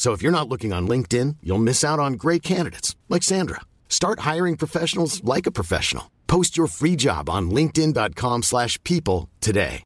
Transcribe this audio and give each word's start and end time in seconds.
So 0.00 0.14
if 0.14 0.22
you're 0.22 0.32
not 0.32 0.48
looking 0.48 0.72
on 0.72 0.88
LinkedIn, 0.88 1.36
you'll 1.42 1.58
miss 1.58 1.84
out 1.84 1.98
on 2.00 2.14
great 2.14 2.42
candidates 2.42 2.96
like 3.10 3.22
Sandra. 3.22 3.60
Start 3.90 4.20
hiring 4.20 4.56
professionals 4.56 5.22
like 5.24 5.46
a 5.46 5.50
professional. 5.50 6.10
Post 6.26 6.56
your 6.56 6.68
free 6.68 6.96
job 6.96 7.28
on 7.28 7.50
linkedin.com/people 7.50 9.28
today. 9.40 9.82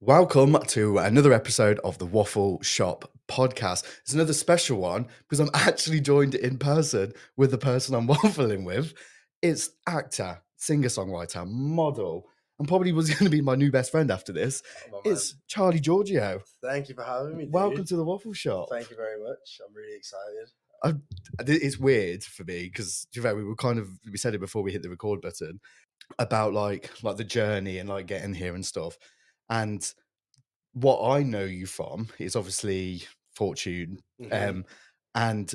Welcome 0.00 0.58
to 0.66 0.98
another 0.98 1.32
episode 1.32 1.78
of 1.82 1.96
the 1.96 2.04
Waffle 2.04 2.60
Shop 2.60 3.10
podcast. 3.26 3.84
It's 4.02 4.12
another 4.12 4.34
special 4.34 4.76
one 4.80 5.06
because 5.22 5.40
I'm 5.40 5.48
actually 5.54 6.00
joined 6.00 6.34
in 6.34 6.58
person 6.58 7.14
with 7.38 7.52
the 7.52 7.58
person 7.58 7.94
I'm 7.94 8.08
waffling 8.14 8.66
with. 8.66 8.92
It's 9.40 9.70
actor, 9.86 10.42
singer 10.58 10.88
songwriter, 10.88 11.48
model, 11.48 12.28
and 12.58 12.68
probably 12.68 12.92
was 12.92 13.08
going 13.14 13.24
to 13.24 13.30
be 13.30 13.40
my 13.40 13.54
new 13.54 13.70
best 13.70 13.90
friend 13.90 14.10
after 14.10 14.32
this. 14.32 14.62
Oh, 14.88 14.90
my 14.90 14.98
man. 15.04 15.12
It's 15.16 15.36
Charlie 15.48 15.80
Georgio. 15.80 16.42
Thank 16.62 16.88
you 16.88 16.94
for 16.94 17.04
having 17.04 17.36
me. 17.36 17.44
Dude. 17.44 17.52
Welcome 17.52 17.84
to 17.86 17.96
the 17.96 18.04
Waffle 18.04 18.32
Shop. 18.32 18.68
Thank 18.70 18.90
you 18.90 18.96
very 18.96 19.20
much. 19.22 19.60
I'm 19.66 19.74
really 19.74 19.96
excited. 19.96 20.48
I, 20.84 20.94
it's 21.46 21.78
weird 21.78 22.24
for 22.24 22.42
me 22.44 22.64
because 22.64 23.06
we 23.14 23.44
were 23.44 23.54
kind 23.54 23.78
of 23.78 23.88
we 24.10 24.18
said 24.18 24.34
it 24.34 24.40
before 24.40 24.62
we 24.64 24.72
hit 24.72 24.82
the 24.82 24.90
record 24.90 25.20
button 25.20 25.60
about 26.18 26.52
like 26.52 26.90
like 27.04 27.16
the 27.16 27.22
journey 27.24 27.78
and 27.78 27.88
like 27.88 28.06
getting 28.06 28.34
here 28.34 28.54
and 28.54 28.66
stuff. 28.66 28.98
And 29.48 29.80
what 30.72 31.08
I 31.08 31.22
know 31.22 31.44
you 31.44 31.66
from 31.66 32.08
is 32.18 32.34
obviously 32.34 33.04
Fortune, 33.36 34.00
Mhm. 34.20 34.48
um, 34.50 34.64
and 35.14 35.54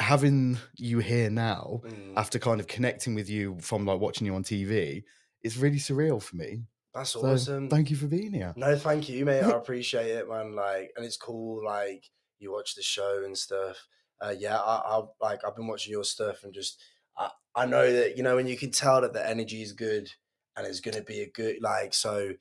having 0.00 0.56
you 0.76 0.98
here 1.00 1.28
now 1.30 1.80
Mm, 1.84 2.14
after 2.16 2.38
kind 2.38 2.60
of 2.60 2.66
connecting 2.66 3.14
with 3.14 3.28
you 3.28 3.58
from 3.60 3.84
like 3.84 4.00
watching 4.00 4.26
you 4.26 4.34
on 4.34 4.44
TV, 4.44 5.02
it's 5.42 5.56
really 5.56 5.78
surreal 5.78 6.22
for 6.22 6.36
me. 6.36 6.62
that's 6.94 7.10
So 7.10 7.20
awesome. 7.20 7.68
thank 7.68 7.90
you 7.90 7.96
for 7.96 8.06
being 8.06 8.32
here. 8.32 8.52
No, 8.56 8.76
thank 8.76 9.08
you, 9.08 9.24
mate. 9.24 9.42
I 9.42 9.50
appreciate 9.56 10.08
it, 10.08 10.28
man. 10.28 10.54
Like, 10.54 10.92
and 10.96 11.04
it's 11.04 11.16
cool. 11.16 11.64
Like, 11.64 12.04
you 12.38 12.52
watch 12.52 12.74
the 12.74 12.82
show 12.82 13.22
and 13.24 13.36
stuff. 13.36 13.86
Uh, 14.20 14.34
yeah, 14.36 14.56
I, 14.56 14.76
I 14.76 15.02
like. 15.20 15.40
I've 15.46 15.56
been 15.56 15.66
watching 15.66 15.92
your 15.92 16.04
stuff 16.04 16.44
and 16.44 16.52
just, 16.52 16.80
I, 17.16 17.30
I 17.54 17.66
know 17.66 17.92
that 17.92 18.16
you 18.16 18.22
know 18.22 18.36
when 18.36 18.48
you 18.48 18.56
can 18.56 18.70
tell 18.70 19.00
that 19.00 19.12
the 19.12 19.28
energy 19.28 19.62
is 19.62 19.72
good 19.72 20.10
and 20.56 20.66
it's 20.66 20.80
gonna 20.80 21.02
be 21.02 21.20
a 21.20 21.30
good 21.30 21.58
like. 21.62 21.94
So, 21.94 22.32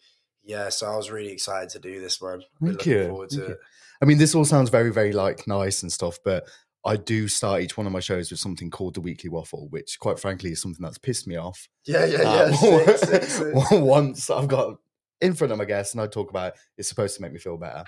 yeah. 0.43 0.69
So 0.69 0.87
I 0.87 0.95
was 0.95 1.11
really 1.11 1.31
excited 1.31 1.69
to 1.69 1.79
do 1.79 1.99
this, 1.99 2.21
man. 2.21 2.41
We're 2.59 2.69
Thank 2.69 2.85
you, 2.87 3.07
forward 3.07 3.29
thank 3.29 3.49
you. 3.49 3.55
I 4.01 4.05
mean, 4.05 4.17
this 4.17 4.35
all 4.35 4.45
sounds 4.45 4.69
very, 4.69 4.91
very 4.91 5.13
like 5.13 5.47
nice 5.47 5.81
and 5.81 5.91
stuff, 5.91 6.19
but 6.23 6.45
I 6.87 6.95
do 6.97 7.27
start 7.27 7.61
each 7.61 7.77
one 7.77 7.85
of 7.85 7.93
my 7.93 7.99
shows 7.99 8.31
with 8.31 8.39
something 8.39 8.69
called 8.71 8.95
the 8.95 9.01
Weekly 9.01 9.29
Waffle, 9.29 9.67
which, 9.69 9.99
quite 9.99 10.19
frankly, 10.19 10.51
is 10.51 10.61
something 10.61 10.81
that's 10.83 10.97
pissed 10.97 11.27
me 11.27 11.35
off. 11.35 11.67
Yeah, 11.85 12.05
yeah, 12.05 12.17
Uh, 12.19 12.49
yeah. 12.49 12.55
sick, 12.55 12.97
sick, 12.97 13.23
sick. 13.23 13.53
Once 13.71 14.29
I've 14.29 14.47
got 14.47 14.77
in 15.21 15.33
front 15.33 15.51
of 15.51 15.57
my 15.57 15.65
guests 15.65 15.93
and 15.93 16.01
I 16.01 16.07
talk 16.07 16.29
about 16.29 16.53
it, 16.53 16.59
it's 16.77 16.89
supposed 16.89 17.15
to 17.15 17.21
make 17.21 17.33
me 17.33 17.39
feel 17.39 17.57
better. 17.57 17.83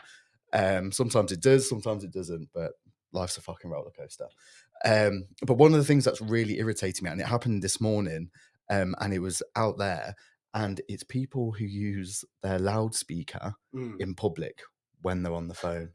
Um, 0.54 0.92
sometimes 0.92 1.32
it 1.32 1.42
does, 1.42 1.68
sometimes 1.70 2.04
it 2.04 2.12
doesn't, 2.12 2.50
but 2.54 2.72
life's 3.14 3.38
a 3.38 3.42
fucking 3.42 3.70
roller 3.72 3.92
coaster. 3.92 4.28
Um, 4.86 5.26
but 5.46 5.58
one 5.58 5.72
of 5.74 5.78
the 5.80 5.86
things 5.86 6.06
that's 6.06 6.22
really 6.22 6.60
irritating 6.60 7.06
me, 7.06 7.12
and 7.12 7.22
it 7.22 7.28
happened 7.28 7.62
this 7.62 7.80
morning, 7.82 8.30
um, 8.70 8.96
and 9.00 9.14
it 9.14 9.20
was 9.20 9.42
out 9.56 9.78
there, 9.78 10.16
and 10.54 10.82
it's 10.90 11.04
people 11.04 11.52
who 11.52 11.66
use 11.66 12.24
their 12.42 12.60
loudspeaker 12.60 13.54
Mm. 13.76 14.00
in 14.02 14.16
public 14.16 14.62
when 15.02 15.22
they're 15.22 15.34
on 15.34 15.48
the 15.48 15.54
phone. 15.54 15.92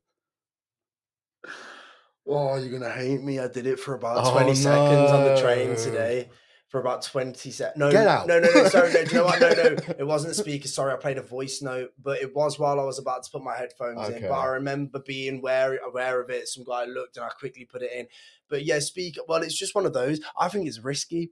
Oh, 2.27 2.57
you're 2.57 2.71
gonna 2.79 2.91
hate 2.93 3.23
me. 3.23 3.39
I 3.39 3.49
did 3.49 3.67
it 3.67 3.79
for 3.79 3.95
about 3.95 4.19
Oh, 4.25 4.33
20 4.33 4.55
seconds 4.55 5.11
on 5.11 5.25
the 5.25 5.41
train 5.41 5.77
today. 5.77 6.31
For 6.69 6.81
about 6.81 7.03
20 7.03 7.51
seconds. 7.53 7.79
No, 7.79 7.89
Get 7.93 8.07
out. 8.09 8.27
no, 8.27 8.41
no, 8.41 8.49
no. 8.53 8.69
Sorry, 8.69 8.93
no. 8.93 9.01
You 9.01 9.13
know 9.13 9.25
what? 9.27 9.41
No, 9.41 9.49
no. 9.51 9.77
It 9.99 10.07
wasn't 10.07 10.33
a 10.33 10.35
speaker. 10.35 10.67
Sorry, 10.67 10.93
I 10.93 10.97
played 10.97 11.19
a 11.19 11.23
voice 11.23 11.63
note, 11.63 11.91
but 12.03 12.21
it 12.21 12.35
was 12.35 12.59
while 12.59 12.81
I 12.81 12.85
was 12.85 12.99
about 12.99 13.23
to 13.23 13.31
put 13.31 13.45
my 13.45 13.57
headphones 13.57 14.09
in. 14.09 14.23
But 14.23 14.33
I 14.33 14.47
remember 14.47 14.99
being 14.99 15.39
aware, 15.39 15.77
aware 15.87 16.21
of 16.21 16.31
it. 16.31 16.49
Some 16.49 16.65
guy 16.65 16.85
looked 16.87 17.17
and 17.17 17.27
I 17.27 17.29
quickly 17.39 17.65
put 17.65 17.83
it 17.83 17.93
in. 17.95 18.07
But 18.49 18.65
yeah, 18.65 18.81
speak. 18.81 19.17
Well, 19.29 19.43
it's 19.43 19.57
just 19.57 19.77
one 19.77 19.87
of 19.87 19.93
those. 19.93 20.21
I 20.37 20.49
think 20.49 20.67
it's 20.67 20.81
risky. 20.83 21.31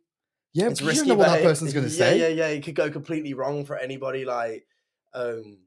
Yeah, 0.53 0.69
it's 0.69 0.80
you 0.80 0.86
risky. 0.86 1.09
don't 1.09 1.19
know 1.19 1.24
what 1.24 1.30
that 1.32 1.42
person's 1.42 1.72
going 1.72 1.86
to 1.88 1.92
yeah, 1.92 1.98
say. 1.98 2.20
Yeah, 2.20 2.28
yeah. 2.28 2.48
It 2.48 2.62
could 2.62 2.76
go 2.76 2.88
completely 2.91 3.34
wrong 3.34 3.64
for 3.64 3.76
anybody. 3.76 4.24
Like, 4.24 4.64
um, 5.12 5.59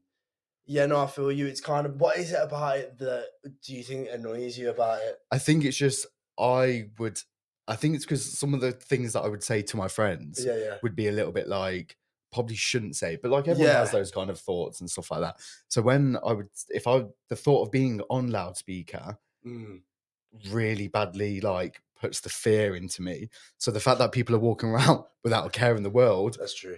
yeah, 0.66 0.86
no, 0.86 1.00
I 1.00 1.06
feel 1.06 1.30
you. 1.32 1.46
It's 1.46 1.60
kind 1.60 1.86
of 1.86 2.00
what 2.00 2.16
is 2.18 2.32
it 2.32 2.40
about 2.42 2.78
it 2.78 2.98
that 2.98 3.26
do 3.64 3.74
you 3.74 3.82
think 3.82 4.08
annoys 4.12 4.58
you 4.58 4.70
about 4.70 5.00
it? 5.00 5.18
I 5.30 5.38
think 5.38 5.64
it's 5.64 5.76
just 5.76 6.06
I 6.38 6.88
would. 6.98 7.20
I 7.68 7.74
think 7.76 7.96
it's 7.96 8.04
because 8.04 8.38
some 8.38 8.54
of 8.54 8.60
the 8.60 8.72
things 8.72 9.12
that 9.14 9.22
I 9.22 9.28
would 9.28 9.42
say 9.42 9.60
to 9.62 9.76
my 9.76 9.88
friends 9.88 10.44
Yeah, 10.44 10.56
yeah. 10.56 10.74
would 10.82 10.94
be 10.94 11.08
a 11.08 11.12
little 11.12 11.32
bit 11.32 11.48
like 11.48 11.96
probably 12.32 12.54
shouldn't 12.56 12.94
say, 12.96 13.16
but 13.20 13.30
like 13.30 13.48
everyone 13.48 13.74
has 13.74 13.90
those 13.92 14.10
kind 14.10 14.30
of 14.30 14.38
thoughts 14.38 14.80
and 14.80 14.90
stuff 14.90 15.10
like 15.10 15.20
that. 15.20 15.36
So 15.68 15.82
when 15.82 16.16
I 16.24 16.32
would, 16.32 16.48
if 16.68 16.86
I 16.86 17.04
the 17.28 17.34
thought 17.36 17.62
of 17.64 17.72
being 17.72 18.00
on 18.10 18.30
loudspeaker 18.30 19.18
Mm. 19.46 19.82
really 20.50 20.88
badly 20.88 21.40
like 21.40 21.80
puts 22.00 22.20
the 22.20 22.28
fear 22.28 22.74
into 22.76 23.00
me. 23.02 23.28
So 23.58 23.70
the 23.70 23.80
fact 23.80 23.98
that 24.00 24.12
people 24.12 24.34
are 24.34 24.40
walking 24.40 24.68
around 24.70 25.04
without 25.24 25.46
a 25.46 25.50
care 25.50 25.76
in 25.76 25.82
the 25.82 25.90
world 25.90 26.36
That's 26.38 26.54
true. 26.54 26.76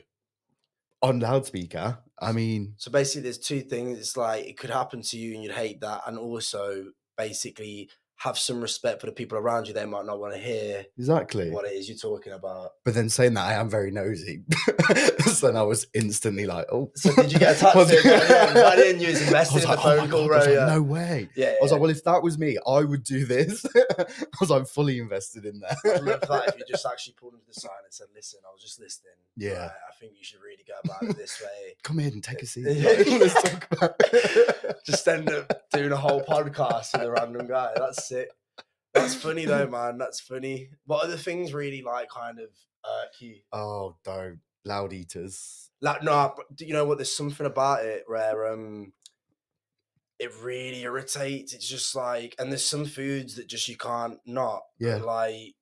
On 1.02 1.20
loudspeaker, 1.20 1.98
I 2.20 2.32
mean, 2.32 2.74
So 2.76 2.90
basically, 2.90 3.22
there's 3.22 3.38
two 3.38 3.60
things. 3.60 3.98
It's 3.98 4.16
like 4.16 4.46
it 4.46 4.58
could 4.58 4.70
happen 4.70 5.02
to 5.02 5.18
you 5.18 5.34
and 5.34 5.42
you'd 5.42 5.52
hate 5.52 5.80
that, 5.80 6.02
and 6.06 6.18
also 6.18 6.92
basically 7.16 7.90
have 8.20 8.36
some 8.36 8.60
respect 8.60 9.00
for 9.00 9.06
the 9.06 9.12
people 9.12 9.38
around 9.38 9.68
you. 9.68 9.72
They 9.74 9.86
might 9.86 10.04
not 10.04 10.18
want 10.18 10.34
to 10.34 10.40
hear 10.40 10.84
Exactly. 10.98 11.50
what 11.50 11.64
it 11.66 11.72
is 11.72 11.88
you're 11.88 11.96
talking 11.96 12.32
about. 12.32 12.70
But 12.84 12.94
then 12.94 13.08
saying 13.08 13.34
that 13.34 13.46
I 13.46 13.52
am 13.54 13.70
very 13.70 13.92
nosy. 13.92 14.42
so 15.26 15.46
then 15.46 15.56
I 15.56 15.62
was 15.62 15.86
instantly 15.94 16.44
like, 16.44 16.66
oh. 16.72 16.90
So 16.96 17.14
did 17.14 17.32
you 17.32 17.38
get 17.38 17.62
a 17.62 17.72
Was 17.76 17.88
to 17.90 17.94
it? 17.94 18.04
it- 18.04 18.28
Yeah, 18.28 18.54
by 18.54 18.74
the 18.76 18.88
end 18.88 19.00
you 19.00 19.08
was 19.10 19.22
invested 19.22 19.62
in 19.62 19.70
the 19.70 19.76
oh 19.76 19.80
phone 19.82 20.10
call, 20.10 20.28
God. 20.28 20.48
I 20.48 20.56
like, 20.64 20.74
no 20.74 20.82
way. 20.82 21.28
yeah, 21.36 21.46
I 21.50 21.58
was 21.62 21.70
like, 21.70 21.80
well, 21.80 21.90
if 21.90 22.02
that 22.04 22.22
was 22.24 22.38
me, 22.38 22.58
I 22.66 22.80
would 22.82 23.04
do 23.04 23.24
this. 23.24 23.64
I 23.98 24.04
was 24.40 24.50
like, 24.50 24.66
fully 24.66 24.98
invested 24.98 25.44
in 25.44 25.60
that. 25.60 25.76
love 26.02 26.20
that 26.22 26.48
if 26.48 26.58
you 26.58 26.64
just 26.68 26.84
actually 26.86 27.14
pulled 27.14 27.34
him 27.34 27.40
to 27.40 27.46
the 27.46 27.54
side 27.60 27.70
and 27.84 27.92
said, 27.94 28.08
"Listen, 28.14 28.40
I 28.44 28.50
was 28.52 28.62
just 28.62 28.80
listening. 28.80 29.12
Yeah. 29.36 29.50
Like, 29.62 29.70
I 29.70 29.94
think 30.00 30.12
you 30.18 30.24
should 30.24 30.40
really 30.40 30.64
go 30.66 30.74
about 30.84 31.02
it 31.10 31.16
this 31.16 31.40
way." 31.40 31.74
Come 31.84 32.00
in 32.00 32.14
and 32.14 32.24
take 32.24 32.42
a 32.42 32.46
seat. 32.46 32.64
Let's 32.66 33.34
talk 33.42 33.66
about 33.70 34.00
just 34.84 35.06
end 35.06 35.30
up 35.30 35.70
doing 35.72 35.92
a 35.92 35.96
whole 35.96 36.22
podcast 36.22 36.92
with 36.94 37.02
a 37.02 37.10
random 37.10 37.46
guy. 37.46 37.70
That's 37.76 38.07
sick. 38.08 38.28
That's 38.94 39.14
funny 39.14 39.44
though, 39.44 39.66
man. 39.66 39.99
That's 39.99 40.20
funny. 40.20 40.70
What 40.87 41.05
other 41.05 41.16
things 41.16 41.52
really 41.52 41.82
like 41.82 42.08
kind 42.10 42.38
of 42.38 42.49
irk 42.84 43.20
you? 43.20 43.37
Oh, 43.52 43.96
don't. 44.05 44.40
Loud 44.64 44.93
eaters. 44.93 45.70
Like, 45.81 46.02
no, 46.02 46.32
but 46.37 46.55
do 46.55 46.66
you 46.66 46.72
know 46.72 46.84
what? 46.84 46.99
There's 46.99 47.14
something 47.14 47.46
about 47.46 47.84
it 47.84 48.05
where 48.06 48.52
um, 48.52 48.93
it 50.19 50.32
really 50.43 50.82
irritates. 50.82 51.55
It's 51.55 51.69
just 51.69 51.94
like, 51.94 52.34
and 52.38 52.50
there's 52.50 52.64
some 52.64 52.84
foods 52.84 53.37
that 53.37 53.49
just 53.49 53.69
you 53.69 53.76
can't 53.76 54.19
not. 54.26 54.62
Yeah. 54.78 54.96
Like 54.96 55.54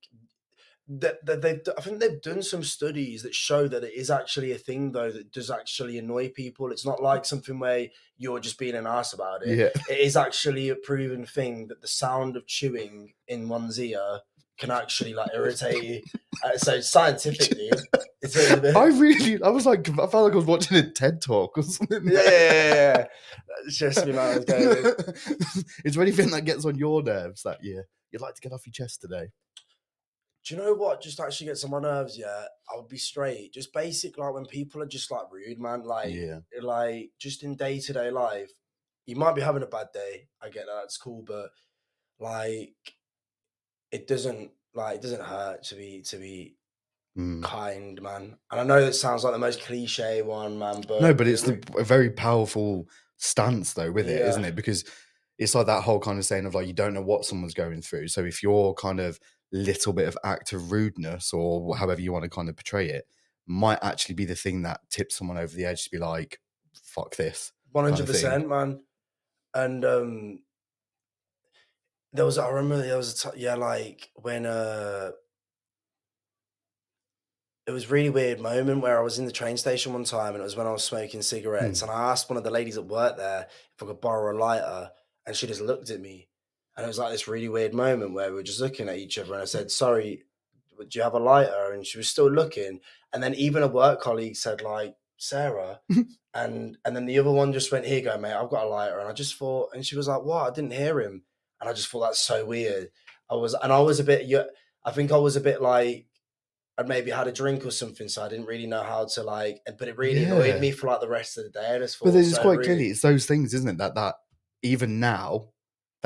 that, 0.89 1.25
that 1.27 1.43
they've. 1.43 1.63
d- 1.63 1.73
I 1.77 1.81
think 1.81 2.01
they've 2.01 2.21
done 2.21 2.43
some 2.43 2.63
studies 2.63 3.23
that 3.23 3.35
show 3.35 3.69
that 3.69 3.85
it 3.85 3.95
is 3.95 4.11
actually 4.11 4.53
a 4.53 4.59
thing 4.59 4.93
though 4.93 5.11
that 5.11 5.33
does 5.33 5.51
actually 5.51 5.99
annoy 5.99 6.29
people. 6.29 6.71
It's 6.71 6.87
not 6.87 7.03
like 7.03 7.25
something 7.25 7.59
where 7.59 7.89
you're 8.17 8.41
just 8.41 8.59
being 8.59 8.75
an 8.75 8.87
ass 8.87 9.13
about 9.13 9.45
it. 9.45 9.59
Yeah. 9.59 9.83
It 9.93 10.01
is 10.01 10.17
actually 10.17 10.69
a 10.69 10.77
proven 10.77 11.27
thing 11.27 11.69
that 11.69 11.81
the 11.81 11.89
sound 11.89 12.37
of 12.37 12.47
chewing 12.47 13.15
in 13.27 13.49
one's 13.49 13.81
ear 13.81 14.21
can 14.59 14.71
actually 14.71 15.13
like 15.13 15.31
irritate 15.35 15.83
you. 15.83 16.03
Uh, 16.45 16.57
so 16.57 16.81
scientifically, 16.81 17.71
it's 18.23 18.37
a, 18.37 18.73
I 18.77 18.87
really, 18.87 19.43
I 19.43 19.49
was 19.49 19.67
like, 19.67 19.89
I 19.91 20.07
felt 20.07 20.15
like 20.15 20.33
I 20.33 20.37
was 20.37 20.47
watching 20.47 20.77
a 20.77 20.91
TED 20.91 21.21
talk 21.21 21.59
or 21.59 21.63
something. 21.63 22.03
yeah, 22.05 22.21
yeah, 22.23 22.31
yeah, 22.31 22.75
yeah. 22.75 23.05
It's 23.67 23.77
just 23.77 24.07
me, 24.07 24.13
man. 24.13 24.45
Is 25.85 25.95
there 25.95 26.03
anything 26.03 26.31
that 26.31 26.45
gets 26.45 26.65
on 26.65 26.77
your 26.77 27.03
nerves 27.03 27.43
that 27.43 27.63
you 27.63 27.83
you'd 28.13 28.23
like 28.23 28.35
to 28.35 28.41
get 28.41 28.53
off 28.53 28.67
your 28.67 28.73
chest 28.73 29.01
today? 29.01 29.29
Do 30.47 30.55
you 30.55 30.61
know 30.63 30.75
what 30.75 31.03
just 31.03 31.19
actually 31.19 31.49
gets 31.49 31.65
on 31.65 31.73
my 31.73 31.81
nerves? 31.81 32.17
Yeah, 32.17 32.45
I 32.73 32.77
would 32.77 32.89
be 32.89 32.99
straight. 32.99 33.53
Just 33.53 33.73
basic, 33.73 34.17
like 34.17 34.33
when 34.33 34.47
people 34.47 34.81
are 34.81 34.87
just 34.87 35.11
like 35.11 35.33
rude, 35.33 35.59
man. 35.59 35.83
Like, 35.83 36.15
yeah, 36.15 36.39
like 36.63 37.11
just 37.19 37.43
in 37.43 37.57
day 37.57 37.81
to 37.81 37.93
day 37.93 38.11
life, 38.11 38.53
you 39.07 39.17
might 39.17 39.35
be 39.35 39.41
having 39.41 39.65
a 39.65 39.67
bad 39.67 39.89
day. 39.93 40.29
I 40.41 40.49
get 40.49 40.67
that. 40.67 40.85
It's 40.85 40.99
cool, 40.99 41.25
but 41.27 41.51
like, 42.21 42.75
it 43.91 44.07
doesn't 44.07 44.53
like 44.73 44.97
it 44.97 45.03
doesn't 45.03 45.23
hurt 45.23 45.65
to 45.65 45.75
be 45.75 46.03
to 46.03 46.17
be 46.17 46.57
Mm. 47.17 47.43
kind, 47.43 48.03
man. 48.03 48.37
And 48.51 48.61
I 48.61 48.63
know 48.63 48.85
that 48.85 48.93
sounds 48.93 49.25
like 49.25 49.33
the 49.33 49.39
most 49.39 49.63
cliche 49.63 50.21
one, 50.21 50.59
man. 50.59 50.83
But 50.87 51.01
no, 51.01 51.15
but 51.15 51.27
it's 51.27 51.43
the, 51.43 51.59
a 51.79 51.83
very 51.83 52.11
powerful 52.11 52.87
stance 53.17 53.73
though 53.73 53.91
with 53.91 54.07
it, 54.07 54.21
Yeah. 54.21 54.37
not 54.37 54.45
it? 54.45 54.55
Because 54.55 54.85
it's 55.39 55.55
like 55.55 55.65
that 55.65 55.83
whole 55.83 55.99
kind 55.99 56.19
of 56.19 56.27
saying 56.27 56.45
of 56.45 56.55
like 56.55 56.67
you 56.67 56.75
don't 56.75 56.93
know 56.93 57.01
what 57.01 57.25
someone's 57.25 57.55
going 57.55 57.81
through. 57.81 58.09
So 58.09 58.23
if 58.25 58.43
you're 58.43 58.75
kind 58.75 59.01
of 59.01 59.19
little 59.53 59.93
bit 59.93 60.09
of 60.09 60.19
act 60.25 60.53
of 60.53 60.73
rudeness 60.73 61.33
or 61.33 61.77
however 61.77 62.01
you 62.01 62.13
want 62.13 62.25
to 62.25 62.31
kind 62.31 62.49
of 62.49 62.57
portray 62.57 62.89
it 62.89 63.07
might 63.47 63.79
actually 63.83 64.15
be 64.15 64.25
the 64.25 64.35
thing 64.35 64.63
that 64.63 64.81
tips 64.91 65.17
someone 65.17 65.39
over 65.39 65.55
the 65.55 65.65
edge 65.65 65.85
to 65.85 65.91
be 65.91 65.99
like, 65.99 66.41
fuck 66.75 67.17
this. 67.17 67.53
One 67.73 67.85
kind 67.85 68.01
of 68.01 68.49
man. 68.49 68.81
And 69.55 69.85
um, 69.85 70.39
there 72.13 72.25
was 72.25 72.39
I 72.39 72.49
remember 72.49 72.85
there 72.85 72.97
was 72.97 73.25
a 73.25 73.31
t- 73.31 73.41
yeah 73.41 73.55
like 73.55 74.11
when 74.17 74.47
uh, 74.47 75.13
it 77.67 77.71
was 77.71 77.85
a 77.85 77.89
really 77.89 78.11
weird 78.11 78.41
moment 78.41 78.83
where 78.83 78.99
I 78.99 79.03
was 79.03 79.19
in 79.19 79.27
the 79.27 79.33
train 79.33 79.57
station 79.57 79.93
one 79.93 80.05
time 80.05 80.35
and 80.35 80.41
it 80.41 80.45
was 80.45 80.57
when 80.57 80.67
I 80.67 80.73
was 80.73 80.85
smoking 80.85 81.23
cigarettes 81.23 81.83
and 81.83 81.91
I 81.91 82.11
asked 82.11 82.29
one 82.29 82.37
of 82.37 82.45
the 82.45 82.51
ladies 82.51 82.77
at 82.77 82.87
work 82.87 83.17
there 83.17 83.47
if 83.75 83.83
I 83.83 83.87
could 83.87 84.01
borrow 84.01 84.37
a 84.37 84.39
lighter 84.39 84.91
and 85.27 85.35
she 85.35 85.47
just 85.47 85.61
looked 85.61 85.91
at 85.91 86.01
me 86.01 86.29
and 86.77 86.85
it 86.85 86.89
was 86.89 86.99
like 86.99 87.11
this 87.13 87.29
really 87.29 87.49
weird 87.49 87.75
moment 87.75 88.13
where 88.15 88.29
we 88.31 88.37
were 88.37 88.43
just 88.43 88.61
looking 88.61 88.89
at 88.89 88.99
each 88.99 89.19
other 89.19 89.33
and 89.35 89.43
I 89.43 89.47
said 89.47 89.71
sorry 89.71 90.25
do 90.79 90.87
you 90.99 91.03
have 91.03 91.15
a 91.15 91.19
lighter 91.19 91.73
and 91.73 91.87
she 91.87 91.99
was 91.99 92.09
still 92.09 92.31
looking 92.31 92.81
and 93.13 93.23
then 93.23 93.35
even 93.35 93.63
a 93.63 93.69
work 93.69 94.01
colleague 94.01 94.37
said 94.37 94.61
like 94.61 94.95
Sarah 95.17 95.81
and 96.35 96.77
and 96.85 96.95
then 96.95 97.07
the 97.07 97.19
other 97.19 97.31
one 97.31 97.53
just 97.53 97.73
went, 97.73 97.87
"Here 97.87 97.99
you 97.99 98.05
go, 98.05 98.19
mate. 98.19 98.35
I've 98.35 98.51
got 98.51 98.65
a 98.65 98.69
lighter." 98.69 98.99
And 98.99 99.09
I 99.09 99.13
just 99.13 99.37
thought, 99.37 99.71
and 99.75 99.85
she 99.85 99.97
was 99.97 100.07
like, 100.07 100.23
"What?" 100.23 100.51
I 100.53 100.55
didn't 100.55 100.75
hear 100.75 101.01
him, 101.01 101.23
and 101.61 101.71
I 101.71 101.73
just 101.73 101.89
thought 101.89 102.01
that's 102.01 102.21
so 102.21 102.45
weird. 102.45 102.91
I 103.31 103.35
was, 103.35 103.55
and 103.55 103.73
I 103.73 103.81
was 103.81 103.99
a 103.99 104.05
bit, 104.05 104.31
I 104.85 104.91
think 104.91 105.11
I 105.11 105.17
was 105.17 105.37
a 105.37 105.41
bit 105.41 105.63
like, 105.63 106.07
I'd 106.79 106.89
maybe 106.89 107.11
had 107.11 107.27
a 107.27 107.33
drink 107.33 107.65
or 107.65 107.71
something, 107.71 108.09
so 108.09 108.23
I 108.23 108.29
didn't 108.29 108.47
really 108.47 108.67
know 108.67 108.83
how 108.83 109.07
to 109.07 109.23
like. 109.23 109.63
But 109.79 109.89
it 109.89 109.97
really 109.97 110.21
Yeah. 110.23 110.35
annoyed 110.35 110.61
me 110.61 110.71
for 110.73 110.89
like 110.89 111.01
the 111.01 111.09
rest 111.09 111.39
of 111.39 111.45
the 111.45 111.51
day. 111.51 111.75
I 111.75 111.79
just 111.79 111.97
thought, 111.97 112.13
But 112.13 112.23
so 112.25 112.43
quite 112.43 112.59
rude. 112.59 112.67
clearly 112.67 112.89
it's 112.89 113.01
those 113.01 113.25
things, 113.25 113.55
isn't 113.55 113.69
it? 113.69 113.79
That 113.79 113.95
that 113.95 114.17
even 114.63 115.01
now 115.01 115.49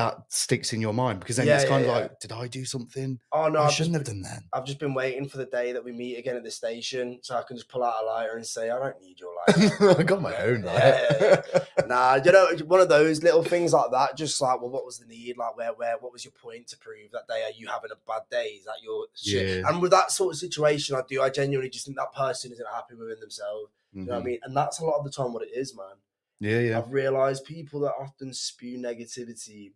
that 0.01 0.25
sticks 0.29 0.73
in 0.73 0.81
your 0.81 0.93
mind 0.95 1.21
because 1.21 1.37
then 1.37 1.47
Yeah, 1.47 1.57
it's 1.57 1.65
kind 1.69 1.85
yeah, 1.85 1.91
of 1.91 1.97
yeah. 1.97 2.03
like, 2.03 2.21
did 2.21 2.33
I 2.33 2.47
do 2.49 2.65
something 2.65 3.19
Oh 3.33 3.49
no, 3.49 3.61
I 3.61 3.67
I've 3.67 3.73
shouldn't 3.73 3.95
just, 3.95 4.07
have 4.09 4.15
done 4.15 4.23
that? 4.23 4.43
I've 4.53 4.65
just 4.65 4.79
been 4.79 4.95
waiting 4.95 5.29
for 5.29 5.37
the 5.37 5.47
day 5.47 5.73
that 5.73 5.85
we 5.85 5.93
meet 5.93 6.17
again 6.17 6.37
at 6.37 6.43
the 6.43 6.51
station, 6.51 7.21
so 7.23 7.37
I 7.37 7.43
can 7.43 7.57
just 7.57 7.69
pull 7.69 7.85
out 7.85 8.03
a 8.03 8.07
lighter 8.07 8.37
and 8.37 8.47
say, 8.47 8.71
"I 8.71 8.79
don't 8.79 9.01
need 9.01 9.21
your 9.21 9.31
lighter." 9.47 9.95
I 10.01 10.03
got 10.03 10.21
my 10.23 10.37
own 10.37 10.63
lighter. 10.63 11.43
Nah, 11.87 12.21
you 12.25 12.31
know, 12.31 12.47
one 12.67 12.81
of 12.81 12.89
those 12.89 13.23
little 13.23 13.43
things 13.43 13.73
like 13.73 13.91
that. 13.91 14.17
Just 14.17 14.41
like, 14.41 14.61
well, 14.61 14.71
what 14.71 14.85
was 14.85 14.99
the 14.99 15.07
need? 15.07 15.37
Like, 15.37 15.57
where, 15.57 15.73
where, 15.73 15.97
what 15.99 16.13
was 16.13 16.25
your 16.25 16.33
point 16.33 16.69
to 16.69 16.79
prove 16.79 17.11
that 17.13 17.27
day? 17.27 17.43
Are 17.45 17.51
you 17.57 17.67
having 17.67 17.91
a 17.91 17.97
bad 18.07 18.23
day? 18.31 18.47
Is 18.59 18.65
that 18.65 18.77
your 18.83 19.07
shit? 19.17 19.65
And 19.65 19.83
with 19.83 19.91
that 19.91 20.13
sort 20.13 20.35
of 20.35 20.39
situation, 20.39 20.95
I 20.95 21.03
do. 21.09 21.21
I 21.23 21.31
genuinely 21.31 21.71
just 21.71 21.87
think 21.87 21.97
that 21.97 22.13
person 22.15 22.53
isn't 22.53 22.69
happy 22.73 22.95
within 22.95 23.19
themselves. 23.19 23.71
You 23.93 24.05
know 24.05 24.13
what 24.13 24.19
I 24.19 24.23
Mhm. 24.23 24.25
mean? 24.25 24.39
And 24.45 24.57
that's 24.57 24.79
a 24.79 24.85
lot 24.85 24.99
of 24.99 25.05
the 25.05 25.11
time 25.11 25.33
what 25.33 25.43
it 25.43 25.51
is, 25.53 25.77
man. 25.77 25.97
Yeah, 26.39 26.61
yeah. 26.61 26.79
I've 26.79 26.93
realized 26.93 27.45
people 27.45 27.81
that 27.81 27.95
often 27.99 28.33
spew 28.33 28.79
negativity 28.79 29.73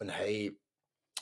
and 0.00 0.10
hate 0.10 0.52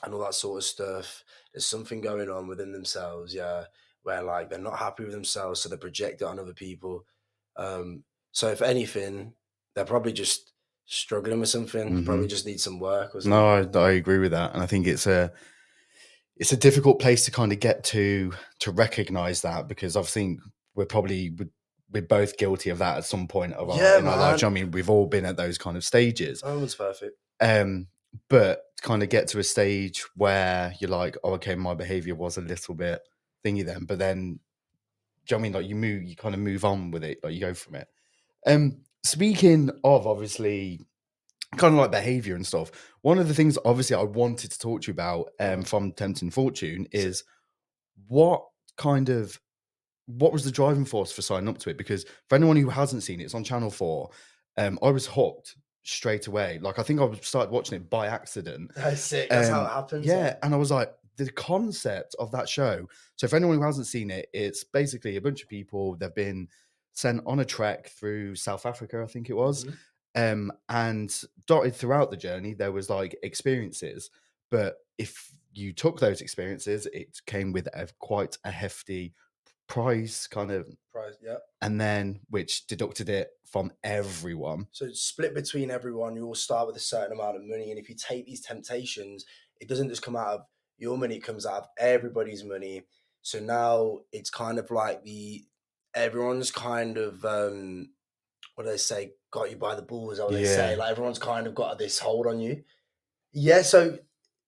and 0.05 0.13
all 0.15 0.21
that 0.21 0.35
sort 0.35 0.59
of 0.59 0.65
stuff. 0.65 1.25
There's 1.53 1.67
something 1.67 2.01
going 2.01 2.29
on 2.29 2.47
within 2.49 2.73
themselves, 2.73 3.35
yeah, 3.35 3.65
where 4.03 4.23
like 4.23 4.51
they're 4.51 4.59
not 4.59 4.79
happy 4.79 5.05
with 5.05 5.13
themselves, 5.13 5.61
so 5.61 5.69
they 5.69 5.77
project 5.77 6.23
it 6.23 6.27
on 6.27 6.39
other 6.39 6.55
people. 6.55 7.05
Um, 7.57 8.05
so 8.33 8.49
if 8.49 8.61
anything, 8.63 9.33
they're 9.75 9.85
probably 9.85 10.13
just 10.13 10.53
struggling 10.85 11.41
with 11.41 11.49
something. 11.49 12.05
Probably 12.05 12.27
just 12.27 12.47
need 12.47 12.61
some 12.61 12.79
work 12.79 13.15
or 13.15 13.21
something. 13.21 13.31
No, 13.31 13.81
I, 13.81 13.87
I 13.89 13.93
agree 13.93 14.19
with 14.19 14.33
that, 14.33 14.53
and 14.55 14.63
I 14.63 14.67
think 14.67 14.87
it's 14.87 15.07
a 15.07 15.33
it's 16.37 16.53
a 16.53 16.57
difficult 16.57 17.01
place 17.01 17.25
to 17.25 17.31
kind 17.31 17.51
of 17.53 17.61
get 17.61 17.83
to 17.85 18.33
to 18.61 18.71
recognize 18.71 19.41
that 19.43 19.69
because 19.69 19.97
I 19.97 20.03
think 20.03 20.41
we're 20.75 20.85
probably 20.87 21.31
we're- 21.31 21.51
both 22.09 22.37
guilty 22.37 22.69
of 22.69 22.79
that 22.79 22.99
at 22.99 23.05
some 23.07 23.27
point 23.27 23.55
of 23.55 23.71
our, 23.71 23.79
Yeah, 23.79 23.99
in 23.99 24.07
our 24.07 24.19
lives. 24.19 24.43
I 24.43 24.51
mean, 24.51 24.71
we've 24.71 24.91
all 24.91 25.07
been 25.07 25.25
at 25.25 25.39
those 25.39 25.57
kind 25.57 25.79
of 25.79 25.85
stages. 25.85 26.43
No 26.45 26.59
one's 26.59 26.75
perfect. 26.75 27.17
Um, 27.41 27.87
but 28.29 28.63
kind 28.83 29.03
of 29.03 29.09
get 29.09 29.29
to 29.29 29.39
a 29.39 29.45
stage 29.45 30.05
where 30.17 30.75
you're 30.81 30.91
like, 30.91 31.17
oh, 31.25 31.33
okay, 31.35 31.55
my 31.55 31.75
behavior 31.75 32.15
was 32.15 32.37
a 32.37 32.43
little 32.43 32.75
bit 32.75 33.01
thingy 33.45 33.65
then, 33.65 33.85
but 33.85 33.99
then, 33.99 34.39
do 35.27 35.35
you 35.35 35.37
know 35.37 35.39
I 35.39 35.43
mean? 35.43 35.53
Like 35.53 35.67
you 35.67 35.75
move, 35.75 36.05
you 36.05 36.17
kind 36.17 36.35
of 36.35 36.41
move 36.41 36.65
on 36.65 36.91
with 36.91 37.05
it, 37.05 37.19
like 37.23 37.35
you 37.35 37.41
go 37.41 37.55
from 37.55 37.77
it. 37.77 37.89
Um, 38.47 38.79
speaking 39.03 39.71
of 39.83 40.07
obviously 40.07 40.87
kind 41.57 41.75
of 41.75 41.81
like 41.81 41.91
behavior 41.91 42.35
and 42.35 42.47
stuff, 42.47 42.71
one 43.03 43.19
of 43.19 43.29
the 43.29 43.35
things 43.35 43.59
obviously 43.65 43.97
I 43.97 44.03
wanted 44.03 44.53
to 44.53 44.59
talk 44.59 44.83
to 44.83 44.89
you 44.89 44.93
about 44.93 45.31
um, 45.41 45.63
from 45.63 45.93
Tempting 45.93 46.31
Fortune 46.31 46.87
is 46.93 47.25
what 48.09 48.45
kind 48.77 49.09
of 49.09 49.41
what 50.07 50.33
was 50.33 50.45
the 50.45 50.53
driving 50.53 50.85
force 50.85 51.11
for 51.11 51.23
signing 51.23 51.49
up 51.49 51.59
to 51.59 51.71
it? 51.71 51.79
Because 51.79 52.05
for 52.29 52.37
anyone 52.37 52.57
who 52.57 52.69
hasn't 52.69 53.03
seen 53.03 53.21
it, 53.21 53.25
it's 53.25 53.35
on 53.35 53.43
Channel 53.43 53.71
Four. 53.71 54.11
Um, 54.57 54.79
I 54.83 54.91
was 54.91 55.07
hooked 55.07 55.57
straight 55.87 56.27
away. 56.27 56.59
Like 56.61 56.79
I 56.79 56.83
think 56.83 57.01
I 57.01 57.11
started 57.23 57.51
watching 57.51 57.77
it 57.77 57.89
by 57.89 58.07
accident. 58.09 58.73
That's 58.77 59.01
sick. 59.01 59.31
That's 59.31 59.49
how 59.49 59.61
Um, 59.61 59.67
it 59.67 59.71
happens. 59.71 60.07
Yeah, 60.07 60.37
and 60.43 60.53
I 60.53 60.57
was 60.57 60.71
like, 60.71 60.93
the 61.17 61.31
concept 61.33 62.15
of 62.19 62.31
that 62.33 62.49
show. 62.49 62.87
So, 63.17 63.25
if 63.25 63.33
anyone 63.33 63.57
who 63.57 63.63
hasn't 63.65 63.87
seen 63.87 64.11
it, 64.11 64.29
it's 64.35 64.65
basically 64.65 65.17
a 65.17 65.21
bunch 65.21 65.43
of 65.43 65.49
people. 65.49 65.97
They've 65.97 66.15
been 66.15 66.49
sent 66.93 67.23
on 67.27 67.41
a 67.41 67.45
trek 67.45 67.89
through 67.89 68.35
South 68.35 68.67
Africa, 68.67 69.03
I 69.03 69.07
think 69.07 69.31
it 69.31 69.35
was, 69.35 69.65
Mhm. 69.65 69.77
um, 70.33 70.53
and 70.69 71.23
dotted 71.47 71.75
throughout 71.75 72.11
the 72.11 72.17
journey 72.17 72.53
there 72.55 72.73
was 72.73 72.91
like 72.91 73.17
experiences. 73.23 74.11
But 74.51 74.77
if 74.99 75.33
you 75.53 75.73
took 75.73 76.01
those 76.01 76.21
experiences, 76.21 76.87
it 76.93 77.21
came 77.27 77.53
with 77.53 77.67
a 77.73 77.89
quite 77.99 78.37
a 78.45 78.51
hefty 78.51 79.15
prize 79.69 80.27
kind 80.31 80.51
of, 80.51 80.69
Prize, 80.93 81.15
yeah. 81.23 81.37
and 81.63 81.81
then 81.81 82.21
which 82.31 82.67
deducted 82.67 83.09
it 83.09 83.31
from 83.45 83.73
everyone. 83.85 84.67
So 84.73 84.87
it's 84.87 85.03
split 85.03 85.35
between 85.35 85.71
everyone. 85.71 86.17
You 86.17 86.27
all 86.27 86.35
start 86.35 86.67
with 86.67 86.77
a 86.77 86.81
certain 86.81 87.13
amount 87.13 87.37
of 87.37 87.45
money, 87.45 87.71
and 87.71 87.79
if 87.79 87.89
you 87.89 87.95
take 87.95 88.27
these 88.27 88.41
temptations, 88.41 89.25
it 89.61 89.69
doesn't 89.69 89.89
just 89.89 90.03
come 90.03 90.17
out 90.17 90.29
of 90.29 90.41
your 90.79 90.97
money; 90.97 91.17
it 91.17 91.25
comes 91.25 91.47
out 91.47 91.63
of 91.63 91.69
everybody's 91.79 92.45
money. 92.45 92.83
So 93.23 93.41
now 93.41 94.01
it's 94.13 94.31
kind 94.31 94.59
of 94.59 94.71
like 94.71 95.03
the 95.03 95.45
everyone's 95.95 96.51
kind 96.51 96.99
of 96.99 97.25
um, 97.25 97.89
what 98.55 98.65
do 98.65 98.71
they 98.71 98.77
say? 98.77 99.13
Got 99.31 99.51
you 99.51 99.57
by 99.57 99.75
the 99.75 99.83
balls, 99.83 100.21
they 100.31 100.45
say. 100.45 100.73
Yeah. 100.73 100.77
Like 100.77 100.91
everyone's 100.91 101.19
kind 101.19 101.47
of 101.47 101.55
got 101.55 101.79
this 101.79 101.99
hold 101.99 102.27
on 102.27 102.41
you. 102.41 102.63
Yeah. 103.33 103.63
So 103.63 103.99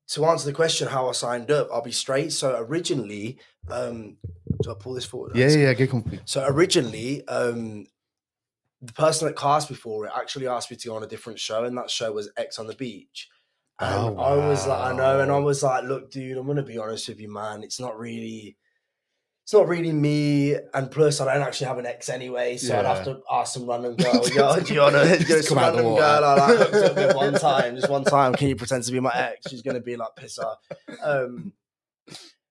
to 0.08 0.24
answer 0.26 0.46
the 0.46 0.52
question 0.54 0.88
how 0.88 1.08
I 1.08 1.12
signed 1.12 1.50
up, 1.50 1.68
I'll 1.72 1.82
be 1.82 1.92
straight. 1.92 2.32
So 2.32 2.56
originally, 2.58 3.38
um, 3.70 4.16
do 4.62 4.70
I 4.70 4.74
pull 4.78 4.94
this 4.94 5.04
forward? 5.04 5.36
Yeah, 5.36 5.48
yeah, 5.48 5.72
get 5.74 5.90
comfy. 5.90 6.20
So 6.24 6.44
originally, 6.46 7.26
um, 7.28 7.86
the 8.80 8.92
person 8.92 9.26
that 9.28 9.36
cast 9.36 9.70
me 9.70 9.76
for 9.76 10.06
it 10.06 10.12
actually 10.16 10.46
asked 10.46 10.70
me 10.70 10.76
to 10.76 10.88
go 10.88 10.96
on 10.96 11.02
a 11.02 11.06
different 11.06 11.38
show, 11.38 11.64
and 11.64 11.76
that 11.76 11.90
show 11.90 12.12
was 12.12 12.30
Ex 12.36 12.58
on 12.58 12.66
the 12.66 12.74
Beach. 12.74 13.28
And 13.80 13.94
Oh, 13.94 14.18
I 14.18 14.48
was 14.48 14.66
like, 14.66 14.80
I 14.80 14.96
know, 14.96 15.20
and 15.20 15.30
I 15.30 15.38
was 15.38 15.62
like, 15.62 15.84
look, 15.84 16.10
dude, 16.10 16.36
I'm 16.38 16.46
gonna 16.46 16.62
be 16.62 16.78
honest 16.78 17.08
with 17.08 17.20
you, 17.20 17.32
man. 17.32 17.62
It's 17.62 17.78
not 17.80 17.98
really, 17.98 18.56
it's 19.48 19.54
not 19.54 19.66
really 19.66 19.92
me. 19.92 20.56
And 20.74 20.90
plus, 20.90 21.22
I 21.22 21.32
don't 21.32 21.42
actually 21.42 21.68
have 21.68 21.78
an 21.78 21.86
ex 21.86 22.10
anyway, 22.10 22.58
so 22.58 22.78
I'd 22.78 22.84
have 22.84 23.02
to 23.04 23.22
ask 23.30 23.54
some 23.54 23.66
random 23.66 23.96
girl, 23.96 24.28
yo, 24.34 24.60
do 24.60 24.74
you 24.74 24.80
wanna, 24.80 25.06
you 25.06 25.16
Just 25.24 25.48
some 25.48 25.56
come 25.56 25.64
out 25.64 25.70
the 25.74 25.78
random 25.82 25.96
girl 25.96 26.24
I 26.26 26.34
like 26.34 26.58
hooked 26.58 26.74
up 26.74 26.96
with 26.96 27.16
one 27.16 27.32
time, 27.32 27.76
just 27.76 27.88
one 27.88 28.04
time. 28.04 28.34
Can 28.34 28.48
you 28.48 28.56
pretend 28.56 28.84
to 28.84 28.92
be 28.92 29.00
my 29.00 29.10
ex? 29.14 29.48
She's 29.48 29.62
gonna 29.62 29.80
be 29.80 29.96
like, 29.96 30.10
piss 30.18 30.36
her. 30.38 30.54
Um, 31.02 31.54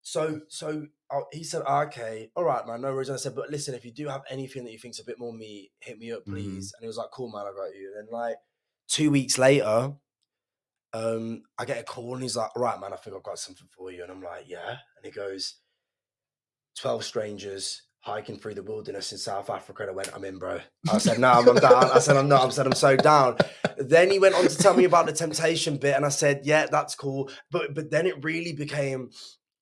so, 0.01 0.41
so 0.47 0.87
uh, 1.11 1.19
he 1.31 1.43
said, 1.43 1.61
"Ah, 1.67 1.83
okay, 1.83 2.31
all 2.35 2.45
right, 2.45 2.65
man, 2.65 2.81
no 2.81 2.91
worries. 2.91 3.09
And 3.09 3.15
I 3.15 3.19
said, 3.19 3.35
but 3.35 3.51
listen, 3.51 3.75
if 3.75 3.85
you 3.85 3.91
do 3.91 4.07
have 4.07 4.23
anything 4.31 4.63
that 4.63 4.71
you 4.71 4.79
think's 4.79 4.99
a 4.99 5.05
bit 5.05 5.19
more 5.19 5.31
me, 5.31 5.69
hit 5.81 5.99
me 5.99 6.11
up, 6.11 6.25
Mhm. 6.25 6.31
please. 6.31 6.73
And 6.75 6.81
he 6.81 6.87
was 6.87 6.97
like, 6.97 7.11
cool, 7.13 7.31
man, 7.31 7.45
I 7.45 7.51
got 7.55 7.75
you. 7.75 7.93
And 7.95 8.07
then 8.07 8.11
like 8.11 8.37
two 8.87 9.11
weeks 9.11 9.37
later, 9.37 9.93
um, 10.93 11.43
I 11.59 11.65
get 11.65 11.77
a 11.77 11.83
call 11.83 12.15
and 12.15 12.23
he's 12.23 12.37
like, 12.37 12.49
all 12.55 12.63
right, 12.63 12.79
man, 12.79 12.91
I 12.91 12.95
think 12.95 13.15
I've 13.15 13.21
got 13.21 13.37
something 13.37 13.67
for 13.77 13.91
you. 13.91 14.01
And 14.01 14.11
I'm 14.11 14.23
like, 14.23 14.45
yeah. 14.47 14.69
And 14.95 15.05
he 15.05 15.11
goes, 15.11 15.57
12 16.79 17.03
strangers 17.03 17.83
hiking 17.99 18.37
through 18.39 18.53
the 18.53 18.63
wilderness 18.63 19.11
in 19.11 19.17
South 19.17 19.49
Africa. 19.49 19.83
And 19.83 19.91
I 19.91 19.93
went, 19.95 20.15
I'm 20.15 20.23
in, 20.23 20.37
bro. 20.37 20.59
I 20.89 20.97
said, 21.05 21.19
no, 21.19 21.29
I'm, 21.31 21.47
I'm 21.49 21.55
down. 21.55 21.91
I 21.91 21.99
said, 21.99 22.15
I'm 22.15 22.29
not. 22.29 22.45
I 22.45 22.49
said, 22.49 22.65
I'm 22.65 22.73
so 22.73 22.95
down. 22.95 23.37
Then 23.77 24.09
he 24.11 24.19
went 24.19 24.35
on 24.35 24.47
to 24.47 24.57
tell 24.57 24.75
me 24.75 24.85
about 24.85 25.07
the 25.07 25.11
temptation 25.13 25.77
bit. 25.77 25.95
And 25.95 26.05
I 26.05 26.09
said, 26.09 26.41
yeah, 26.43 26.67
that's 26.71 26.95
cool. 26.95 27.29
But 27.51 27.73
but 27.75 27.91
then 27.91 28.05
it 28.07 28.23
really 28.23 28.53
became 28.53 29.09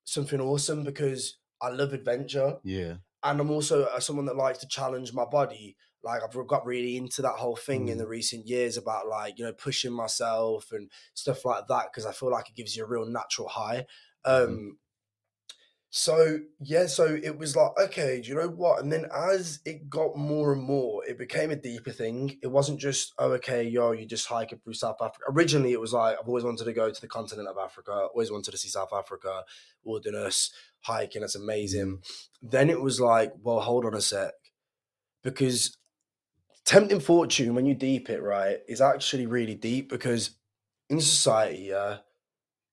something 0.04 0.40
awesome 0.40 0.84
because 0.84 1.38
I 1.62 1.70
love 1.70 1.94
adventure 1.94 2.58
Yeah. 2.64 2.96
and 3.24 3.40
I'm 3.42 3.50
also 3.50 3.86
uh, 3.86 4.00
someone 4.00 4.26
that 4.28 4.36
likes 4.36 4.60
to 4.60 4.68
challenge 4.68 5.14
my 5.14 5.26
body. 5.26 5.76
Like 6.04 6.22
I've 6.22 6.48
got 6.48 6.66
really 6.68 6.98
into 6.98 7.24
that 7.24 7.38
whole 7.38 7.56
thing 7.56 7.88
in 7.88 7.96
Mm. 7.96 8.02
the 8.02 8.08
recent 8.08 8.46
years 8.46 8.78
about 8.78 9.08
like 9.08 9.40
you 9.40 9.46
know 9.46 9.54
pushing 9.54 9.92
myself 9.92 10.72
and 10.72 10.92
stuff 11.16 11.44
like 11.46 11.66
that 11.68 11.86
because 11.92 12.06
I 12.06 12.12
feel 12.12 12.30
like 12.30 12.50
it 12.50 12.56
gives 12.56 12.76
you 12.76 12.84
a 12.84 12.88
real 12.88 13.08
natural 13.08 13.48
high. 13.48 13.88
Mm-hmm. 14.28 14.52
Um, 14.54 14.78
so 15.98 16.40
yeah, 16.60 16.88
so 16.88 17.06
it 17.24 17.38
was 17.38 17.56
like 17.56 17.72
okay, 17.80 18.20
do 18.20 18.28
you 18.28 18.36
know 18.36 18.50
what? 18.50 18.84
And 18.84 18.92
then 18.92 19.06
as 19.16 19.62
it 19.64 19.90
got 19.90 20.18
more 20.18 20.52
and 20.52 20.62
more, 20.62 21.06
it 21.06 21.18
became 21.18 21.52
a 21.52 21.56
deeper 21.56 21.92
thing. 21.92 22.38
It 22.44 22.48
wasn't 22.48 22.82
just 22.82 23.14
oh 23.18 23.32
okay, 23.36 23.64
yo, 23.64 23.94
you 23.94 24.06
just 24.06 24.28
hike 24.28 24.52
it 24.52 24.60
through 24.62 24.74
South 24.74 24.98
Africa. 25.02 25.24
Originally, 25.30 25.72
it 25.72 25.80
was 25.80 25.94
like 25.94 26.18
I've 26.20 26.28
always 26.28 26.44
wanted 26.44 26.66
to 26.66 26.74
go 26.74 26.92
to 26.92 27.00
the 27.00 27.08
continent 27.08 27.48
of 27.48 27.56
Africa. 27.58 28.10
Always 28.14 28.30
wanted 28.30 28.52
to 28.52 28.58
see 28.58 28.68
South 28.68 28.92
Africa, 28.92 29.46
wilderness 29.86 30.52
hiking. 30.82 31.22
That's 31.22 31.36
amazing 31.36 32.00
mm. 32.00 32.00
then 32.42 32.70
it 32.70 32.82
was 32.82 33.00
like, 33.00 33.32
well, 33.42 33.62
hold 33.62 33.86
on 33.86 33.94
a 33.94 34.02
sec. 34.02 34.34
Because 35.24 35.78
tempting 36.66 37.00
fortune, 37.00 37.56
when 37.56 37.66
you 37.66 37.74
deep 37.74 38.10
it, 38.10 38.22
right, 38.22 38.58
is 38.68 38.82
actually 38.82 39.28
really 39.28 39.56
deep 39.56 39.90
because 39.90 40.32
in 40.90 41.00
society, 41.00 41.68
yeah, 41.70 42.00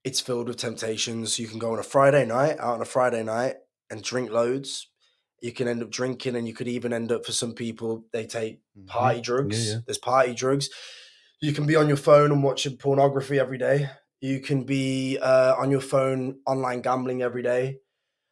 it's 0.05 0.21
filled 0.21 0.49
with 0.49 0.57
temptations. 0.57 1.39
You 1.39 1.47
can 1.49 1.59
go 1.59 1.73
on 1.73 1.79
a 1.79 1.85
Friday 1.85 2.27
night, 2.27 2.59
out 2.59 2.75
on 2.75 2.83
a 2.83 2.87
Friday 2.87 3.23
night, 3.23 3.57
and 3.91 4.03
drink 4.03 4.31
loads. 4.31 4.89
You 5.41 5.53
can 5.53 5.69
end 5.69 5.83
up 5.83 5.91
drinking, 5.91 6.37
and 6.37 6.47
you 6.47 6.55
could 6.55 6.69
even 6.69 6.93
end 6.93 7.11
up, 7.13 7.25
for 7.27 7.33
some 7.33 7.53
people, 7.53 8.05
they 8.13 8.27
take 8.27 8.61
party 8.87 9.21
drugs. 9.21 9.71
yeah. 9.71 9.79
There's 9.87 9.99
party 9.99 10.35
drugs. 10.35 10.69
You 11.41 11.53
can 11.53 11.67
be 11.67 11.77
on 11.77 11.89
your 11.89 11.97
phone 11.97 12.31
and 12.31 12.43
watching 12.43 12.77
pornography 12.77 13.39
every 13.39 13.59
day. 13.59 13.91
You 14.21 14.41
can 14.41 14.63
be 14.63 15.19
uh, 15.21 15.57
on 15.59 15.71
your 15.73 15.81
phone 15.81 16.39
online 16.47 16.81
gambling 16.81 17.23
every 17.23 17.43
day. 17.43 17.79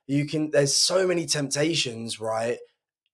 You 0.06 0.26
can. 0.26 0.50
There's 0.52 0.74
so 0.74 1.06
many 1.06 1.26
temptations, 1.26 2.20
right, 2.20 2.58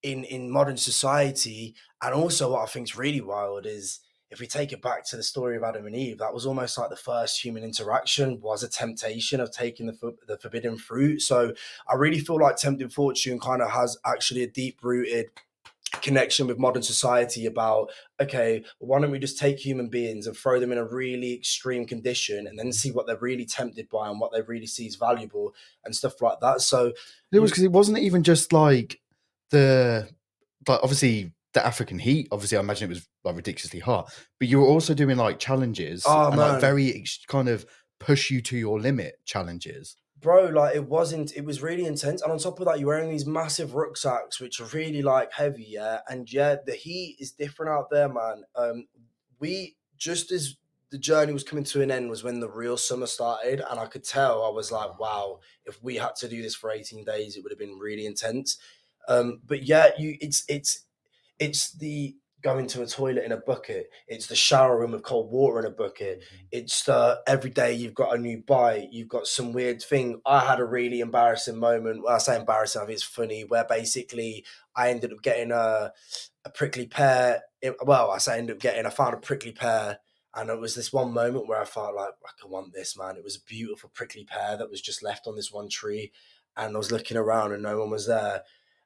in 0.03 0.25
in 0.25 0.51
modern 0.51 0.77
society. 0.77 1.75
And 2.03 2.15
also, 2.15 2.53
what 2.53 2.63
I 2.63 2.67
think 2.67 2.89
is 2.89 2.97
really 2.97 3.23
wild 3.23 3.65
is 3.65 4.01
if 4.31 4.41
we 4.41 4.47
take 4.47 4.73
it 4.73 4.83
back 4.83 5.05
to 5.07 5.17
the 5.17 5.23
story 5.23 5.57
of 5.57 5.63
Adam 5.63 5.87
and 5.87 5.95
Eve, 5.95 6.19
that 6.19 6.35
was 6.35 6.47
almost 6.47 6.77
like 6.79 6.91
the 6.91 6.97
first 6.97 7.45
human 7.45 7.63
interaction 7.63 8.41
was 8.41 8.63
a 8.63 8.69
temptation 8.69 9.41
of 9.41 9.53
taking 9.53 9.87
the 9.87 10.17
the 10.27 10.39
forbidden 10.39 10.77
fruit. 10.77 11.23
So 11.23 11.53
I 11.89 11.95
really 11.95 12.19
feel 12.19 12.41
like 12.41 12.57
tempting 12.57 12.89
fortune 12.89 13.39
kind 13.39 13.63
of 13.63 13.71
has 13.71 13.97
actually 14.05 14.43
a 14.43 14.49
deep 14.49 14.79
rooted 14.83 15.27
connection 16.03 16.47
with 16.47 16.59
modern 16.59 16.83
society 16.83 17.47
about 17.47 17.91
okay 18.21 18.63
why 18.81 19.01
don't 19.01 19.11
we 19.11 19.19
just 19.19 19.39
take 19.39 19.59
human 19.59 19.89
beings 19.89 20.27
and 20.27 20.37
throw 20.37 20.59
them 20.59 20.73
in 20.73 20.79
a 20.79 20.85
really 20.85 21.33
extreme 21.33 21.87
condition 21.87 22.47
and 22.47 22.59
then 22.59 22.73
see 22.73 22.91
what 22.91 23.07
they're 23.07 23.17
really 23.19 23.47
tempted 23.47 23.89
by 23.89 24.09
and 24.09 24.21
what 24.21 24.33
they 24.33 24.43
really 24.43 24.67
see 24.67 24.87
as 24.87 24.97
valuable 24.97 25.55
and 25.85 25.95
stuff 25.95 26.21
like 26.21 26.39
that 26.41 26.61
so 26.61 26.93
It 27.33 27.39
was 27.39 27.53
because 27.53 27.63
it 27.63 27.73
wasn't 27.73 27.99
even 27.99 28.25
just 28.25 28.53
like 28.53 29.01
the, 29.51 30.09
like 30.67 30.81
obviously 30.83 31.33
the 31.57 31.67
African 31.67 31.99
heat. 31.99 32.29
Obviously, 32.31 32.57
I 32.57 32.61
imagine 32.61 32.87
it 32.87 32.95
was 32.95 33.09
like 33.25 33.35
ridiculously 33.37 33.81
hot, 33.81 34.13
but 34.39 34.49
you 34.49 34.61
were 34.61 34.67
also 34.67 34.95
doing 34.95 35.17
like 35.17 35.39
challenges 35.41 36.05
Oh, 36.07 36.29
and 36.29 36.37
man. 36.37 36.53
like 36.53 36.61
very 36.61 36.95
ex- 36.95 37.25
kind 37.27 37.49
of 37.49 37.67
push 37.99 38.31
you 38.31 38.41
to 38.43 38.57
your 38.57 38.79
limit 38.79 39.15
challenges. 39.25 39.97
bro 40.21 40.47
like 40.47 40.75
it 40.77 40.87
wasn't 40.87 41.35
it 41.37 41.45
was 41.45 41.63
really 41.63 41.85
intense 41.87 42.23
and 42.23 42.31
on 42.33 42.39
top 42.39 42.59
of 42.61 42.67
that 42.67 42.79
you're 42.79 42.89
wearing 42.89 43.11
these 43.11 43.27
massive 43.27 43.75
rucksacks 43.75 44.41
which 44.41 44.61
are 44.61 44.67
really 44.81 45.03
like 45.03 45.31
heavy 45.33 45.67
yeah 45.69 45.99
and 46.09 46.31
yeah 46.33 46.57
the 46.67 46.73
heat 46.75 47.17
is 47.21 47.33
different 47.33 47.71
out 47.71 47.89
there 47.91 48.09
man 48.09 48.43
um 48.55 48.87
we 49.41 49.77
just 49.97 50.31
as 50.33 50.57
the 50.91 50.99
journey 50.99 51.33
was 51.33 51.43
coming 51.45 51.65
to 51.65 51.83
an 51.83 51.91
end 51.91 52.09
was 52.11 52.23
when 52.25 52.41
the 52.41 52.49
real 52.49 52.77
summer 52.79 53.07
started 53.07 53.63
and 53.71 53.79
i 53.81 53.87
could 53.87 54.05
tell 54.05 54.43
i 54.45 54.49
was 54.51 54.71
like 54.73 54.99
wow 54.99 55.39
if 55.67 55.83
we 55.83 55.97
had 55.97 56.15
to 56.17 56.29
do 56.29 56.41
this 56.43 56.55
for 56.55 56.71
18 56.71 57.05
days 57.05 57.37
it 57.37 57.43
would 57.43 57.53
have 57.53 57.59
been 57.59 57.79
really 57.79 58.07
intense 58.07 58.59
um 59.09 59.41
but 59.47 59.63
yeah 59.65 59.89
you 59.99 60.17
it's 60.21 60.45
it's 60.49 60.86
it's 61.39 61.73
the 61.73 62.17
going 62.47 62.67
to 62.69 62.81
a 62.83 62.87
toilet 62.87 63.25
in 63.25 63.33
a 63.33 63.37
bucket. 63.39 63.91
It's 64.07 64.29
the 64.29 64.37
shower 64.37 64.79
room 64.79 64.93
with 64.93 65.03
cold 65.03 65.33
water 65.33 65.59
in 65.59 65.65
a 65.65 65.71
bucket. 65.71 66.21
Mm-hmm. 66.21 66.45
It's 66.53 66.85
the 66.85 67.21
every 67.27 67.51
day 67.51 67.73
you've 67.75 67.95
got 67.95 68.15
a 68.15 68.19
new 68.19 68.39
bite. 68.47 68.93
You've 68.93 69.09
got 69.09 69.27
some 69.27 69.53
weird 69.53 69.83
thing. 69.83 70.21
I 70.25 70.41
had 70.41 70.61
a 70.61 70.65
really 70.65 71.01
embarrassing 71.01 71.59
moment. 71.59 72.05
Well 72.05 72.15
i 72.15 72.19
say 72.19 72.37
embarrassing 72.37 72.83
i 72.83 72.85
think 72.85 72.95
it's 72.95 73.03
funny 73.03 73.43
where 73.45 73.65
basically 73.65 74.45
i 74.77 74.91
ended 74.91 75.13
up 75.13 75.23
getting 75.23 75.51
a, 75.51 75.93
a 76.45 76.51
prickly 76.51 76.87
pear. 76.87 77.43
It- 77.61 77.85
well 77.85 78.13
i 78.13 78.19
say 78.19 78.35
I 78.35 78.39
ended 78.39 78.57
up 78.57 78.63
getting 78.63 78.87
i 78.87 78.91
found 78.91 79.15
a 79.15 79.19
prickly 79.19 79.51
pear 79.53 79.99
and 80.37 80.51
it 80.51 80.61
was 80.61 80.75
this 80.77 80.93
one 80.93 81.13
moment 81.13 81.49
where 81.49 81.61
i 81.61 81.65
felt 81.65 81.97
like 81.97 82.11
i 82.25 82.31
can 82.41 82.51
want 82.51 82.73
this 82.73 82.97
man. 82.97 83.17
It 83.17 83.25
was 83.25 83.37
a 83.37 83.45
beautiful 83.45 83.91
prickly 83.93 84.25
pear 84.25 84.57
that 84.57 84.71
was 84.71 84.81
just 84.81 85.03
left 85.03 85.27
on 85.27 85.35
this 85.35 85.51
one 85.51 85.69
tree 85.69 86.13
and 86.57 86.77
i 86.77 86.79
was 86.79 86.93
looking 86.93 87.17
around 87.17 87.53
and 87.53 87.63
no 87.63 87.81
one 87.81 87.91
was 87.91 88.07
there 88.07 88.43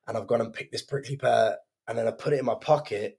and 0.07 0.17
i've 0.17 0.27
gone 0.27 0.41
and 0.41 0.55
picked 0.55 0.73
this 0.73 0.83
prickly 0.83 1.17
pear 1.17 1.59
and 1.91 1.99
then 1.99 2.07
i 2.09 2.11
put 2.11 2.33
it 2.33 2.39
in 2.39 2.47
my 2.47 2.55
pocket 2.55 3.19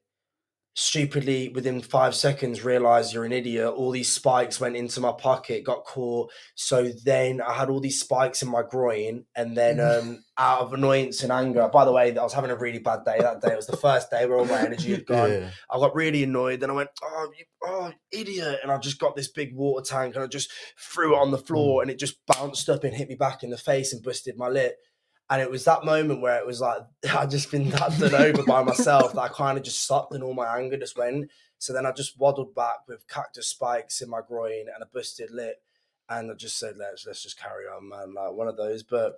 stupidly 0.74 1.50
within 1.50 1.82
five 1.82 2.14
seconds 2.14 2.64
realized 2.64 3.12
you're 3.12 3.26
an 3.26 3.32
idiot 3.32 3.68
all 3.76 3.90
these 3.90 4.10
spikes 4.10 4.58
went 4.58 4.74
into 4.74 5.02
my 5.02 5.12
pocket 5.12 5.62
got 5.62 5.84
caught 5.84 6.32
so 6.54 6.88
then 7.04 7.42
i 7.42 7.52
had 7.52 7.68
all 7.68 7.78
these 7.78 8.00
spikes 8.00 8.40
in 8.40 8.48
my 8.48 8.62
groin 8.62 9.22
and 9.36 9.54
then 9.54 9.78
um 9.80 10.24
out 10.38 10.60
of 10.60 10.72
annoyance 10.72 11.22
and 11.22 11.30
anger 11.30 11.68
by 11.70 11.84
the 11.84 11.92
way 11.92 12.16
i 12.16 12.22
was 12.22 12.32
having 12.32 12.50
a 12.50 12.56
really 12.56 12.78
bad 12.78 13.04
day 13.04 13.18
that 13.18 13.42
day 13.42 13.52
it 13.52 13.56
was 13.56 13.66
the 13.66 13.76
first 13.76 14.10
day 14.10 14.24
where 14.24 14.38
all 14.38 14.46
my 14.46 14.62
energy 14.64 14.92
had 14.92 15.04
gone 15.04 15.30
Yeah. 15.30 15.50
I 15.70 15.76
got 15.76 15.94
really 15.94 16.22
annoyed. 16.24 16.60
Then 16.60 16.70
I 16.70 16.74
went, 16.74 16.88
"Oh, 17.02 17.30
you, 17.38 17.44
oh, 17.64 17.92
idiot!" 18.10 18.60
And 18.62 18.72
I 18.72 18.78
just 18.78 18.98
got 18.98 19.14
this 19.14 19.28
big 19.28 19.54
water 19.54 19.84
tank 19.86 20.14
and 20.14 20.24
I 20.24 20.26
just 20.26 20.50
threw 20.78 21.14
it 21.14 21.20
on 21.20 21.32
the 21.32 21.38
floor, 21.38 21.82
and 21.82 21.90
it 21.90 21.98
just 21.98 22.16
bounced 22.26 22.68
up 22.70 22.84
and 22.84 22.94
hit 22.94 23.08
me 23.08 23.14
back 23.14 23.42
in 23.42 23.50
the 23.50 23.58
face 23.58 23.92
and 23.92 24.02
busted 24.02 24.36
my 24.38 24.48
lip. 24.48 24.76
And 25.32 25.40
it 25.40 25.50
was 25.50 25.64
that 25.64 25.84
moment 25.84 26.20
where 26.20 26.36
it 26.38 26.46
was 26.46 26.60
like 26.60 26.82
I'd 27.16 27.30
just 27.30 27.50
been 27.50 27.70
that 27.70 27.98
done 27.98 28.14
over 28.14 28.42
by 28.42 28.62
myself 28.62 29.14
that 29.14 29.20
I 29.20 29.28
kind 29.28 29.56
of 29.56 29.64
just 29.64 29.80
stopped 29.82 30.12
and 30.14 30.22
all 30.22 30.34
my 30.34 30.58
anger 30.58 30.76
just 30.76 30.98
went. 30.98 31.30
So 31.58 31.72
then 31.72 31.86
I 31.86 31.92
just 31.92 32.18
waddled 32.18 32.54
back 32.54 32.86
with 32.86 33.08
cactus 33.08 33.48
spikes 33.48 34.02
in 34.02 34.10
my 34.10 34.20
groin 34.26 34.66
and 34.74 34.82
a 34.82 34.86
busted 34.92 35.30
lip, 35.30 35.56
and 36.08 36.30
I 36.30 36.34
just 36.34 36.58
said, 36.58 36.74
"Let's 36.76 37.06
let's 37.06 37.22
just 37.22 37.38
carry 37.40 37.64
on, 37.66 37.88
man." 37.88 38.14
Like 38.14 38.32
one 38.32 38.48
of 38.48 38.56
those. 38.56 38.82
But 38.82 39.14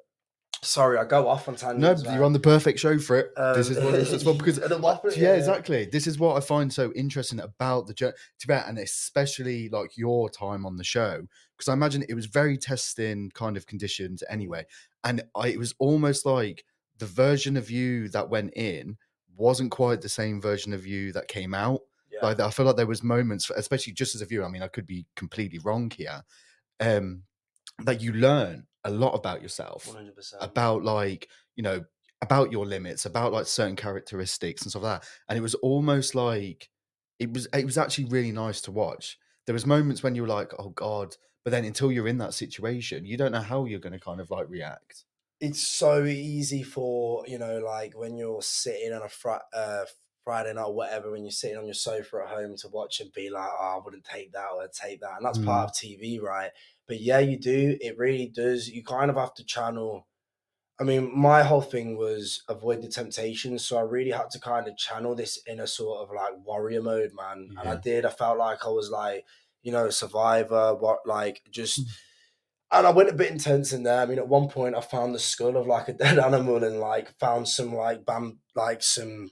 sorry, 0.63 0.99
I 0.99 1.05
go 1.05 1.27
off 1.27 1.49
on 1.49 1.57
tangents. 1.57 1.81
No, 1.83 1.89
tangents. 1.95 2.13
you're 2.15 2.25
on 2.25 2.33
the 2.35 2.39
perfect 2.41 2.79
show 2.79 2.99
for 2.99 3.17
it. 3.19 3.31
this 3.55 3.71
is 3.71 3.79
Um, 3.79 3.85
what 3.85 3.95
it's 3.95 4.13
it's 4.13 4.25
what 4.25 4.39
because 4.39 4.61
waffle- 4.81 5.13
yeah, 5.15 5.35
exactly. 5.35 5.87
This 5.87 6.07
is 6.07 6.19
what 6.19 6.37
I 6.37 6.41
find 6.41 6.73
so 6.73 6.93
interesting 6.95 7.41
about 7.41 7.87
the 7.87 7.95
journey, 7.95 8.15
and 8.49 8.79
especially 8.79 9.69
like 9.71 9.97
your 9.97 10.29
time 10.31 10.65
on 10.67 10.77
the 10.77 10.85
show, 10.85 11.23
because 11.57 11.69
I 11.69 11.73
imagine 11.73 12.05
it 12.09 12.15
was 12.15 12.27
very 12.27 12.57
testing 12.59 13.31
kind 13.35 13.57
of 13.57 13.67
conditions 13.67 14.23
anyway, 14.29 14.67
and 15.03 15.23
I, 15.35 15.49
it 15.49 15.59
was 15.59 15.75
almost 15.79 16.27
like 16.27 16.65
the 16.99 17.07
version 17.07 17.57
of 17.57 17.71
you 17.71 18.09
that 18.11 18.31
went 18.31 18.53
in 18.55 18.97
wasn't 19.37 19.71
quite 19.71 20.01
the 20.01 20.09
same 20.09 20.41
version 20.41 20.73
of 20.73 20.87
you 20.87 21.13
that 21.13 21.29
came 21.29 21.55
out. 21.55 21.81
Yeah. 22.11 22.21
Like 22.23 22.41
I 22.41 22.51
feel 22.51 22.67
like 22.67 22.77
there 22.77 22.87
was 22.87 23.03
moments, 23.03 23.51
especially 23.51 23.93
just 23.93 24.15
as 24.15 24.23
a 24.23 24.27
viewer. 24.27 24.45
I 24.45 24.49
mean, 24.49 24.63
I 24.63 24.69
could 24.69 24.87
be 24.87 25.07
completely 25.17 25.59
wrong 25.59 25.91
here. 25.91 26.23
Um, 26.81 27.23
that 27.83 28.01
you 28.01 28.13
learn 28.13 28.67
a 28.85 28.91
lot 28.91 29.13
about 29.13 29.43
yourself 29.43 29.87
100%. 29.87 30.35
about 30.41 30.85
like 30.85 31.29
you 31.57 31.63
know 31.63 31.83
about 32.23 32.53
your 32.53 32.67
limits 32.67 33.07
about 33.07 33.33
like 33.33 33.47
certain 33.47 33.77
characteristics 33.77 34.63
and 34.63 34.71
stuff 34.71 34.83
like 34.83 35.01
that 35.01 35.09
and 35.29 35.39
it 35.39 35.43
was 35.43 35.55
almost 35.57 36.15
like 36.15 36.71
it 37.19 37.33
was 37.33 37.49
it 37.55 37.65
was 37.65 37.79
actually 37.79 38.05
really 38.05 38.33
nice 38.33 38.61
to 38.61 38.71
watch 38.71 39.19
there 39.47 39.53
was 39.53 39.67
moments 39.67 40.03
when 40.03 40.15
you 40.15 40.23
were 40.23 40.29
like 40.29 40.53
oh 40.59 40.71
god 40.71 41.17
But 41.45 41.51
then 41.51 41.65
until 41.65 41.93
you're 41.93 42.09
in 42.09 42.19
that 42.19 42.35
situation, 42.35 43.05
you 43.07 43.17
don't 43.17 43.33
know 43.33 43.41
how 43.41 43.67
you're 43.67 43.81
going 43.81 43.93
to 43.93 44.01
kind 44.01 44.21
of 44.21 44.31
like 44.31 44.49
react. 44.49 45.05
it's 45.41 45.61
so 45.61 46.05
easy 46.05 46.63
for 46.63 47.25
you 47.27 47.39
know 47.39 47.59
like 47.59 47.97
when 47.97 48.17
you're 48.17 48.43
sitting 48.43 48.93
on 48.93 49.03
a 49.03 49.09
fr- 49.09 49.45
uh, 49.53 49.85
Friday 50.25 50.53
night 50.55 50.63
or 50.65 50.75
whatever 50.75 51.11
when 51.11 51.23
you're 51.23 51.31
sitting 51.31 51.59
on 51.59 51.67
your 51.67 51.75
sofa 51.75 52.23
at 52.25 52.29
home 52.35 52.57
to 52.57 52.69
watch 52.69 53.01
and 53.01 53.13
be 53.13 53.29
like 53.31 53.51
oh 53.53 53.79
I 53.81 53.85
wouldn't 53.85 54.05
take 54.05 54.33
that 54.33 54.49
or 54.55 54.63
I'd 54.63 54.73
take 54.73 55.01
that 55.01 55.17
and 55.17 55.25
that's 55.27 55.39
Mm. 55.39 55.45
part 55.45 55.71
of 55.71 55.75
TV 55.77 56.21
right 56.21 56.53
but 56.87 57.01
yeah 57.01 57.19
you 57.19 57.39
do 57.39 57.77
it 57.81 57.99
really 57.99 58.29
does 58.29 58.69
you 58.71 58.83
kind 58.85 59.11
of 59.11 59.17
have 59.17 59.35
to 59.35 59.45
channel 59.45 60.07
I 60.81 60.85
mean 60.85 61.17
my 61.17 61.43
whole 61.45 61.63
thing 61.63 61.97
was 61.97 62.43
avoid 62.49 62.83
the 62.83 62.89
temptation 62.89 63.59
so 63.59 63.77
I 63.79 63.83
really 63.83 64.11
had 64.13 64.31
to 64.31 64.41
kind 64.41 64.69
of 64.69 64.77
channel 64.77 65.15
this 65.15 65.39
in 65.47 65.61
a 65.61 65.67
sort 65.67 66.01
of 66.09 66.15
like 66.15 66.35
warrior 66.45 66.83
mode 66.83 67.13
man 67.15 67.53
and 67.57 67.69
I 67.69 67.77
did 67.77 68.05
I 68.05 68.11
felt 68.11 68.39
like 68.39 68.65
I 68.67 68.71
was 68.71 68.91
like 68.91 69.27
you 69.65 69.73
know 69.73 69.91
survivor 69.91 70.75
what 70.77 71.01
like 71.07 71.43
just 71.51 71.81
Mm. 71.81 71.91
and 72.73 72.87
I 72.87 72.91
went 72.91 73.11
a 73.11 73.15
bit 73.15 73.31
intense 73.33 73.73
in 73.73 73.85
there. 73.85 74.01
I 74.01 74.07
mean, 74.07 74.19
at 74.19 74.29
one 74.29 74.49
point, 74.49 74.75
I 74.77 74.81
found 74.81 75.15
the 75.15 75.19
skull 75.21 75.57
of 75.57 75.67
like 75.67 75.89
a 75.89 75.93
dead 75.93 76.19
animal 76.29 76.63
and 76.65 76.81
like 76.81 77.19
found 77.21 77.49
some 77.49 77.75
like 77.75 78.05
bam, 78.05 78.41
like 78.57 78.83
some 78.83 79.31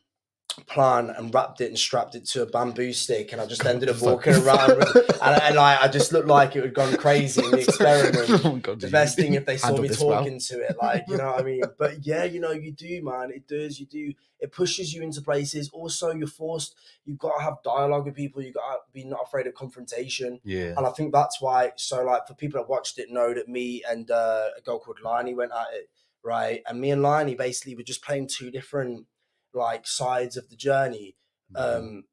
plant 0.67 1.11
and 1.17 1.35
wrapped 1.35 1.61
it 1.61 1.67
and 1.69 1.79
strapped 1.79 2.15
it 2.15 2.25
to 2.27 2.43
a 2.43 2.47
bamboo 2.47 2.93
stick. 2.93 3.33
And 3.33 3.41
I 3.41 3.47
just 3.47 3.65
ended 3.65 3.89
up 3.89 4.01
walking 4.03 4.35
around 4.35 4.79
with, 4.79 4.97
and, 5.23 5.43
and 5.43 5.57
like 5.57 5.81
I 5.81 5.89
just 5.89 6.13
looked 6.13 6.29
like 6.29 6.57
it 6.57 6.63
had 6.65 6.75
gone 6.75 6.97
crazy 6.97 7.45
in 7.45 7.51
the 7.51 7.61
experiment. 7.69 8.45
Oh 8.45 8.57
God, 8.57 8.81
The 8.81 8.89
best 8.89 9.17
thing 9.17 9.35
if 9.35 9.47
they 9.47 9.57
saw 9.57 9.77
me 9.77 9.89
this 9.89 10.01
well? 10.01 10.19
talking 10.19 10.39
to 10.39 10.61
it, 10.61 10.77
like 10.81 11.05
you 11.09 11.17
know 11.17 11.33
what 11.33 11.41
I 11.41 11.43
mean. 11.43 11.63
But 11.79 12.07
yeah, 12.07 12.25
you 12.25 12.41
know 12.41 12.53
you 12.53 12.73
do, 12.73 13.03
man. 13.03 13.31
It 13.35 13.49
does. 13.49 13.81
You 13.81 13.87
do. 13.87 14.13
It 14.41 14.53
pushes 14.53 14.93
you 14.93 15.03
into 15.03 15.23
places. 15.23 15.71
Also, 15.73 16.13
you're 16.13 16.27
forced. 16.27 16.75
You've 17.05 17.19
got 17.19 17.37
to 17.37 17.43
have 17.43 17.63
dialogue 17.65 18.05
with 18.07 18.15
people. 18.15 18.43
You've 18.43 18.55
got 18.55 18.73
to 18.73 18.79
be 18.93 19.05
not 19.05 19.21
afraid 19.25 19.47
of 19.47 19.55
confrontation. 19.55 20.41
Yeah. 20.45 20.75
And 20.77 20.87
I 20.87 20.91
think 20.91 21.13
that's 21.13 21.41
why. 21.41 21.73
So, 21.77 22.05
like, 22.05 22.27
for 22.27 22.35
people 22.35 22.61
that 22.61 22.69
watched 22.69 22.99
it, 22.99 23.11
know 23.11 23.33
that 23.35 23.49
me 23.49 23.83
and 23.89 24.11
uh, 24.11 24.49
a 24.57 24.61
girl 24.61 24.79
called 24.81 24.99
Liney 25.05 25.35
went 25.35 25.53
at 25.53 25.75
it, 25.75 25.89
right? 26.25 26.63
And 26.67 26.81
me 26.81 26.91
and 26.91 27.03
Liney 27.03 27.37
basically 27.37 27.75
were 27.77 27.83
just 27.83 28.03
playing 28.05 28.29
two 28.29 28.51
different 28.51 29.07
like 29.55 29.87
sides 29.87 30.37
of 30.37 30.49
the 30.49 30.57
journey. 30.57 31.17
Mm-hmm. 31.55 31.79
Um, 31.87 32.05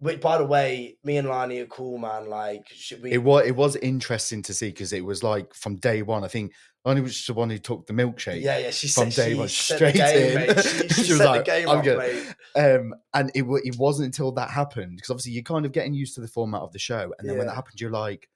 which, 0.00 0.20
by 0.20 0.36
the 0.36 0.44
way, 0.44 0.98
me 1.04 1.16
and 1.16 1.28
Lani 1.28 1.60
are 1.60 1.66
cool, 1.66 1.96
man. 1.98 2.28
Like, 2.28 2.66
should 2.68 3.02
we? 3.02 3.12
it 3.12 3.22
was 3.22 3.46
it 3.46 3.56
was 3.56 3.76
interesting 3.76 4.42
to 4.42 4.52
see 4.52 4.68
because 4.68 4.92
it 4.92 5.04
was 5.04 5.22
like 5.22 5.54
from 5.54 5.76
day 5.76 6.02
one. 6.02 6.24
I 6.24 6.28
think 6.28 6.52
only 6.84 7.00
was 7.00 7.24
the 7.24 7.32
one 7.32 7.48
who 7.48 7.56
took 7.58 7.86
the 7.86 7.94
milkshake. 7.94 8.42
yeah, 8.42 8.58
yeah. 8.58 8.70
She 8.70 8.88
from 8.88 9.10
said 9.10 9.24
day 9.24 9.32
she 9.32 9.38
one 9.38 9.48
straight 9.48 9.94
game, 9.94 10.36
in. 10.50 10.56
She, 10.62 10.88
she, 10.88 11.04
She 11.04 11.12
was 11.12 11.20
like, 11.20 11.44
the 11.46 11.50
game 11.50 11.68
"I'm 11.70 11.78
up, 11.78 11.84
good." 11.84 11.98
mate. 11.98 12.34
Um, 12.56 12.94
and 13.14 13.30
it 13.34 13.44
it 13.64 13.76
wasn't 13.78 14.06
until 14.06 14.32
that 14.32 14.50
happened 14.50 14.96
because 14.96 15.08
obviously 15.10 15.32
you're 15.32 15.42
kind 15.42 15.64
of 15.64 15.72
getting 15.72 15.94
used 15.94 16.16
to 16.16 16.20
the 16.20 16.28
format 16.28 16.60
of 16.60 16.72
the 16.72 16.78
show, 16.78 17.12
and 17.18 17.26
then 17.26 17.38
when 17.38 17.46
Yeah. 17.46 17.52
that 17.52 17.54
happened, 17.56 17.80
you're 17.80 17.90
like, 17.90 18.28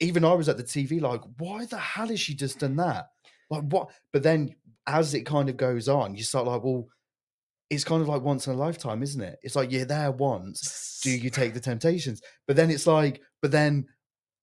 even 0.00 0.24
I 0.24 0.32
was 0.32 0.48
at 0.48 0.56
the 0.56 0.64
TV 0.64 1.00
like, 1.00 1.20
why 1.38 1.66
the 1.66 1.76
hell 1.78 2.08
has 2.08 2.18
she 2.18 2.34
just 2.34 2.58
done 2.58 2.76
that? 2.76 3.10
Like 3.50 3.62
what? 3.64 3.90
But 4.12 4.24
then 4.24 4.56
as 4.86 5.14
it 5.14 5.26
kind 5.26 5.48
of 5.48 5.56
goes 5.56 5.88
on, 5.88 6.16
you 6.16 6.24
start 6.24 6.46
like, 6.46 6.64
well, 6.64 6.88
it's 7.72 7.84
kind 7.84 8.02
of 8.02 8.08
like 8.08 8.22
once 8.22 8.46
in 8.46 8.52
a 8.52 8.56
lifetime, 8.56 9.02
isn't 9.02 9.20
it? 9.22 9.38
It's 9.42 9.56
like 9.56 9.72
you're 9.72 9.86
there 9.86 10.10
once. 10.12 11.00
Do 11.02 11.10
you 11.10 11.30
take 11.30 11.54
the 11.54 11.60
temptations? 11.60 12.20
But 12.46 12.56
then 12.56 12.70
it's 12.70 12.86
like, 12.86 13.20
but 13.40 13.50
then 13.50 13.86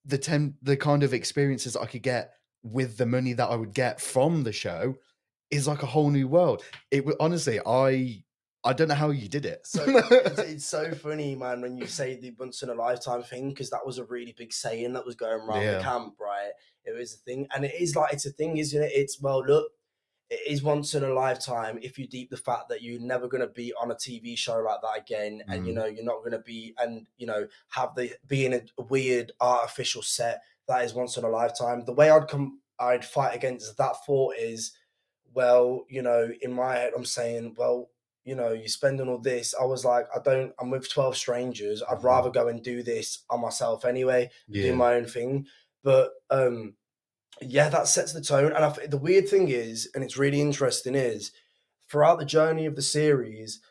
the 0.05 0.17
tem- 0.17 0.55
the 0.63 0.75
kind 0.75 1.03
of 1.03 1.13
experiences 1.13 1.75
I 1.77 1.85
could 1.85 2.01
get 2.01 2.31
with 2.63 2.97
the 2.97 3.05
money 3.05 3.33
that 3.33 3.47
I 3.49 3.55
would 3.55 3.73
get 3.73 4.01
from 4.01 4.43
the 4.43 4.51
show 4.51 4.95
is 5.51 5.67
like 5.67 5.83
a 5.83 5.85
whole 5.87 6.09
new 6.09 6.27
world. 6.27 6.63
It 6.91 7.05
would 7.05 7.15
honestly, 7.19 7.59
I 7.65 8.23
I 8.65 8.73
don't 8.73 8.87
know 8.89 8.95
how 8.95 9.11
you 9.11 9.29
did 9.29 9.45
it. 9.45 9.61
So 9.65 9.83
it's, 9.87 10.39
it's 10.39 10.65
so 10.65 10.91
funny, 10.93 11.35
man, 11.35 11.61
when 11.61 11.77
you 11.77 11.85
say 11.85 12.15
the 12.15 12.31
once 12.39 12.63
in 12.63 12.69
a 12.69 12.73
lifetime 12.73 13.23
thing, 13.23 13.49
because 13.49 13.69
that 13.69 13.85
was 13.85 13.99
a 13.99 14.05
really 14.05 14.33
big 14.37 14.51
saying 14.51 14.93
that 14.93 15.05
was 15.05 15.15
going 15.15 15.39
around 15.41 15.61
Yeah. 15.61 15.77
the 15.77 15.83
camp, 15.83 16.15
right? 16.19 16.51
It 16.83 16.97
was 16.97 17.13
a 17.13 17.17
thing, 17.17 17.47
and 17.55 17.63
it 17.63 17.73
is 17.79 17.95
like 17.95 18.11
it's 18.13 18.25
a 18.25 18.31
thing, 18.31 18.57
isn't 18.57 18.81
it? 18.81 18.91
It's 18.93 19.21
well, 19.21 19.45
look, 19.45 19.71
it 20.29 20.41
is 20.47 20.61
once 20.63 20.93
in 20.95 21.03
a 21.03 21.13
lifetime 21.13 21.79
if 21.81 21.97
you 21.97 22.07
deep 22.07 22.29
the 22.29 22.37
fact 22.37 22.69
that 22.69 22.81
you're 22.83 22.99
never 23.01 23.27
going 23.27 23.41
to 23.41 23.47
be 23.47 23.73
on 23.73 23.91
a 23.91 23.95
TV 23.95 24.37
show 24.37 24.59
like 24.59 24.81
that 24.81 24.97
again, 25.01 25.43
and 25.49 25.65
you 25.65 25.73
Mm. 25.73 25.75
know 25.75 25.85
you're 25.85 26.03
not 26.03 26.19
going 26.19 26.31
to 26.31 26.39
be, 26.39 26.73
and 26.77 27.07
you 27.17 27.25
know 27.27 27.47
have 27.69 27.95
the 27.95 28.13
being 28.27 28.53
in 28.53 28.69
a 28.77 28.81
weird 28.83 29.31
artificial 29.41 30.01
set 30.03 30.41
that 30.67 30.85
is 30.85 30.93
once 30.93 31.17
in 31.17 31.23
a 31.23 31.29
lifetime. 31.29 31.83
The 31.85 31.93
way 31.93 32.09
I'd 32.11 32.27
come, 32.27 32.61
I'd 32.79 33.03
fight 33.03 33.35
against 33.35 33.75
that 33.77 34.05
thought 34.05 34.35
is, 34.37 34.71
well, 35.33 35.85
you 35.89 36.01
know, 36.01 36.31
in 36.41 36.53
my 36.53 36.75
head, 36.75 36.93
I'm 36.95 37.05
saying, 37.05 37.55
well, 37.57 37.89
you 38.23 38.35
know, 38.35 38.51
you're 38.51 38.67
spending 38.67 39.07
all 39.09 39.17
this. 39.17 39.55
I 39.59 39.63
was 39.65 39.83
like, 39.85 40.05
I 40.15 40.19
don't, 40.21 40.53
I'm 40.59 40.69
with 40.69 40.87
12 40.89 41.17
strangers. 41.17 41.81
I'd 41.81 41.97
Mhm. 41.99 42.03
rather 42.03 42.29
go 42.29 42.47
and 42.49 42.63
do 42.63 42.83
this 42.83 43.23
on 43.31 43.41
myself 43.41 43.85
anyway, 43.85 44.29
do 44.51 44.75
my 44.75 44.93
own 44.95 45.05
thing. 45.05 45.47
But 45.83 46.11
um, 46.29 46.75
yeah, 47.41 47.69
that 47.69 47.87
sets 47.87 48.13
the 48.13 48.21
tone. 48.21 48.51
And 48.53 48.65
I, 48.65 48.71
th- 48.71 48.89
the 48.89 48.97
weird 48.97 49.27
thing 49.29 49.49
is, 49.49 49.89
and 49.93 50.03
it's 50.03 50.17
really 50.17 50.41
interesting, 50.41 50.95
is 50.95 51.31
throughout 51.89 52.19
the 52.19 52.25
journey 52.25 52.65
of 52.65 52.75
the 52.75 52.81
series, 52.81 53.61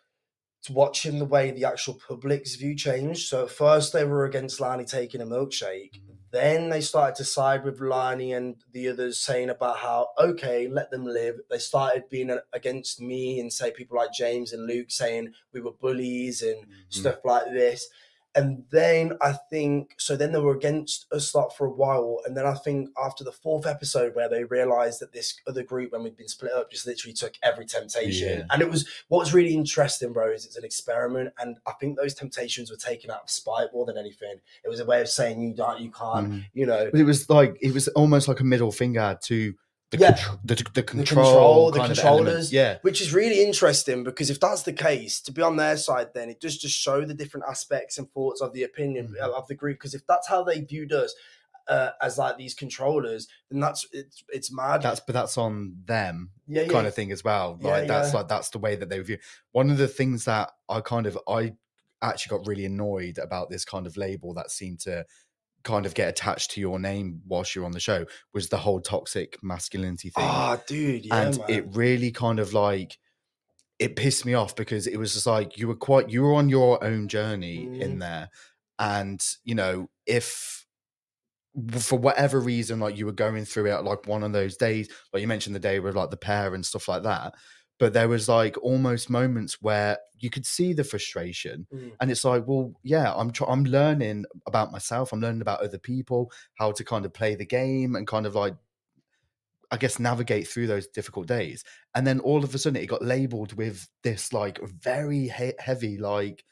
it's 0.60 0.70
watching 0.70 1.18
the 1.18 1.24
way 1.24 1.50
the 1.50 1.64
actual 1.64 1.94
public's 1.94 2.56
view 2.56 2.74
changed. 2.74 3.28
So 3.28 3.44
at 3.44 3.50
first 3.50 3.92
they 3.92 4.04
were 4.04 4.24
against 4.24 4.60
Lani 4.60 4.84
taking 4.84 5.20
a 5.20 5.26
milkshake. 5.26 5.92
Mm-hmm. 5.94 6.12
Then 6.30 6.68
they 6.68 6.82
started 6.82 7.14
to 7.16 7.24
side 7.24 7.64
with 7.64 7.80
Lani 7.80 8.34
and 8.34 8.56
the 8.72 8.88
others, 8.88 9.18
saying 9.18 9.48
about 9.48 9.78
how 9.78 10.08
okay, 10.20 10.68
let 10.68 10.90
them 10.90 11.06
live. 11.06 11.36
They 11.48 11.58
started 11.58 12.04
being 12.10 12.36
against 12.52 13.00
me 13.00 13.40
and 13.40 13.50
say 13.52 13.70
people 13.70 13.96
like 13.96 14.12
James 14.12 14.52
and 14.52 14.66
Luke 14.66 14.90
saying 14.90 15.32
we 15.54 15.60
were 15.60 15.72
bullies 15.72 16.42
and 16.42 16.66
Mhm. 16.66 16.66
stuff 16.90 17.20
like 17.24 17.46
this. 17.52 17.88
And 18.34 18.64
then 18.70 19.14
I 19.20 19.32
think 19.50 19.94
so. 19.98 20.14
Then 20.14 20.32
they 20.32 20.38
were 20.38 20.54
against 20.54 21.06
us 21.12 21.34
lot 21.34 21.56
for 21.56 21.66
a 21.66 21.70
while, 21.70 22.20
and 22.24 22.36
then 22.36 22.46
I 22.46 22.54
think 22.54 22.90
after 23.02 23.24
the 23.24 23.32
fourth 23.32 23.66
episode, 23.66 24.14
where 24.14 24.28
they 24.28 24.44
realised 24.44 25.00
that 25.00 25.12
this 25.12 25.34
other 25.48 25.62
group, 25.62 25.92
when 25.92 26.02
we'd 26.02 26.16
been 26.16 26.28
split 26.28 26.52
up, 26.52 26.70
just 26.70 26.86
literally 26.86 27.14
took 27.14 27.34
every 27.42 27.64
temptation. 27.66 28.40
Yeah. 28.40 28.44
And 28.50 28.62
it 28.62 28.70
was 28.70 28.86
what 29.08 29.20
was 29.20 29.34
really 29.34 29.54
interesting, 29.54 30.12
bro, 30.12 30.30
is 30.30 30.44
it's 30.44 30.56
an 30.56 30.64
experiment, 30.64 31.32
and 31.40 31.56
I 31.66 31.72
think 31.80 31.96
those 31.96 32.14
temptations 32.14 32.70
were 32.70 32.76
taken 32.76 33.10
out 33.10 33.22
of 33.24 33.30
spite 33.30 33.68
more 33.72 33.86
than 33.86 33.98
anything. 33.98 34.36
It 34.62 34.68
was 34.68 34.80
a 34.80 34.84
way 34.84 35.00
of 35.00 35.08
saying 35.08 35.40
you 35.40 35.54
don't, 35.54 35.80
you 35.80 35.90
can't, 35.90 36.30
Mm. 36.30 36.44
you 36.52 36.66
know. 36.66 36.90
But 36.92 37.00
it 37.00 37.04
was 37.04 37.28
like 37.30 37.56
it 37.60 37.72
was 37.74 37.88
almost 37.88 38.28
like 38.28 38.40
a 38.40 38.44
middle 38.44 38.70
finger 38.72 39.18
to 39.24 39.54
the 39.90 39.98
Yeah. 39.98 40.12
contr- 40.16 40.38
the, 40.44 40.54
the 40.74 40.82
control, 40.82 41.24
control, 41.24 41.70
the 41.70 41.70
of 41.70 41.78
element. 41.78 41.98
controllers. 41.98 42.52
Yeah, 42.52 42.78
which 42.82 43.00
is 43.00 43.12
really 43.14 43.42
interesting 43.42 44.04
because 44.04 44.28
if 44.30 44.38
that's 44.38 44.62
the 44.62 44.72
case, 44.72 45.20
to 45.22 45.32
be 45.32 45.42
on 45.42 45.56
their 45.56 45.76
side, 45.76 46.08
then 46.14 46.28
it 46.28 46.40
does 46.40 46.58
just 46.58 46.76
show 46.76 47.04
the 47.04 47.14
different 47.14 47.46
aspects 47.48 47.96
and 47.98 48.10
thoughts 48.12 48.40
of 48.40 48.52
the 48.52 48.64
opinion 48.64 49.14
Mhm. 49.18 49.30
of 49.30 49.46
the 49.48 49.54
group. 49.54 49.78
Because 49.78 49.94
if 49.94 50.06
that's 50.06 50.28
how 50.28 50.42
they 50.44 50.60
viewed 50.60 50.92
us 50.92 51.14
uh, 51.68 51.90
as 52.00 52.16
like 52.16 52.38
these 52.38 52.54
controllers, 52.54 53.28
then 53.50 53.60
that's 53.60 53.86
it's 53.92 54.24
it's 54.30 54.50
mad. 54.50 54.80
that's 54.80 55.00
but 55.00 55.12
that's 55.12 55.36
on 55.36 55.76
them 55.84 56.30
yeah, 56.46 56.62
yeah. 56.62 56.68
kind 56.68 56.86
of 56.86 56.94
thing 56.94 57.12
as 57.12 57.22
well. 57.22 57.58
Yeah, 57.60 57.68
Like 57.70 57.88
that's 57.88 58.12
yeah. 58.12 58.20
like 58.20 58.28
that's 58.28 58.48
the 58.48 58.58
way 58.58 58.74
that 58.76 58.88
they 58.88 58.98
view. 59.00 59.18
One 59.52 59.68
of 59.70 59.76
the 59.76 59.86
things 59.88 60.24
that 60.24 60.50
I 60.68 60.80
kind 60.80 61.06
of 61.06 61.18
I 61.28 61.52
actually 62.00 62.38
got 62.38 62.46
really 62.46 62.64
annoyed 62.64 63.18
about 63.18 63.50
this 63.50 63.66
kind 63.66 63.86
of 63.86 63.98
label 63.98 64.32
that 64.32 64.50
seemed 64.50 64.80
to 64.80 65.04
kind 65.64 65.86
of 65.86 65.94
get 65.94 66.08
attached 66.08 66.52
to 66.52 66.60
your 66.60 66.78
name 66.78 67.22
whilst 67.26 67.54
you're 67.54 67.64
on 67.64 67.72
the 67.72 67.80
show 67.80 68.06
was 68.34 68.48
the 68.48 68.58
whole 68.58 68.80
toxic 68.80 69.38
masculinity 69.42 70.10
thing. 70.10 70.24
Ah, 70.24 70.56
dude, 70.66 71.06
yeah, 71.06 71.30
and 71.30 71.34
man. 71.38 71.46
it 71.48 71.64
really 71.74 72.12
kind 72.12 72.38
of 72.38 72.52
like 72.54 72.98
it 73.78 73.96
pissed 73.96 74.26
me 74.26 74.34
off 74.34 74.56
because 74.56 74.86
it 74.86 74.98
was 74.98 75.14
just 75.14 75.26
like 75.26 75.58
you 75.58 75.68
were 75.68 75.76
quite 75.76 76.10
you 76.10 76.22
were 76.22 76.34
on 76.34 76.48
your 76.48 76.82
own 76.84 77.08
journey 77.08 77.70
in 77.80 77.98
Mhm. 77.98 78.00
there 78.00 78.30
and 78.78 79.24
you 79.44 79.54
know 79.54 79.88
if 80.06 80.66
for 81.80 81.98
whatever 81.98 82.38
reason 82.40 82.78
like 82.78 82.96
you 82.96 83.06
were 83.06 83.12
going 83.12 83.44
through 83.44 83.66
it 83.66 83.82
like 83.82 84.06
one 84.06 84.22
of 84.22 84.32
those 84.32 84.56
days 84.56 84.88
like 85.12 85.20
you 85.20 85.26
mentioned 85.26 85.54
the 85.56 85.60
day 85.60 85.80
with 85.80 85.96
like 85.96 86.10
the 86.10 86.16
pear 86.16 86.54
and 86.54 86.64
stuff 86.64 86.86
like 86.86 87.02
that 87.02 87.34
but 87.78 87.92
there 87.92 88.08
was 88.08 88.28
like 88.28 88.56
almost 88.62 89.08
moments 89.10 89.62
where 89.62 89.98
you 90.18 90.30
could 90.30 90.44
see 90.46 90.72
the 90.72 90.84
frustration 90.84 91.66
Mm. 91.72 91.92
and 92.00 92.10
it's 92.10 92.24
like 92.24 92.44
well 92.46 92.72
yeah 92.82 93.12
i'm 93.14 93.30
try- 93.30 93.48
i'm 93.48 93.64
learning 93.64 94.24
about 94.46 94.72
myself 94.72 95.12
i'm 95.12 95.20
learning 95.20 95.42
about 95.42 95.60
other 95.62 95.78
people 95.78 96.30
how 96.54 96.72
to 96.72 96.84
kind 96.84 97.04
of 97.04 97.12
play 97.12 97.34
the 97.36 97.46
game 97.46 97.94
and 97.94 98.06
kind 98.06 98.26
of 98.26 98.34
like 98.34 98.54
I 99.70 99.76
guess 99.76 99.98
navigate 99.98 100.48
through 100.48 100.66
those 100.66 100.86
difficult 100.86 101.26
days. 101.26 101.62
And 101.94 102.06
then 102.06 102.20
all 102.20 102.42
of 102.42 102.54
a 102.54 102.58
sudden 102.58 102.80
it 102.82 102.86
got 102.86 103.04
labeled 103.04 103.52
with 103.52 103.86
this 104.02 104.32
like 104.32 104.58
very 104.66 105.28
he- 105.28 105.52
heavy 105.58 105.98
like 105.98 106.42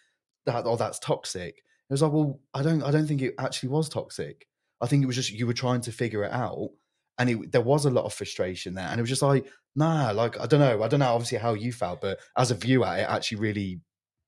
that 0.45 0.67
oh 0.67 0.77
that's 0.77 0.99
toxic. 0.99 1.57
It 1.89 1.93
was 1.93 2.03
like, 2.03 2.13
well, 2.13 2.41
I 2.53 2.63
don't 2.63 2.83
I 2.83 2.91
don't 2.91 3.07
think 3.07 3.23
it 3.23 3.35
actually 3.39 3.71
was 3.71 3.89
toxic. 3.89 4.47
I 4.83 4.87
think 4.87 5.03
it 5.03 5.07
was 5.07 5.17
just 5.17 5.31
you 5.33 5.47
were 5.47 5.55
trying 5.55 5.81
to 5.83 5.93
figure 5.93 6.25
it 6.25 6.33
out. 6.33 6.73
And 7.19 7.31
it, 7.31 7.53
there 7.53 7.63
was 7.63 7.85
a 7.85 7.91
lot 7.91 8.05
of 8.05 8.13
frustration 8.15 8.75
there. 8.75 8.89
And 8.89 8.99
it 8.99 9.03
was 9.03 9.11
just 9.11 9.23
like, 9.23 9.47
nah, 9.75 10.11
like 10.11 10.39
I 10.41 10.47
don't 10.47 10.61
know. 10.61 10.83
I 10.83 10.89
don't 10.89 11.01
know 11.01 11.15
obviously 11.15 11.39
how 11.39 11.55
you 11.55 11.73
felt, 11.73 12.01
but 12.01 12.19
as 12.37 12.51
a 12.51 12.55
viewer, 12.55 12.95
it 12.97 13.09
actually 13.09 13.39
really 13.39 13.81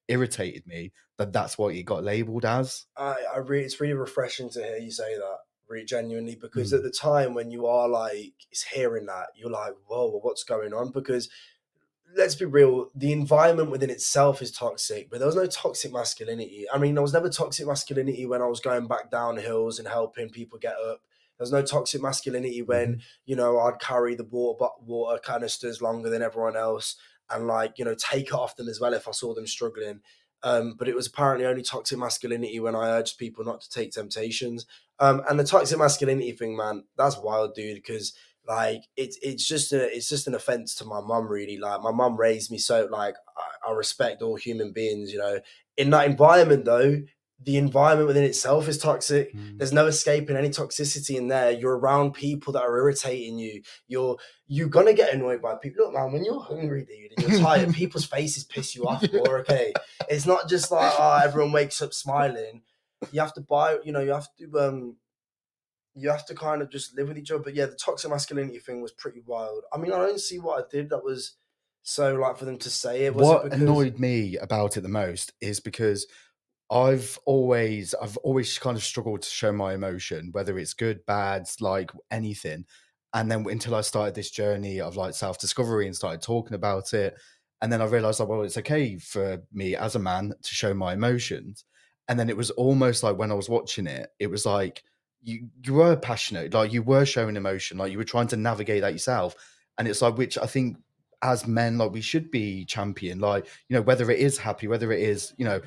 irritated 0.09 0.67
me 0.67 0.93
that 1.19 1.33
that's 1.33 1.59
what 1.59 1.75
it 1.75 1.83
got 1.83 2.05
labeled 2.05 2.45
as. 2.45 2.87
I, 2.97 3.17
I 3.35 3.39
really, 3.39 3.65
it's 3.65 3.81
really 3.81 3.95
refreshing 3.95 4.49
to 4.51 4.63
hear 4.63 4.79
you 4.79 4.91
say 4.91 5.17
that, 5.17 5.39
really 5.69 5.85
genuinely, 5.85 6.37
because 6.41 6.73
Mm. 6.73 6.77
at 6.77 6.83
the 6.83 6.91
time 6.91 7.35
when 7.35 7.51
you 7.51 7.67
are 7.67 7.89
like, 7.89 8.33
is 8.51 8.63
hearing 8.63 9.07
that, 9.07 9.27
you're 9.35 9.51
like, 9.51 9.75
whoa, 9.87 10.19
what's 10.23 10.45
going 10.45 10.73
on? 10.73 10.93
Because 10.93 11.29
let's 12.17 12.35
be 12.35 12.47
real, 12.47 12.91
the 12.95 13.13
environment 13.13 13.71
within 13.71 13.91
itself 13.91 14.41
is 14.41 14.51
toxic, 14.51 15.11
but 15.11 15.19
there 15.19 15.27
was 15.27 15.37
no 15.37 15.47
toxic 15.47 15.93
masculinity. 15.93 16.65
I 16.73 16.79
mean, 16.79 16.95
there 16.95 17.03
was 17.03 17.13
never 17.13 17.29
toxic 17.29 17.67
masculinity 17.67 18.25
when 18.25 18.41
I 18.41 18.47
was 18.47 18.61
going 18.61 18.87
back 18.87 19.11
down 19.11 19.37
hills 19.37 19.79
and 19.79 19.87
helping 19.87 20.31
people 20.31 20.59
get 20.59 20.77
up. 20.77 21.03
There's 21.39 21.53
no 21.53 21.63
toxic 21.63 22.03
masculinity 22.03 22.63
when, 22.63 22.97
Mhm. 22.97 23.03
you 23.27 23.37
know, 23.37 23.59
I'd 23.61 23.81
carry 23.81 24.15
the 24.15 24.25
water, 24.25 24.67
water 24.81 25.19
canisters 25.19 25.81
longer 25.81 26.11
than 26.11 26.23
everyone 26.23 26.57
else 26.57 26.97
and 27.31 27.47
like, 27.47 27.79
you 27.79 27.85
know, 27.85 27.95
take 27.95 28.27
it 28.29 28.33
off 28.33 28.57
them 28.57 28.69
as 28.69 28.81
well 28.81 28.95
if 28.95 29.07
I 29.09 29.13
saw 29.13 29.35
them 29.35 29.47
struggling. 29.47 30.01
Um, 30.43 30.75
but 30.79 30.89
it 30.89 30.95
was 30.95 31.07
apparently 31.09 31.47
only 31.47 31.63
toxic 31.63 31.99
masculinity 31.99 32.61
when 32.61 32.77
I 32.77 32.91
urged 32.91 33.19
people 33.19 33.45
not 33.45 33.61
to 33.63 33.71
take 33.71 33.91
temptations. 33.93 34.67
Um, 35.01 35.23
and 35.29 35.39
the 35.39 35.45
toxic 35.45 35.79
masculinity 35.79 36.33
thing, 36.33 36.57
man, 36.57 36.85
that's 36.97 37.19
wild, 37.19 37.55
dude, 37.55 37.77
because 37.77 38.13
like 38.47 38.85
it's 38.97 39.19
it's 39.21 39.47
just 39.47 39.73
a 39.73 39.95
it's 39.95 40.09
just 40.09 40.27
an 40.27 40.35
offense 40.35 40.75
to 40.77 40.85
my 40.87 41.01
mum 41.03 41.29
really 41.29 41.59
like 41.59 41.83
my 41.83 41.91
mum 41.91 42.17
raised 42.17 42.51
me 42.51 42.57
so 42.57 42.89
like 42.91 43.15
I, 43.37 43.69
I 43.69 43.73
respect 43.73 44.23
all 44.23 44.37
human 44.37 44.73
beings 44.73 45.13
you 45.13 45.19
know 45.19 45.41
in 45.77 45.91
that 45.91 46.07
environment 46.07 46.65
though 46.65 47.03
the 47.41 47.57
environment 47.57 48.09
within 48.09 48.25
itself 48.25 48.69
is 48.69 48.79
toxic 48.79 49.33
Mm. 49.35 49.59
there's 49.59 49.73
no 49.73 49.87
escaping 49.87 50.37
any 50.37 50.49
toxicity 50.49 51.17
in 51.17 51.29
there 51.29 51.51
you're 51.51 51.79
around 51.79 52.13
people 52.13 52.53
that 52.55 52.63
are 52.63 52.77
irritating 52.77 53.39
you 53.39 53.63
you're 53.87 54.17
you're 54.47 54.69
gonna 54.69 54.93
get 54.93 55.15
annoyed 55.15 55.41
by 55.41 55.55
people 55.55 55.85
look 55.85 55.95
man 55.95 56.13
when 56.13 56.25
you're 56.25 56.41
hungry 56.41 56.85
dude 56.85 57.13
and 57.17 57.29
you're 57.29 57.41
tired 57.41 57.73
people's 57.83 58.05
faces 58.05 58.45
piss 58.45 58.75
you 58.75 58.87
off 58.87 59.05
more 59.13 59.39
okay 59.41 59.73
it's 60.09 60.27
not 60.27 60.49
just 60.49 60.71
like 60.71 60.93
oh 60.99 61.21
everyone 61.23 61.53
wakes 61.53 61.81
up 61.81 61.93
smiling 61.95 62.63
you 63.13 63.21
have 63.21 63.35
to 63.35 63.41
buy 63.41 63.79
you 63.85 63.93
know 63.93 64.01
you 64.01 64.13
have 64.13 64.29
to 64.37 64.59
um 64.59 64.97
you 65.95 66.11
have 66.11 66.27
to 66.27 66.35
kind 66.35 66.63
of 66.63 66.71
just 66.71 66.97
live 66.97 67.09
with 67.09 67.19
each 67.19 67.31
other. 67.33 67.43
But 67.43 67.55
yeah, 67.55 67.67
the 67.67 67.75
toxic 67.75 68.11
masculinity 68.11 68.59
thing 68.61 68.81
was 68.81 68.93
pretty 68.93 69.21
wild. 69.27 69.65
I 69.73 69.79
mean, 69.79 69.93
I 69.93 69.97
don't 69.99 70.21
see 70.21 70.39
what 70.39 70.63
I 70.63 70.67
did 70.71 70.91
that 70.91 71.05
was 71.05 71.35
so 71.83 72.15
like 72.15 72.37
for 72.37 72.45
them 72.45 72.59
to 72.59 72.71
say 72.71 73.07
it. 73.07 73.15
Was 73.15 73.27
what 73.27 73.39
it 73.39 73.45
because, 73.51 73.63
annoyed 73.63 73.99
me 73.99 74.37
about 74.37 74.77
it 74.77 74.83
the 74.83 74.89
most 74.89 75.33
is 75.41 75.59
because 75.59 76.07
I've 76.71 77.19
always 77.25 77.95
I've 77.95 78.17
always 78.19 78.59
kind 78.59 78.77
of 78.77 78.85
struggled 78.85 79.23
to 79.23 79.29
show 79.29 79.53
my 79.53 79.75
emotion, 79.75 80.31
whether 80.33 80.59
it's 80.59 80.75
good, 80.75 81.05
bad, 81.07 81.49
like 81.61 81.91
anything. 82.11 82.67
And 83.15 83.31
then 83.31 83.47
until 83.49 83.75
I 83.75 83.81
started 83.81 84.15
this 84.15 84.31
journey 84.31 84.81
of 84.81 84.97
like 84.97 85.15
self 85.15 85.39
discovery 85.39 85.87
and 85.87 85.97
started 85.97 86.21
talking 86.21 86.55
about 86.55 86.93
it, 86.93 87.17
and 87.63 87.73
then 87.73 87.81
I 87.81 87.87
realized 87.87 88.21
like, 88.21 88.29
well, 88.29 88.43
it's 88.43 88.59
okay 88.59 88.99
for 88.99 89.43
me 89.53 89.77
as 89.77 89.95
a 89.95 89.99
man 89.99 90.33
to 90.43 90.55
show 90.55 90.75
my 90.75 90.93
emotions. 90.93 91.65
And 92.09 92.19
then 92.19 92.29
it 92.31 92.37
was 92.37 92.51
almost 92.53 93.03
like 93.03 93.19
when 93.19 93.31
I 93.31 93.35
was 93.35 93.49
watching 93.49 93.87
it, 93.87 94.11
it 94.19 94.29
was 94.29 94.45
like 94.47 94.83
you 95.23 95.49
you 95.65 95.75
were 95.75 95.97
passionate, 95.97 96.53
like 96.53 96.73
you 96.73 96.83
were 96.83 97.07
showing 97.07 97.37
emotion, 97.37 97.79
like 97.79 97.93
you 97.93 97.99
were 97.99 98.05
trying 98.05 98.29
to 98.29 98.37
navigate 98.37 98.83
that 98.83 98.93
yourself. 98.93 99.35
And 99.79 99.89
it's 99.89 100.03
like 100.03 100.19
which 100.19 100.37
I 100.37 100.47
think 100.47 100.77
as 101.23 101.47
men, 101.47 101.79
like 101.79 101.93
we 101.93 102.01
should 102.01 102.31
be 102.31 102.65
champion, 102.67 103.21
like 103.21 103.47
you 103.69 103.77
know, 103.77 103.83
whether 103.83 104.11
it 104.11 104.21
is 104.21 104.39
happy, 104.39 104.69
whether 104.69 104.93
it 104.93 105.01
is 105.01 105.33
you 105.39 105.45
know, 105.47 105.61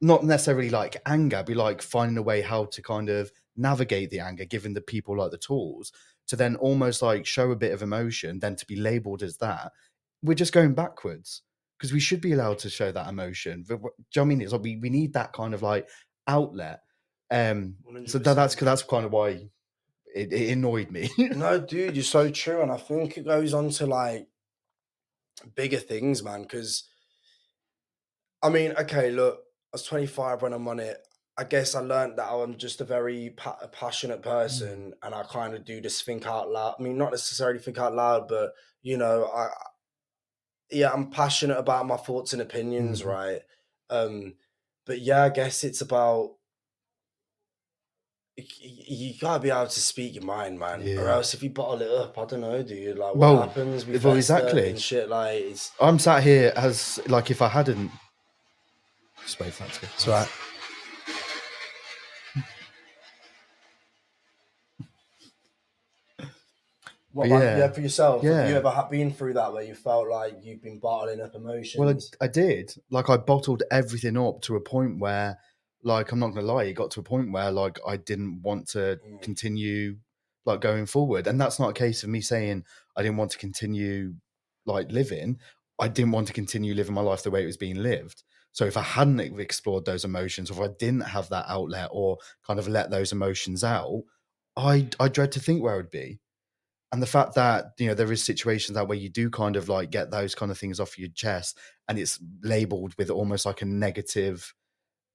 not 0.00 0.24
necessarily 0.24 0.70
like 0.70 0.96
anger, 1.06 1.42
be 1.42 1.54
like 1.54 1.82
finding 1.82 2.18
a 2.18 2.22
way 2.22 2.40
how 2.40 2.66
to 2.66 2.82
kind 2.82 3.08
of 3.08 3.30
navigate 3.56 4.10
the 4.10 4.20
anger, 4.20 4.44
giving 4.44 4.74
the 4.74 4.80
people 4.80 5.16
like 5.18 5.30
the 5.30 5.38
tools 5.38 5.92
to 6.28 6.36
then 6.36 6.56
almost 6.56 7.02
like 7.02 7.26
show 7.26 7.50
a 7.50 7.56
bit 7.56 7.72
of 7.72 7.82
emotion, 7.82 8.38
then 8.38 8.54
to 8.56 8.66
be 8.66 8.76
labeled 8.76 9.22
as 9.22 9.38
that. 9.38 9.72
We're 10.22 10.34
just 10.34 10.52
going 10.52 10.74
backwards 10.74 11.42
because 11.78 11.92
we 11.92 12.00
should 12.00 12.20
be 12.20 12.32
allowed 12.32 12.58
to 12.60 12.70
show 12.70 12.92
that 12.92 13.08
emotion. 13.08 13.64
But 13.66 13.80
what- 13.80 13.96
Do 13.96 14.02
you 14.02 14.20
know 14.20 14.22
what 14.22 14.26
I 14.26 14.28
mean? 14.28 14.40
It's 14.42 14.52
like 14.52 14.62
we, 14.62 14.76
we 14.76 14.90
need 14.90 15.12
that 15.14 15.32
kind 15.32 15.54
of 15.54 15.62
like 15.62 15.88
outlet. 16.26 16.80
Um, 17.30 17.76
so 18.06 18.18
that, 18.18 18.34
that's 18.34 18.54
that's 18.54 18.82
kind 18.82 19.04
of 19.04 19.12
why 19.12 19.48
it, 20.14 20.32
it 20.32 20.50
annoyed 20.52 20.90
me. 20.90 21.10
no, 21.18 21.60
dude, 21.60 21.94
you're 21.96 22.02
so 22.04 22.30
true, 22.30 22.62
and 22.62 22.70
I 22.72 22.76
think 22.78 23.16
it 23.18 23.24
goes 23.24 23.52
on 23.54 23.70
to 23.70 23.86
like 23.86 24.28
bigger 25.54 25.78
things, 25.78 26.22
man. 26.22 26.42
Because 26.42 26.84
I 28.42 28.48
mean, 28.50 28.72
okay, 28.72 29.10
look, 29.10 29.40
was 29.72 29.82
25 29.84 30.42
when 30.42 30.52
I'm 30.52 30.66
on 30.68 30.80
it. 30.80 30.98
I 31.36 31.44
guess 31.44 31.74
I 31.76 31.80
learned 31.80 32.18
that 32.18 32.28
I'm 32.30 32.56
just 32.56 32.80
a 32.80 32.84
very 32.84 33.30
pa- 33.36 33.58
passionate 33.70 34.22
person, 34.22 34.92
and 35.02 35.14
I 35.14 35.22
kind 35.22 35.54
of 35.54 35.64
do 35.64 35.80
just 35.80 36.04
think 36.04 36.26
out 36.26 36.50
loud. 36.50 36.74
I 36.78 36.82
mean, 36.82 36.98
not 36.98 37.12
necessarily 37.12 37.60
think 37.60 37.78
out 37.78 37.94
loud, 37.94 38.26
but 38.28 38.52
you 38.82 38.96
know, 38.96 39.24
I 39.26 39.48
yeah, 40.70 40.90
I'm 40.92 41.10
passionate 41.10 41.56
about 41.58 41.86
my 41.86 41.96
thoughts 41.96 42.32
and 42.32 42.42
opinions, 42.42 43.02
Mhm. 43.02 43.06
right? 43.06 43.40
Um, 43.88 44.34
but 44.84 45.00
yeah, 45.00 45.22
I 45.24 45.28
guess 45.30 45.62
it's 45.64 45.80
about 45.80 46.34
you 48.60 49.14
gotta 49.20 49.40
be 49.42 49.50
able 49.50 49.66
to 49.66 49.80
speak 49.80 50.14
your 50.14 50.24
mind, 50.24 50.58
man. 50.58 50.86
Or 50.98 51.08
else 51.08 51.34
if 51.34 51.42
you 51.42 51.50
bottle 51.50 51.82
it 51.82 51.90
up, 51.90 52.16
I 52.18 52.24
don't 52.24 52.40
know, 52.40 52.62
dude. 52.62 52.96
Like 52.98 53.14
what 53.14 53.16
Well, 53.16 53.42
happens? 53.42 53.84
We 53.86 53.98
well, 53.98 54.14
exactly. 54.16 54.70
and 54.70 54.80
shit. 54.80 55.08
Like 55.08 55.40
it's 55.40 55.72
I'm 55.80 55.98
sat 55.98 56.22
here 56.22 56.52
as 56.56 57.00
like 57.06 57.30
if 57.30 57.42
I 57.42 57.48
hadn't. 57.48 57.90
Just 59.28 59.40
wait 59.40 59.52
for 59.52 59.64
that 59.64 59.72
to 59.74 59.80
go. 59.82 59.88
it's 59.94 60.08
right. 60.08 60.28
What, 67.12 67.28
like, 67.28 67.40
yeah. 67.42 67.58
yeah, 67.58 67.68
for 67.68 67.82
yourself. 67.82 68.22
Have 68.22 68.48
you 68.48 68.56
ever 68.56 68.70
ha- 68.70 68.88
been 68.88 69.12
through 69.12 69.34
that 69.34 69.52
where 69.52 69.62
you 69.62 69.74
felt 69.74 70.08
like 70.08 70.38
you've 70.42 70.62
been 70.62 70.78
bottling 70.78 71.20
up 71.20 71.34
emotions? 71.34 71.78
Well, 71.78 71.90
I, 71.90 72.24
I 72.24 72.28
did. 72.28 72.72
Like 72.90 73.10
I 73.10 73.18
bottled 73.18 73.64
everything 73.70 74.16
up 74.16 74.40
to 74.42 74.56
a 74.56 74.60
point 74.62 74.98
where, 74.98 75.36
like, 75.82 76.10
I'm 76.10 76.20
not 76.20 76.28
gonna 76.28 76.46
lie, 76.46 76.64
it 76.64 76.72
got 76.72 76.90
to 76.92 77.00
a 77.00 77.02
point 77.02 77.30
where 77.30 77.50
like 77.50 77.78
I 77.86 77.98
didn't 77.98 78.40
want 78.40 78.68
to 78.68 78.98
Mm. 79.06 79.20
continue 79.20 79.98
like 80.46 80.62
going 80.62 80.86
forward. 80.86 81.26
And 81.26 81.38
that's 81.38 81.60
not 81.60 81.68
a 81.68 81.74
case 81.74 82.02
of 82.02 82.08
me 82.08 82.22
saying 82.22 82.64
I 82.96 83.02
didn't 83.02 83.18
want 83.18 83.32
to 83.32 83.38
continue 83.38 84.14
like 84.64 84.90
living. 84.90 85.38
I 85.78 85.88
didn't 85.88 86.12
want 86.12 86.28
to 86.28 86.32
continue 86.32 86.72
living 86.72 86.94
my 86.94 87.02
life 87.02 87.22
the 87.24 87.30
way 87.30 87.42
it 87.42 87.46
was 87.46 87.58
being 87.58 87.76
lived. 87.76 88.22
So 88.58 88.66
if 88.66 88.76
I 88.76 88.82
hadn't 88.82 89.20
explored 89.40 89.84
those 89.84 90.04
emotions, 90.04 90.50
or 90.50 90.54
if 90.64 90.70
I 90.70 90.74
didn't 90.78 91.02
have 91.16 91.28
that 91.30 91.46
outlet 91.48 91.90
or 91.92 92.18
kind 92.46 92.58
of 92.58 92.66
let 92.68 92.90
those 92.90 93.12
emotions 93.12 93.62
out, 93.64 94.02
I 94.56 94.88
I 94.98 95.08
dread 95.08 95.32
to 95.32 95.40
think 95.40 95.62
where 95.62 95.74
I 95.74 95.78
would 95.78 95.90
be. 95.90 96.20
And 96.92 97.02
the 97.02 97.06
fact 97.06 97.34
that 97.34 97.72
you 97.78 97.86
know 97.88 97.94
there 97.94 98.12
is 98.12 98.24
situations 98.24 98.74
that 98.76 98.88
where 98.88 98.98
you 98.98 99.10
do 99.10 99.30
kind 99.30 99.56
of 99.56 99.68
like 99.68 99.90
get 99.90 100.10
those 100.10 100.34
kind 100.34 100.50
of 100.50 100.58
things 100.58 100.80
off 100.80 100.98
your 100.98 101.10
chest, 101.10 101.58
and 101.88 101.98
it's 101.98 102.18
labeled 102.42 102.94
with 102.98 103.10
almost 103.10 103.46
like 103.46 103.62
a 103.62 103.66
negative 103.66 104.54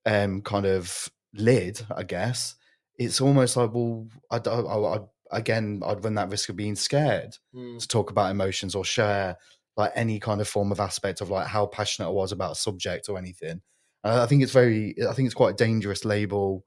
um 0.06 0.42
kind 0.42 0.66
of 0.66 1.10
lid, 1.34 1.86
I 1.96 2.04
guess. 2.04 2.56
It's 2.98 3.22
almost 3.22 3.58
like 3.58 3.72
well, 3.74 4.08
I, 4.32 4.38
I, 4.38 4.62
I, 4.62 4.98
I 4.98 5.00
again 5.32 5.82
I'd 5.86 6.04
run 6.04 6.16
that 6.16 6.30
risk 6.30 6.50
of 6.50 6.56
being 6.56 6.76
scared 6.76 7.38
Mm. 7.56 7.80
to 7.80 7.88
talk 7.88 8.12
about 8.12 8.32
emotions 8.32 8.76
or 8.76 8.86
share 8.86 9.38
like 9.76 9.92
any 9.96 10.20
kind 10.20 10.42
of 10.42 10.48
form 10.48 10.72
of 10.72 10.80
aspect 10.80 11.22
of 11.22 11.30
like 11.30 11.48
how 11.48 11.66
passionate 11.66 12.08
I 12.08 12.12
was 12.12 12.32
about 12.32 12.54
a 12.54 12.56
subject 12.56 13.10
or 13.10 13.18
anything. 13.18 13.62
And 14.04 14.20
I 14.20 14.26
think 14.26 14.44
it's 14.44 14.52
very, 14.52 14.96
I 15.08 15.14
think 15.14 15.26
it's 15.26 15.36
quite 15.36 15.54
a 15.54 15.64
dangerous 15.66 16.06
label 16.06 16.66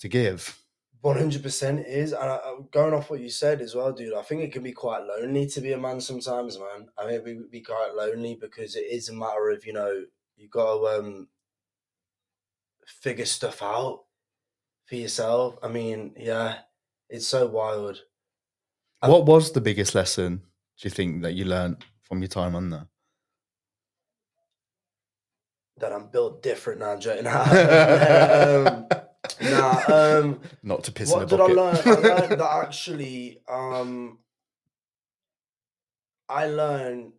to 0.00 0.08
give. 0.08 0.58
One 1.00 1.16
hundred 1.16 1.42
percent 1.42 1.86
is, 1.86 2.12
and 2.12 2.22
I, 2.22 2.40
going 2.72 2.92
off 2.92 3.10
what 3.10 3.20
you 3.20 3.30
said 3.30 3.60
as 3.60 3.74
well, 3.74 3.92
dude. 3.92 4.14
I 4.14 4.22
think 4.22 4.42
it 4.42 4.52
can 4.52 4.62
be 4.62 4.72
quite 4.72 5.02
lonely 5.04 5.46
to 5.46 5.60
be 5.60 5.72
a 5.72 5.78
man 5.78 6.00
sometimes, 6.00 6.58
man. 6.58 6.88
I 6.98 7.06
mean, 7.06 7.14
it 7.14 7.24
would 7.24 7.50
be 7.50 7.60
quite 7.60 7.94
lonely 7.94 8.36
because 8.40 8.74
it 8.74 8.86
is 8.90 9.08
a 9.08 9.14
matter 9.14 9.50
of 9.50 9.64
you 9.64 9.72
know 9.72 10.04
you 10.36 10.48
got 10.48 10.78
to 10.78 10.98
um 10.98 11.28
figure 12.86 13.26
stuff 13.26 13.62
out 13.62 14.04
for 14.86 14.96
yourself. 14.96 15.56
I 15.62 15.68
mean, 15.68 16.14
yeah, 16.16 16.58
it's 17.08 17.26
so 17.28 17.46
wild. 17.46 18.02
What 19.00 19.26
was 19.26 19.52
the 19.52 19.60
biggest 19.60 19.94
lesson 19.94 20.38
do 20.38 20.88
you 20.88 20.90
think 20.90 21.22
that 21.22 21.34
you 21.34 21.44
learned 21.44 21.84
from 22.06 22.20
your 22.20 22.28
time 22.28 22.54
on 22.54 22.70
there? 22.70 22.86
that 25.78 25.92
I'm 25.92 26.06
built 26.08 26.42
different 26.42 26.80
now, 26.80 26.96
Joe. 26.96 27.20
Nah, 27.22 27.42
um, 28.66 28.86
nah, 29.50 29.82
um, 30.20 30.40
Not 30.62 30.84
to 30.84 30.92
piss 30.92 31.12
what 31.12 31.28
did 31.28 31.38
I 31.38 31.48
bucket. 31.52 31.56
learn? 31.56 31.76
I 31.76 31.90
learned 31.90 32.30
that 32.40 32.64
actually, 32.64 33.42
um, 33.46 34.18
I 36.30 36.46
learned 36.46 37.12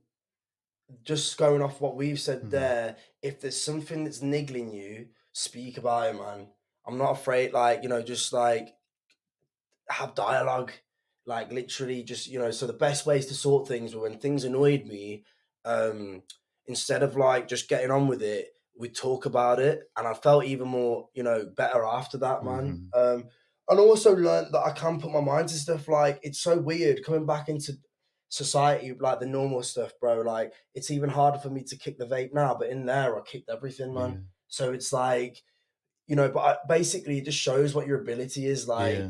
just 1.03 1.37
going 1.37 1.61
off 1.61 1.79
what 1.81 1.95
we've 1.95 2.19
said 2.19 2.43
Mhm. 2.45 2.49
there. 2.49 2.95
If 3.21 3.41
there's 3.41 3.61
something 3.61 4.03
that's 4.05 4.23
niggling 4.23 4.73
you, 4.73 5.09
speak 5.33 5.77
about 5.77 6.15
it, 6.15 6.17
man. 6.17 6.47
I'm 6.87 6.97
not 6.97 7.11
afraid. 7.11 7.53
Like 7.53 7.83
you 7.83 7.89
know, 7.89 8.01
just 8.01 8.33
like 8.33 8.69
have 9.89 10.15
dialogue. 10.15 10.71
Like 11.27 11.51
literally, 11.51 12.03
just 12.03 12.27
you 12.27 12.39
know. 12.39 12.51
So 12.51 12.65
the 12.65 12.73
best 12.73 13.05
ways 13.05 13.27
to 13.27 13.35
sort 13.35 13.67
things 13.67 13.93
were 13.93 14.01
when 14.03 14.17
things 14.17 14.43
annoyed 14.45 14.85
me. 14.85 15.25
Um, 15.65 16.23
instead 16.65 17.03
of 17.03 17.15
like 17.17 17.47
just 17.47 17.69
getting 17.69 17.91
on 17.91 18.07
with 18.07 18.21
it, 18.23 18.49
we'd 18.77 18.95
talk 18.95 19.25
about 19.25 19.59
it, 19.59 19.81
and 19.97 20.07
I 20.07 20.13
felt 20.13 20.45
even 20.45 20.67
more, 20.69 21.09
you 21.13 21.23
know, 21.23 21.45
better 21.55 21.83
after 21.83 22.17
that, 22.19 22.43
man. 22.43 22.89
Um, 22.93 23.25
and 23.69 23.79
also 23.79 24.15
learned 24.15 24.53
that 24.53 24.63
I 24.65 24.71
can 24.71 24.99
put 25.01 25.11
my 25.11 25.19
mind 25.19 25.49
to 25.49 25.55
stuff. 25.55 25.87
Like 25.89 26.19
it's 26.23 26.39
so 26.39 26.57
weird 26.57 27.03
coming 27.03 27.25
back 27.25 27.49
into 27.49 27.73
society, 28.29 28.93
like 28.97 29.19
the 29.19 29.25
normal 29.25 29.63
stuff, 29.63 29.91
bro. 29.99 30.21
Like 30.21 30.53
it's 30.73 30.91
even 30.91 31.09
harder 31.09 31.39
for 31.39 31.49
me 31.49 31.63
to 31.63 31.75
kick 31.77 31.97
the 31.97 32.05
vape 32.05 32.33
now, 32.33 32.55
but 32.57 32.69
in 32.69 32.85
there, 32.85 33.17
I 33.17 33.21
kicked 33.21 33.49
everything, 33.49 33.93
man. 33.93 34.11
Yeah. 34.11 34.17
So 34.47 34.71
it's 34.71 34.93
like, 34.93 35.43
you 36.07 36.15
know, 36.15 36.29
but 36.29 36.39
I, 36.39 36.57
basically, 36.69 37.17
it 37.17 37.25
just 37.25 37.37
shows 37.37 37.75
what 37.75 37.87
your 37.87 37.99
ability 38.01 38.45
is. 38.45 38.67
Like, 38.67 38.97
Yeah. 38.97 39.09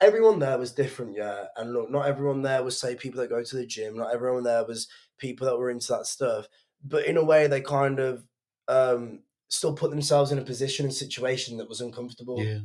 Everyone 0.00 0.38
there 0.38 0.58
was 0.58 0.72
different, 0.72 1.16
yeah. 1.16 1.44
And 1.56 1.72
look, 1.72 1.90
not 1.90 2.06
everyone 2.06 2.42
there 2.42 2.62
was 2.62 2.78
say 2.78 2.94
people 2.94 3.20
that 3.20 3.30
go 3.30 3.42
to 3.42 3.56
the 3.56 3.66
gym. 3.66 3.96
Not 3.96 4.12
everyone 4.12 4.42
there 4.44 4.64
was 4.64 4.88
people 5.18 5.46
that 5.46 5.56
were 5.56 5.70
into 5.70 5.92
that 5.92 6.06
stuff. 6.06 6.46
But 6.84 7.06
in 7.06 7.16
a 7.16 7.24
way, 7.24 7.46
they 7.46 7.60
kind 7.60 7.98
of 7.98 8.24
um, 8.68 9.20
still 9.48 9.74
put 9.74 9.90
themselves 9.90 10.32
in 10.32 10.38
a 10.38 10.42
position 10.42 10.84
and 10.86 10.94
situation 10.94 11.56
that 11.58 11.68
was 11.68 11.80
uncomfortable. 11.80 12.42
Yeah. 12.42 12.60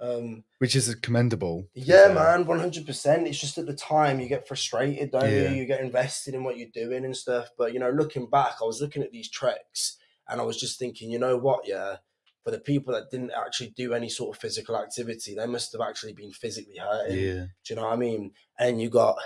Um, 0.00 0.42
Which 0.58 0.74
is 0.74 0.92
commendable. 0.96 1.68
yeah, 1.74 2.08
man, 2.12 2.46
one 2.46 2.58
hundred 2.58 2.84
percent. 2.84 3.26
It's 3.28 3.40
just 3.40 3.58
at 3.58 3.66
the 3.66 3.74
time 3.74 4.18
you 4.20 4.28
get 4.28 4.46
frustrated, 4.46 5.12
don't 5.12 5.22
Yeah. 5.30 5.50
you? 5.50 5.56
You 5.56 5.66
get 5.66 5.80
invested 5.80 6.34
in 6.34 6.42
what 6.44 6.58
you're 6.58 6.68
doing 6.74 7.04
and 7.04 7.16
stuff. 7.16 7.48
But 7.56 7.72
you 7.72 7.78
know, 7.78 7.90
looking 7.90 8.28
back, 8.28 8.56
I 8.60 8.64
was 8.64 8.80
looking 8.80 9.02
at 9.04 9.12
these 9.12 9.30
treks 9.30 9.96
and 10.28 10.40
I 10.40 10.44
was 10.44 10.58
just 10.60 10.78
thinking, 10.78 11.10
you 11.10 11.18
know 11.20 11.36
what? 11.36 11.66
Yeah, 11.66 11.96
for 12.44 12.50
the 12.50 12.58
people 12.60 12.92
that 12.92 13.10
didn't 13.10 13.32
actually 13.32 13.70
do 13.70 13.94
any 13.94 14.08
sort 14.10 14.36
of 14.36 14.40
physical 14.40 14.76
activity, 14.76 15.34
they 15.34 15.46
must 15.46 15.72
have 15.72 15.80
actually 15.80 16.12
been 16.12 16.30
physically 16.30 16.76
hurting. 16.76 17.18
Yeah. 17.18 17.44
Do 17.64 17.70
you 17.70 17.76
know 17.76 17.84
what 17.84 17.94
I 17.94 17.96
mean? 17.96 18.32
And 18.58 18.80
you 18.80 18.90
got, 18.90 19.16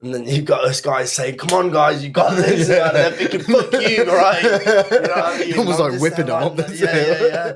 and 0.00 0.14
then 0.14 0.24
you 0.26 0.42
got 0.42 0.66
this 0.66 0.80
guy 0.80 1.04
saying, 1.04 1.36
"Come 1.38 1.50
on, 1.58 1.70
guys, 1.72 2.04
you 2.04 2.10
got 2.10 2.36
this," 2.36 2.68
Yeah. 2.70 2.88
and 2.88 2.96
they're 2.96 3.10
thinking, 3.12 3.40
"Fuck 3.42 3.72
you," 3.72 4.04
right? 4.12 4.42
You 4.42 5.00
know 5.00 5.08
what 5.08 5.18
I 5.18 5.38
mean? 5.40 5.58
Almost 5.58 5.80
like 5.80 6.00
whipping 6.00 6.26
them 6.26 6.42
like, 6.56 6.58
up. 6.60 6.70
Yeah, 6.74 6.96
yeah, 6.96 7.26
yeah. 7.26 7.52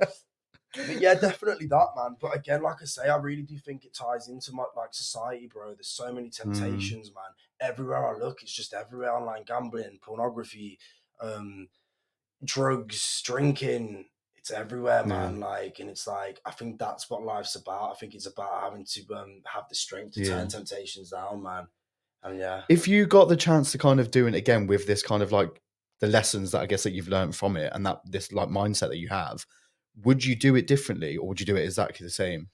But 0.76 1.00
yeah, 1.00 1.14
definitely 1.14 1.66
that, 1.68 1.88
man. 1.96 2.16
But 2.20 2.36
again, 2.36 2.62
like 2.62 2.76
I 2.82 2.84
say, 2.84 3.08
I 3.08 3.16
really 3.16 3.42
do 3.42 3.56
think 3.58 3.84
it 3.84 3.94
ties 3.94 4.28
into 4.28 4.52
my 4.52 4.64
like 4.76 4.92
society, 4.92 5.48
bro. 5.52 5.74
There's 5.74 5.88
so 5.88 6.12
many 6.12 6.28
Mm. 6.28 6.36
temptations, 6.36 7.10
man. 7.14 7.32
Everywhere 7.60 8.06
I 8.06 8.18
look, 8.18 8.42
it's 8.42 8.52
just 8.52 8.74
everywhere 8.74 9.14
online 9.14 9.44
gambling, 9.44 9.98
pornography, 10.02 10.78
um, 11.20 11.68
drugs, 12.44 13.22
drinking. 13.24 14.06
It's 14.48 14.58
everywhere, 14.58 15.04
man. 15.04 15.40
Like, 15.40 15.78
and 15.78 15.90
it's 15.90 16.06
like 16.06 16.40
I 16.46 16.50
think 16.52 16.78
that's 16.78 17.10
what 17.10 17.22
life's 17.22 17.54
about. 17.54 17.90
I 17.92 17.94
think 17.94 18.14
it's 18.14 18.26
about 18.26 18.62
having 18.62 18.84
to 18.84 19.14
um 19.14 19.42
have 19.44 19.64
the 19.68 19.74
strength 19.74 20.14
to 20.14 20.22
Yeah. 20.22 20.28
turn 20.38 20.48
temptations 20.48 21.10
down, 21.10 21.42
man. 21.42 21.66
And 22.22 22.38
yeah, 22.38 22.62
if 22.70 22.88
you 22.88 23.06
got 23.06 23.28
the 23.28 23.36
chance 23.36 23.72
to 23.72 23.78
kind 23.78 24.00
of 24.00 24.10
do 24.10 24.26
it 24.26 24.34
again 24.34 24.66
with 24.66 24.86
this 24.86 25.02
kind 25.02 25.22
of 25.22 25.32
like 25.32 25.60
the 26.00 26.06
lessons 26.06 26.52
that 26.52 26.60
I 26.62 26.66
guess 26.66 26.82
that 26.84 26.92
you've 26.92 27.08
learned 27.08 27.36
from 27.36 27.56
it 27.56 27.72
and 27.74 27.84
that 27.84 28.00
this 28.06 28.32
like 28.32 28.48
mindset 28.48 28.88
that 28.88 28.98
you 28.98 29.08
have, 29.08 29.44
would 30.02 30.24
you 30.24 30.34
do 30.34 30.56
it 30.56 30.66
differently 30.66 31.16
or 31.16 31.28
would 31.28 31.40
you 31.40 31.46
do 31.46 31.56
it 31.56 31.64
exactly 31.64 32.04
the 32.04 32.10
same? 32.10 32.48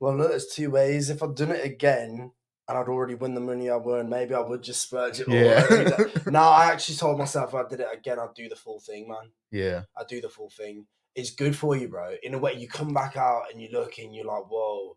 Well, 0.00 0.16
look, 0.16 0.30
there's 0.30 0.46
two 0.46 0.70
ways. 0.70 1.10
If 1.10 1.22
I'd 1.22 1.34
done 1.34 1.50
it 1.50 1.64
again 1.64 2.32
and 2.68 2.78
I'd 2.78 2.88
already 2.88 3.14
won 3.14 3.34
the 3.34 3.40
money 3.40 3.68
I 3.70 3.76
won, 3.76 4.08
maybe 4.08 4.34
I 4.34 4.40
would 4.40 4.62
just 4.62 4.82
splurge 4.82 5.20
it 5.20 5.28
all. 5.28 5.34
Yeah. 5.34 6.22
no, 6.26 6.40
I 6.42 6.72
actually 6.72 6.96
told 6.96 7.18
myself 7.18 7.50
if 7.50 7.54
I 7.54 7.68
did 7.68 7.80
it 7.80 7.88
again, 7.92 8.18
I'd 8.18 8.34
do 8.34 8.48
the 8.48 8.56
full 8.56 8.80
thing, 8.80 9.08
man. 9.08 9.30
Yeah. 9.50 9.82
I'd 9.96 10.06
do 10.08 10.20
the 10.20 10.28
full 10.28 10.50
thing. 10.50 10.86
It's 11.14 11.30
good 11.30 11.56
for 11.56 11.76
you, 11.76 11.88
bro. 11.88 12.14
In 12.22 12.34
a 12.34 12.38
way, 12.38 12.54
you 12.54 12.68
come 12.68 12.92
back 12.92 13.16
out 13.16 13.44
and 13.52 13.60
you 13.60 13.68
look 13.72 13.98
and 13.98 14.14
you're 14.14 14.24
like, 14.24 14.50
whoa, 14.50 14.96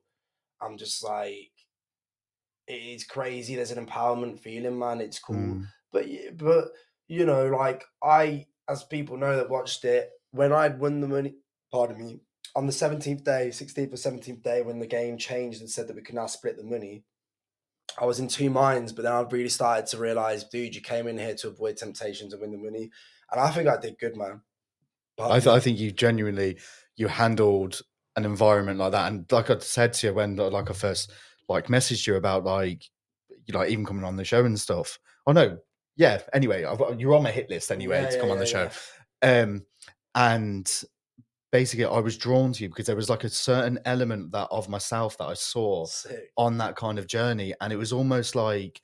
I'm 0.62 0.77
just 0.77 1.03
like, 1.03 1.51
it 2.67 2.73
is 2.73 3.03
crazy. 3.03 3.56
There's 3.56 3.71
an 3.71 3.86
empowerment 3.86 4.39
feeling, 4.39 4.80
man. 4.80 4.99
It's 4.99 5.19
cool. 5.19 5.36
Mm. 5.36 5.67
But, 5.91 6.06
but, 6.36 6.69
you 7.08 7.25
know, 7.25 7.47
like 7.47 7.84
I, 8.03 8.47
as 8.67 8.84
people 8.84 9.17
know 9.17 9.36
that 9.36 9.49
watched 9.49 9.86
it, 9.86 10.10
when 10.32 10.51
I'd 10.51 10.80
won 10.80 10.99
the 11.01 11.08
money, 11.08 11.36
pardon 11.71 11.97
me, 11.97 12.19
on 12.56 12.65
the 12.65 12.73
17th 12.73 13.23
day, 13.23 13.49
16th 13.49 13.93
or 13.93 14.12
17th 14.12 14.41
day, 14.41 14.62
when 14.63 14.80
the 14.80 14.88
game 14.88 15.17
changed 15.17 15.62
and 15.62 15.69
said 15.69 15.88
that 15.88 15.95
we 15.95 16.01
could 16.01 16.15
now 16.15 16.25
split 16.25 16.58
the 16.58 16.63
money, 16.63 17.03
I 17.99 18.06
was 18.06 18.19
in 18.19 18.27
two 18.27 18.49
minds. 18.49 18.91
But 18.91 19.03
then 19.03 19.13
I 19.13 19.21
really 19.21 19.49
started 19.49 19.86
to 19.88 19.97
realize, 19.97 20.43
dude, 20.43 20.75
you 20.75 20.82
came 20.82 21.08
in 21.08 21.17
here 21.17 21.36
to 21.36 21.49
avoid 21.49 21.77
temptation 21.77 22.30
to 22.30 22.38
win 22.38 22.51
the 22.51 22.58
money. 22.58 22.89
And 23.32 23.39
I 23.39 23.51
think 23.51 23.67
I 23.67 23.77
did 23.77 23.99
good, 23.99 24.17
man. 24.17 24.41
I, 25.19 25.39
th- 25.39 25.47
I 25.47 25.60
think 25.60 25.80
you 25.80 25.91
genuinely 25.91 26.58
you 26.95 27.08
handled 27.08 27.82
an 28.15 28.25
environment 28.25 28.80
like 28.80 28.91
that, 28.93 29.12
and 29.12 29.32
like 29.32 29.49
I 29.49 29.58
said 29.60 29.93
to 29.93 30.08
you 30.08 30.13
when 30.13 30.36
like 30.36 30.69
I 30.69 30.73
first 30.73 31.12
like 31.49 31.67
messaged 31.67 32.08
you 32.08 32.15
about 32.15 32.43
like 32.43 32.84
you 33.45 33.53
know 33.53 33.65
even 33.65 33.86
coming 33.86 34.03
on 34.03 34.15
the 34.15 34.25
show 34.25 34.43
and 34.45 34.60
stuff. 34.60 34.99
Oh 35.25 35.32
no, 35.32 35.58
yeah. 35.95 36.21
Anyway, 36.34 36.63
I've, 36.63 36.99
you're 36.99 37.15
on 37.15 37.23
my 37.23 37.32
hit 37.32 37.49
list 37.49 37.71
anyway 37.71 38.01
Yeah, 38.03 38.10
to 38.10 38.15
yeah, 38.15 38.21
come 38.21 38.32
on 38.32 38.39
the 38.39 38.45
show. 38.45 38.69
yeah. 39.23 39.41
Um, 39.41 39.65
and 40.15 40.84
basically, 41.51 41.86
I 41.86 41.99
was 41.99 42.17
drawn 42.17 42.53
to 42.53 42.63
you 42.63 42.69
because 42.69 42.86
there 42.88 42.95
was 42.95 43.10
like 43.10 43.23
a 43.23 43.30
certain 43.30 43.80
element 43.86 44.32
that 44.32 44.47
of 44.51 44.69
myself 44.69 45.17
that 45.17 45.25
I 45.25 45.34
saw 45.34 45.86
Sick. 45.86 46.32
on 46.38 46.58
that 46.60 46.75
kind 46.75 46.99
of 46.99 47.08
journey, 47.08 47.53
and 47.62 47.71
it 47.73 47.77
was 47.77 47.93
almost 47.93 48.36
like. 48.36 48.82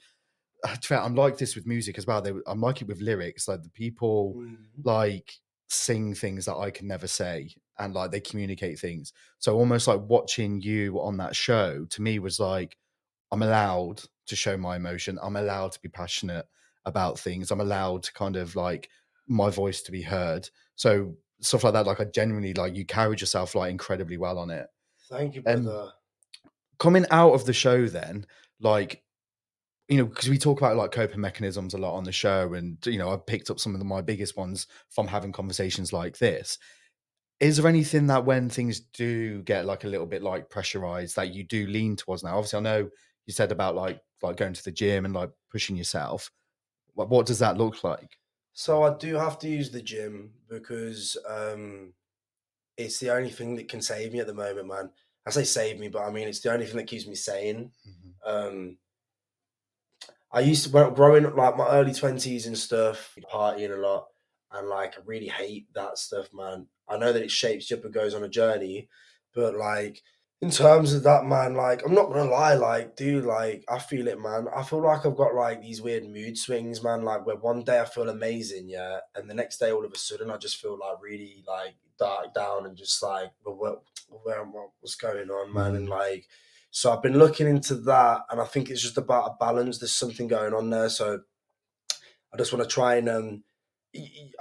be 0.89 0.95
I'm 0.95 1.15
like 1.15 1.37
this 1.37 1.55
with 1.55 1.67
music 1.67 1.97
as 1.97 2.07
well. 2.07 2.23
I'm 2.47 2.61
like 2.61 2.81
it 2.81 2.87
with 2.87 3.01
lyrics. 3.01 3.47
Like 3.47 3.63
the 3.63 3.69
people 3.69 4.35
Mhm. 4.37 4.57
like 4.83 5.33
sing 5.69 6.13
things 6.13 6.45
that 6.45 6.55
I 6.55 6.71
can 6.71 6.87
never 6.87 7.07
say 7.07 7.55
and 7.79 7.93
like 7.93 8.11
they 8.11 8.19
communicate 8.19 8.79
things. 8.79 9.13
So 9.39 9.55
almost 9.55 9.87
like 9.87 10.01
watching 10.01 10.61
you 10.61 10.99
on 11.01 11.17
that 11.17 11.35
show 11.35 11.85
to 11.89 12.01
me 12.01 12.19
was 12.19 12.39
like 12.39 12.77
I'm 13.31 13.41
allowed 13.41 14.01
to 14.27 14.35
show 14.35 14.57
my 14.57 14.75
emotion. 14.75 15.17
I'm 15.21 15.35
allowed 15.35 15.71
to 15.73 15.81
be 15.81 15.89
passionate 15.89 16.45
about 16.85 17.19
things. 17.19 17.49
I'm 17.49 17.61
allowed 17.61 18.03
to 18.03 18.13
kind 18.13 18.35
of 18.35 18.55
like 18.55 18.89
my 19.27 19.49
voice 19.49 19.81
to 19.83 19.91
be 19.91 20.01
heard. 20.01 20.49
So 20.75 21.15
stuff 21.41 21.63
like 21.63 21.73
that 21.73 21.87
like 21.87 21.99
I 21.99 22.05
genuinely 22.05 22.53
like 22.53 22.75
you 22.75 22.85
carried 22.85 23.19
yourself 23.21 23.55
like 23.55 23.71
incredibly 23.71 24.17
well 24.17 24.37
on 24.37 24.49
it. 24.49 24.67
Thank 25.09 25.35
you, 25.35 25.43
Um, 25.45 25.63
brother. 25.63 25.91
Coming 26.79 27.05
out 27.11 27.33
of 27.33 27.45
the 27.45 27.53
show 27.53 27.87
then 27.87 28.25
like 28.59 29.03
you 29.89 29.97
know, 29.97 30.05
because 30.05 30.29
we 30.29 30.37
talk 30.37 30.59
about 30.59 30.77
like 30.77 30.91
coping 30.91 31.19
mechanisms 31.19 31.73
a 31.73 31.77
lot 31.77 31.95
on 31.95 32.03
the 32.03 32.11
show, 32.11 32.53
and 32.53 32.77
you 32.85 32.97
know, 32.97 33.09
I've 33.09 33.25
picked 33.25 33.49
up 33.49 33.59
some 33.59 33.73
of 33.73 33.79
the, 33.79 33.85
my 33.85 34.01
biggest 34.01 34.37
ones 34.37 34.67
from 34.89 35.07
having 35.07 35.31
conversations 35.31 35.91
like 35.91 36.17
this. 36.17 36.57
Is 37.39 37.57
there 37.57 37.67
anything 37.67 38.07
that 38.07 38.25
when 38.25 38.49
things 38.49 38.79
do 38.79 39.41
get 39.43 39.65
like 39.65 39.83
a 39.83 39.87
little 39.87 40.05
bit 40.05 40.23
like 40.23 40.49
pressurized 40.49 41.15
that 41.17 41.33
you 41.33 41.43
do 41.43 41.67
lean 41.67 41.95
towards 41.95 42.23
now? 42.23 42.37
Obviously, 42.37 42.59
I 42.59 42.61
know 42.61 42.89
you 43.25 43.33
said 43.33 43.51
about 43.51 43.75
like 43.75 43.99
like 44.21 44.37
going 44.37 44.53
to 44.53 44.63
the 44.63 44.71
gym 44.71 45.05
and 45.05 45.13
like 45.13 45.31
pushing 45.51 45.75
yourself. 45.75 46.31
What, 46.93 47.09
what 47.09 47.25
does 47.25 47.39
that 47.39 47.57
look 47.57 47.83
like? 47.83 48.17
So 48.53 48.83
I 48.83 48.95
do 48.97 49.15
have 49.15 49.39
to 49.39 49.49
use 49.49 49.71
the 49.71 49.81
gym 49.81 50.31
because 50.47 51.17
um, 51.27 51.93
it's 52.77 52.99
the 52.99 53.09
only 53.09 53.31
thing 53.31 53.55
that 53.55 53.67
can 53.67 53.81
save 53.81 54.13
me 54.13 54.19
at 54.19 54.27
the 54.27 54.33
moment, 54.33 54.67
man. 54.67 54.91
I 55.25 55.31
say 55.31 55.43
save 55.43 55.79
me, 55.79 55.89
but 55.89 56.03
I 56.03 56.11
mean 56.11 56.27
it's 56.27 56.39
the 56.39 56.53
only 56.53 56.65
thing 56.65 56.77
that 56.77 56.87
keeps 56.87 57.07
me 57.07 57.15
sane. 57.15 57.71
Um, 58.25 58.77
I 60.33 60.39
used 60.39 60.63
to 60.63 60.91
growing 60.95 61.27
up, 61.27 61.37
like 61.37 61.57
my 61.57 61.67
early 61.69 61.93
twenties 61.93 62.47
and 62.47 62.57
stuff, 62.57 63.15
partying 63.31 63.71
a 63.71 63.79
lot, 63.79 64.07
and 64.51 64.67
like 64.67 64.95
I 64.97 65.01
really 65.05 65.27
hate 65.27 65.67
that 65.75 65.99
stuff, 65.99 66.29
man. 66.33 66.67
I 66.89 66.97
know 66.97 67.13
that 67.13 67.21
it 67.21 67.31
shapes 67.31 67.69
you 67.69 67.77
up 67.77 67.85
and 67.85 67.93
goes 67.93 68.15
on 68.15 68.23
a 68.23 68.29
journey, 68.29 68.89
but 69.35 69.55
like 69.55 70.01
in 70.41 70.49
terms 70.49 70.93
of 70.93 71.03
that, 71.03 71.25
man, 71.25 71.53
like 71.53 71.85
I'm 71.85 71.93
not 71.93 72.11
gonna 72.11 72.29
lie, 72.29 72.55
like 72.55 72.95
dude, 72.95 73.25
like 73.25 73.63
I 73.69 73.77
feel 73.77 74.07
it, 74.07 74.19
man. 74.19 74.47
I 74.55 74.63
feel 74.63 74.81
like 74.81 75.05
I've 75.05 75.15
got 75.15 75.35
like 75.35 75.61
these 75.61 75.81
weird 75.81 76.03
mood 76.09 76.37
swings, 76.37 76.81
man. 76.81 77.03
Like 77.03 77.25
where 77.27 77.35
one 77.35 77.63
day 77.63 77.79
I 77.79 77.85
feel 77.85 78.09
amazing, 78.09 78.69
yeah, 78.69 78.99
and 79.15 79.29
the 79.29 79.35
next 79.35 79.59
day 79.59 79.71
all 79.71 79.85
of 79.85 79.93
a 79.93 79.97
sudden 79.97 80.31
I 80.31 80.37
just 80.37 80.57
feel 80.57 80.79
like 80.79 80.97
really 80.99 81.43
like 81.47 81.75
dark 81.99 82.33
down 82.33 82.65
and 82.65 82.75
just 82.75 83.03
like 83.03 83.31
where 83.43 83.55
what, 84.43 84.69
what's 84.79 84.95
going 84.95 85.29
on, 85.29 85.53
man, 85.53 85.75
and 85.75 85.87
mm. 85.87 85.91
like. 85.91 86.27
So 86.75 86.91
I've 86.91 87.03
been 87.03 87.19
looking 87.19 87.45
into 87.47 87.75
that, 87.75 88.21
and 88.31 88.41
I 88.41 88.45
think 88.45 88.69
it's 88.71 88.81
just 88.81 88.97
about 88.97 89.27
a 89.29 89.35
balance. 89.39 89.77
There's 89.77 89.95
something 89.95 90.27
going 90.27 90.55
on 90.55 90.71
there, 90.71 90.89
so 90.89 91.19
I 92.33 92.37
just 92.37 92.51
want 92.51 92.67
to 92.67 92.73
try 92.73 92.95
and 92.95 93.07
um, 93.09 93.43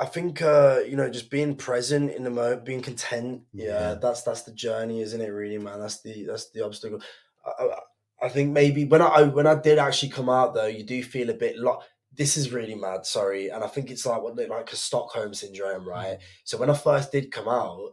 I 0.00 0.06
think 0.06 0.40
uh, 0.40 0.80
you 0.88 0.96
know, 0.96 1.10
just 1.10 1.30
being 1.30 1.54
present 1.56 2.10
in 2.10 2.24
the 2.24 2.30
moment, 2.30 2.64
being 2.64 2.80
content. 2.80 3.42
Yeah, 3.52 3.66
Yeah. 3.90 3.94
that's 4.00 4.22
that's 4.22 4.42
the 4.42 4.52
journey, 4.52 5.02
isn't 5.02 5.20
it? 5.20 5.28
Really, 5.28 5.58
man. 5.58 5.78
That's 5.78 6.00
the 6.00 6.24
that's 6.24 6.50
the 6.52 6.64
obstacle. 6.64 7.00
I, 7.44 7.64
I, 7.64 8.26
I 8.26 8.28
think 8.30 8.52
maybe 8.52 8.86
when 8.86 9.02
I 9.02 9.24
when 9.24 9.46
I 9.46 9.54
did 9.60 9.78
actually 9.78 10.08
come 10.08 10.30
out 10.30 10.54
though, 10.54 10.66
you 10.66 10.84
do 10.84 11.02
feel 11.02 11.28
a 11.28 11.34
bit 11.34 11.58
lo- 11.58 11.82
This 12.14 12.38
is 12.38 12.50
really 12.50 12.74
mad. 12.76 13.04
Sorry, 13.04 13.50
and 13.50 13.62
I 13.62 13.66
think 13.66 13.90
it's 13.90 14.06
like 14.06 14.22
what 14.22 14.36
like 14.36 14.72
a 14.72 14.76
Stockholm 14.76 15.34
syndrome, 15.34 15.86
right? 15.86 16.16
So 16.44 16.56
when 16.56 16.70
I 16.70 16.74
first 16.74 17.12
did 17.12 17.30
come 17.30 17.48
out, 17.48 17.90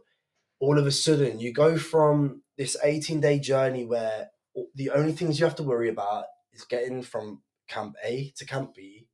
all 0.60 0.78
of 0.78 0.86
a 0.86 0.90
sudden 0.92 1.40
you 1.40 1.52
go 1.52 1.76
from 1.76 2.40
this 2.60 2.76
18 2.84 3.22
day 3.22 3.38
journey 3.38 3.86
where 3.86 4.28
the 4.74 4.90
only 4.90 5.12
things 5.12 5.40
you 5.40 5.46
have 5.46 5.54
to 5.54 5.62
worry 5.62 5.88
about 5.88 6.24
is 6.52 6.64
getting 6.64 7.02
from 7.02 7.40
camp 7.70 7.96
A 8.04 8.34
to 8.36 8.44
camp 8.44 8.74
B, 8.74 9.06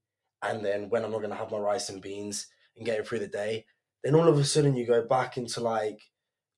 and 0.43 0.65
then 0.65 0.89
when 0.89 1.05
I'm 1.05 1.13
not 1.13 1.19
going 1.19 1.31
to 1.31 1.37
have 1.37 1.53
my 1.53 1.59
rice 1.59 1.89
and 1.89 2.03
beans 2.03 2.49
and 2.77 2.85
getting 2.85 3.05
through 3.05 3.21
the 3.21 3.29
day. 3.29 3.67
Then 4.03 4.17
all 4.17 4.27
of 4.27 4.37
a 4.37 4.43
sudden 4.43 4.75
you 4.75 4.85
go 4.85 5.07
back 5.07 5.37
into 5.37 5.61
like 5.61 6.01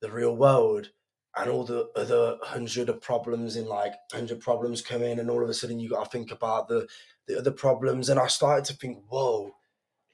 the 0.00 0.10
real 0.10 0.34
world, 0.34 0.88
and 1.36 1.50
all 1.50 1.64
the 1.64 1.90
other 1.94 2.38
hundred 2.42 2.88
of 2.88 3.02
problems 3.02 3.56
in 3.56 3.66
like 3.66 3.92
hundred 4.10 4.40
problems 4.40 4.80
come 4.80 5.02
in, 5.02 5.18
and 5.18 5.28
all 5.28 5.44
of 5.44 5.50
a 5.50 5.54
sudden 5.54 5.78
you 5.78 5.90
got 5.90 6.04
to 6.04 6.10
think 6.10 6.30
about 6.30 6.68
the 6.68 6.88
the 7.26 7.38
other 7.38 7.52
problems. 7.52 8.08
And 8.08 8.18
I 8.18 8.28
started 8.28 8.64
to 8.64 8.72
think, 8.72 8.96
whoa, 9.10 9.52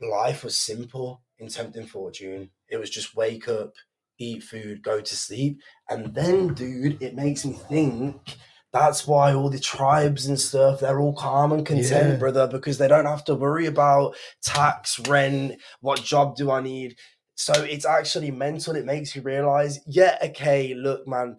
life 0.00 0.42
was 0.42 0.56
simple 0.56 1.22
in 1.38 1.46
tempting 1.46 1.86
fortune. 1.86 2.50
It 2.68 2.78
was 2.78 2.90
just 2.90 3.14
wake 3.14 3.46
up, 3.46 3.74
eat 4.18 4.42
food, 4.42 4.82
go 4.82 5.00
to 5.00 5.16
sleep. 5.16 5.60
And 5.88 6.14
then, 6.14 6.54
dude, 6.54 7.02
it 7.02 7.14
makes 7.14 7.44
me 7.44 7.54
think 7.54 8.36
that's 8.72 9.06
why 9.06 9.32
all 9.32 9.50
the 9.50 9.58
tribes 9.58 10.26
and 10.26 10.38
stuff, 10.38 10.80
they're 10.80 11.00
all 11.00 11.14
calm 11.14 11.52
and 11.52 11.64
content, 11.64 12.12
Yeah. 12.12 12.16
brother, 12.16 12.48
because 12.48 12.78
they 12.78 12.88
don't 12.88 13.06
have 13.06 13.24
to 13.26 13.34
worry 13.34 13.66
about 13.66 14.16
tax, 14.42 14.98
rent, 15.00 15.60
what 15.80 16.02
job 16.02 16.36
do 16.36 16.50
I 16.50 16.60
need. 16.60 16.96
So 17.36 17.52
it's 17.52 17.86
actually 17.86 18.30
mental. 18.30 18.76
It 18.76 18.84
makes 18.84 19.14
you 19.14 19.22
realize, 19.22 19.78
yeah, 19.86 20.18
okay, 20.22 20.74
look, 20.74 21.06
man, 21.06 21.36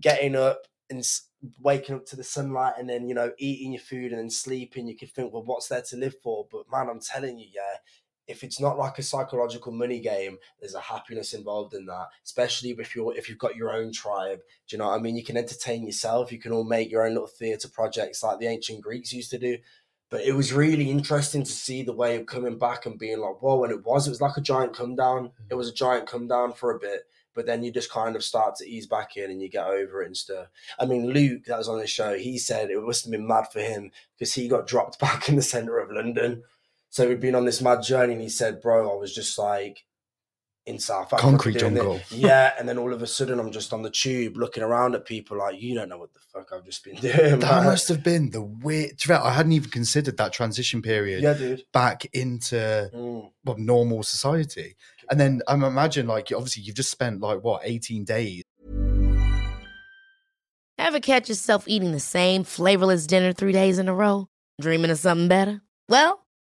getting 0.00 0.36
up, 0.36 0.62
and 0.90 1.04
waking 1.60 1.94
up 1.94 2.06
to 2.06 2.16
the 2.16 2.24
sunlight 2.24 2.74
and 2.78 2.88
then 2.88 3.06
you 3.06 3.14
know 3.14 3.30
eating 3.38 3.72
your 3.72 3.80
food 3.80 4.10
and 4.10 4.18
then 4.20 4.30
sleeping, 4.30 4.88
you 4.88 4.96
could 4.96 5.12
think, 5.12 5.32
well, 5.32 5.44
what's 5.44 5.68
there 5.68 5.82
to 5.82 5.96
live 5.96 6.14
for? 6.22 6.46
But 6.50 6.64
man, 6.70 6.88
I'm 6.88 7.00
telling 7.00 7.38
you, 7.38 7.46
yeah, 7.52 7.78
if 8.28 8.44
it's 8.44 8.60
not 8.60 8.78
like 8.78 8.98
a 8.98 9.02
psychological 9.02 9.72
money 9.72 9.98
game, 9.98 10.38
there's 10.60 10.74
a 10.74 10.80
happiness 10.80 11.32
involved 11.32 11.74
in 11.74 11.86
that. 11.86 12.08
Especially 12.24 12.70
if 12.78 12.94
you're 12.94 13.16
if 13.16 13.28
you've 13.28 13.38
got 13.38 13.56
your 13.56 13.72
own 13.72 13.92
tribe. 13.92 14.40
Do 14.66 14.76
you 14.76 14.78
know 14.78 14.88
what 14.88 14.98
I 14.98 15.02
mean? 15.02 15.16
You 15.16 15.24
can 15.24 15.36
entertain 15.36 15.86
yourself. 15.86 16.30
You 16.30 16.38
can 16.38 16.52
all 16.52 16.64
make 16.64 16.90
your 16.90 17.06
own 17.06 17.14
little 17.14 17.26
theatre 17.26 17.68
projects 17.68 18.22
like 18.22 18.38
the 18.38 18.46
ancient 18.46 18.82
Greeks 18.82 19.12
used 19.12 19.30
to 19.30 19.38
do. 19.38 19.58
But 20.10 20.22
it 20.22 20.32
was 20.32 20.52
really 20.52 20.90
interesting 20.90 21.42
to 21.42 21.50
see 21.50 21.82
the 21.82 21.92
way 21.92 22.16
of 22.16 22.26
coming 22.26 22.58
back 22.58 22.86
and 22.86 22.98
being 22.98 23.20
like, 23.20 23.42
whoa, 23.42 23.64
and 23.64 23.72
it 23.72 23.84
was, 23.84 24.06
it 24.06 24.10
was 24.10 24.22
like 24.22 24.36
a 24.38 24.42
giant 24.42 24.74
come 24.74 24.96
down. 24.96 25.32
It 25.50 25.54
was 25.54 25.68
a 25.68 25.74
giant 25.74 26.06
come 26.06 26.26
down 26.26 26.54
for 26.54 26.70
a 26.70 26.78
bit, 26.78 27.02
but 27.34 27.44
then 27.44 27.62
you 27.62 27.70
just 27.70 27.90
kind 27.90 28.16
of 28.16 28.24
start 28.24 28.56
to 28.56 28.68
ease 28.68 28.86
back 28.86 29.18
in 29.18 29.30
and 29.30 29.42
you 29.42 29.50
get 29.50 29.66
over 29.66 30.02
it 30.02 30.06
and 30.06 30.16
stuff. 30.16 30.46
I 30.78 30.86
mean, 30.86 31.10
Luke, 31.10 31.44
that 31.44 31.58
was 31.58 31.68
on 31.68 31.78
the 31.78 31.86
show, 31.86 32.16
he 32.16 32.38
said 32.38 32.70
it 32.70 32.82
must 32.82 33.04
have 33.04 33.12
been 33.12 33.26
mad 33.26 33.52
for 33.52 33.60
him 33.60 33.90
because 34.16 34.32
he 34.32 34.48
got 34.48 34.66
dropped 34.66 34.98
back 35.00 35.28
in 35.28 35.36
the 35.36 35.42
center 35.42 35.78
of 35.78 35.90
London. 35.90 36.42
So 36.90 37.08
we'd 37.08 37.20
been 37.20 37.34
on 37.34 37.44
this 37.44 37.60
mad 37.60 37.82
journey, 37.82 38.14
and 38.14 38.22
he 38.22 38.28
said, 38.28 38.60
"Bro, 38.60 38.90
I 38.90 38.94
was 38.96 39.14
just 39.14 39.38
like 39.38 39.84
in 40.66 40.78
South 40.78 41.06
Africa, 41.06 41.22
Concrete 41.22 41.58
doing 41.58 41.72
it." 41.72 41.76
jungle. 41.76 42.00
Yeah, 42.10 42.52
and 42.58 42.68
then 42.68 42.78
all 42.78 42.92
of 42.92 43.02
a 43.02 43.06
sudden, 43.06 43.38
I'm 43.38 43.50
just 43.52 43.72
on 43.72 43.82
the 43.82 43.90
tube 43.90 44.36
looking 44.36 44.62
around 44.62 44.94
at 44.94 45.04
people 45.04 45.36
like, 45.38 45.60
"You 45.60 45.74
don't 45.74 45.88
know 45.90 45.98
what 45.98 46.12
the 46.14 46.20
fuck 46.32 46.50
I've 46.52 46.64
just 46.64 46.82
been 46.84 46.96
doing." 47.00 47.38
That 47.40 47.40
man." 47.40 47.64
must 47.64 47.88
have 47.88 48.02
been 48.02 48.30
the 48.30 48.42
weird. 48.42 48.96
do 48.96 49.12
you 49.12 49.18
know, 49.18 49.22
I 49.24 49.32
hadn't 49.32 49.52
even 49.52 49.70
considered 49.70 50.16
that 50.16 50.32
transition 50.32 50.80
period 50.82 51.22
yeah, 51.22 51.34
dude. 51.34 51.64
back 51.72 52.06
into 52.14 52.90
Mm. 52.94 53.30
well, 53.44 53.56
normal 53.58 54.02
society. 54.02 54.76
And 55.10 55.18
then 55.20 55.42
I 55.48 55.54
imagine, 55.54 56.06
like, 56.06 56.32
obviously, 56.34 56.62
you've 56.64 56.76
just 56.76 56.90
spent 56.90 57.20
like 57.20 57.42
what 57.44 57.62
eighteen 57.64 58.04
days. 58.04 58.42
Ever 60.78 61.00
catch 61.00 61.28
yourself 61.28 61.66
eating 61.66 61.92
the 61.92 62.00
same 62.00 62.44
flavorless 62.44 63.06
dinner 63.06 63.32
three 63.32 63.52
days 63.52 63.78
in 63.78 63.88
a 63.88 63.94
row? 63.94 64.28
Dreaming 64.60 64.90
of 64.90 64.98
something 64.98 65.28
better? 65.28 65.60
Well, 65.88 66.24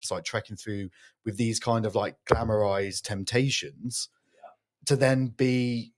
It's 0.00 0.10
like 0.10 0.24
trekking 0.24 0.56
through 0.56 0.90
with 1.24 1.36
these 1.36 1.58
kind 1.58 1.86
of 1.86 1.94
like 1.94 2.16
glamorized 2.28 3.02
temptations 3.02 4.08
to 4.86 4.96
then 4.96 5.28
be 5.28 5.92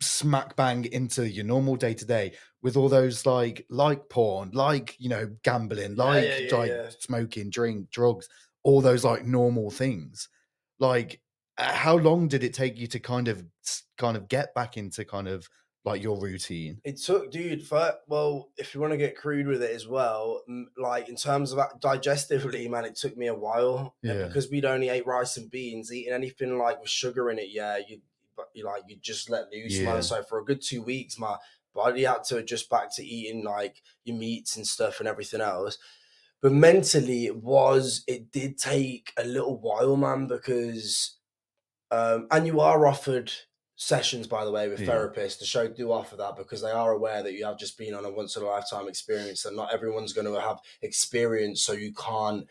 smack 0.00 0.56
bang 0.56 0.84
into 0.84 1.28
your 1.28 1.44
normal 1.44 1.76
day 1.76 1.94
to 1.94 2.04
day 2.04 2.32
with 2.62 2.76
all 2.76 2.88
those 2.88 3.24
like 3.24 3.64
like 3.70 4.08
porn, 4.08 4.50
like 4.52 4.96
you 4.98 5.08
know 5.08 5.30
gambling, 5.42 5.96
like 5.96 6.24
yeah, 6.24 6.38
yeah, 6.38 6.56
like 6.56 6.70
yeah. 6.70 6.88
smoking, 6.98 7.50
drink, 7.50 7.90
drugs, 7.90 8.28
all 8.62 8.80
those 8.80 9.04
like 9.04 9.24
normal 9.24 9.70
things. 9.70 10.28
Like, 10.78 11.20
uh, 11.56 11.72
how 11.72 11.96
long 11.96 12.28
did 12.28 12.42
it 12.42 12.52
take 12.52 12.76
you 12.76 12.86
to 12.88 12.98
kind 12.98 13.28
of 13.28 13.44
kind 13.96 14.16
of 14.16 14.28
get 14.28 14.54
back 14.54 14.76
into 14.76 15.04
kind 15.04 15.28
of 15.28 15.48
like 15.86 16.02
your 16.02 16.20
routine? 16.20 16.80
It 16.84 16.96
took, 16.98 17.30
dude. 17.30 17.62
For, 17.64 17.94
well, 18.08 18.50
if 18.58 18.74
you 18.74 18.80
want 18.80 18.92
to 18.92 18.96
get 18.98 19.16
crude 19.16 19.46
with 19.46 19.62
it 19.62 19.70
as 19.70 19.86
well, 19.86 20.42
like 20.76 21.08
in 21.08 21.16
terms 21.16 21.52
of 21.52 21.58
digestively, 21.80 22.68
man, 22.68 22.84
it 22.84 22.96
took 22.96 23.16
me 23.16 23.28
a 23.28 23.34
while. 23.34 23.94
Yeah. 24.02 24.26
because 24.26 24.50
we'd 24.50 24.64
only 24.64 24.88
ate 24.88 25.06
rice 25.06 25.36
and 25.36 25.50
beans, 25.50 25.92
eating 25.92 26.12
anything 26.12 26.58
like 26.58 26.80
with 26.80 26.90
sugar 26.90 27.30
in 27.30 27.38
it, 27.38 27.48
yeah, 27.50 27.78
you, 27.88 28.00
you 28.52 28.64
like 28.64 28.82
you 28.88 28.96
just 29.00 29.30
let 29.30 29.44
loose, 29.52 29.78
Yeah. 29.78 29.92
man. 29.92 30.02
So 30.02 30.22
for 30.24 30.40
a 30.40 30.44
good 30.44 30.60
two 30.60 30.82
weeks, 30.82 31.18
my 31.18 31.36
body 31.72 32.02
had 32.02 32.24
to 32.24 32.38
adjust 32.38 32.68
back 32.68 32.94
to 32.96 33.04
eating 33.04 33.44
like 33.44 33.80
your 34.04 34.16
meats 34.16 34.56
and 34.56 34.66
stuff 34.66 34.98
and 34.98 35.08
everything 35.08 35.40
else. 35.40 35.78
But 36.42 36.52
mentally, 36.52 37.26
it 37.26 37.36
was 37.36 38.02
it 38.08 38.30
did 38.32 38.58
take 38.58 39.12
a 39.16 39.24
little 39.24 39.58
while, 39.58 39.96
man, 39.96 40.26
because 40.26 41.16
um, 41.92 42.26
and 42.32 42.46
you 42.46 42.60
are 42.60 42.86
offered 42.86 43.32
sessions, 43.76 44.26
by 44.26 44.44
the 44.44 44.50
way, 44.50 44.68
with 44.68 44.80
Yeah. 44.80 44.88
therapists. 44.88 45.38
The 45.38 45.44
show 45.44 45.68
do 45.68 45.92
offer 45.92 46.16
that 46.16 46.36
because 46.36 46.62
they 46.62 46.70
are 46.70 46.92
aware 46.92 47.22
that 47.22 47.34
you 47.34 47.44
have 47.44 47.58
just 47.58 47.76
been 47.78 47.94
on 47.94 48.04
a 48.04 48.10
once 48.10 48.34
in 48.36 48.42
a 48.42 48.46
lifetime 48.46 48.88
experience, 48.88 49.44
and 49.44 49.54
not 49.54 49.72
everyone's 49.72 50.12
going 50.14 50.26
to 50.32 50.40
have 50.40 50.60
experience, 50.82 51.62
so 51.62 51.72
you 51.72 51.92
can't 51.92 52.46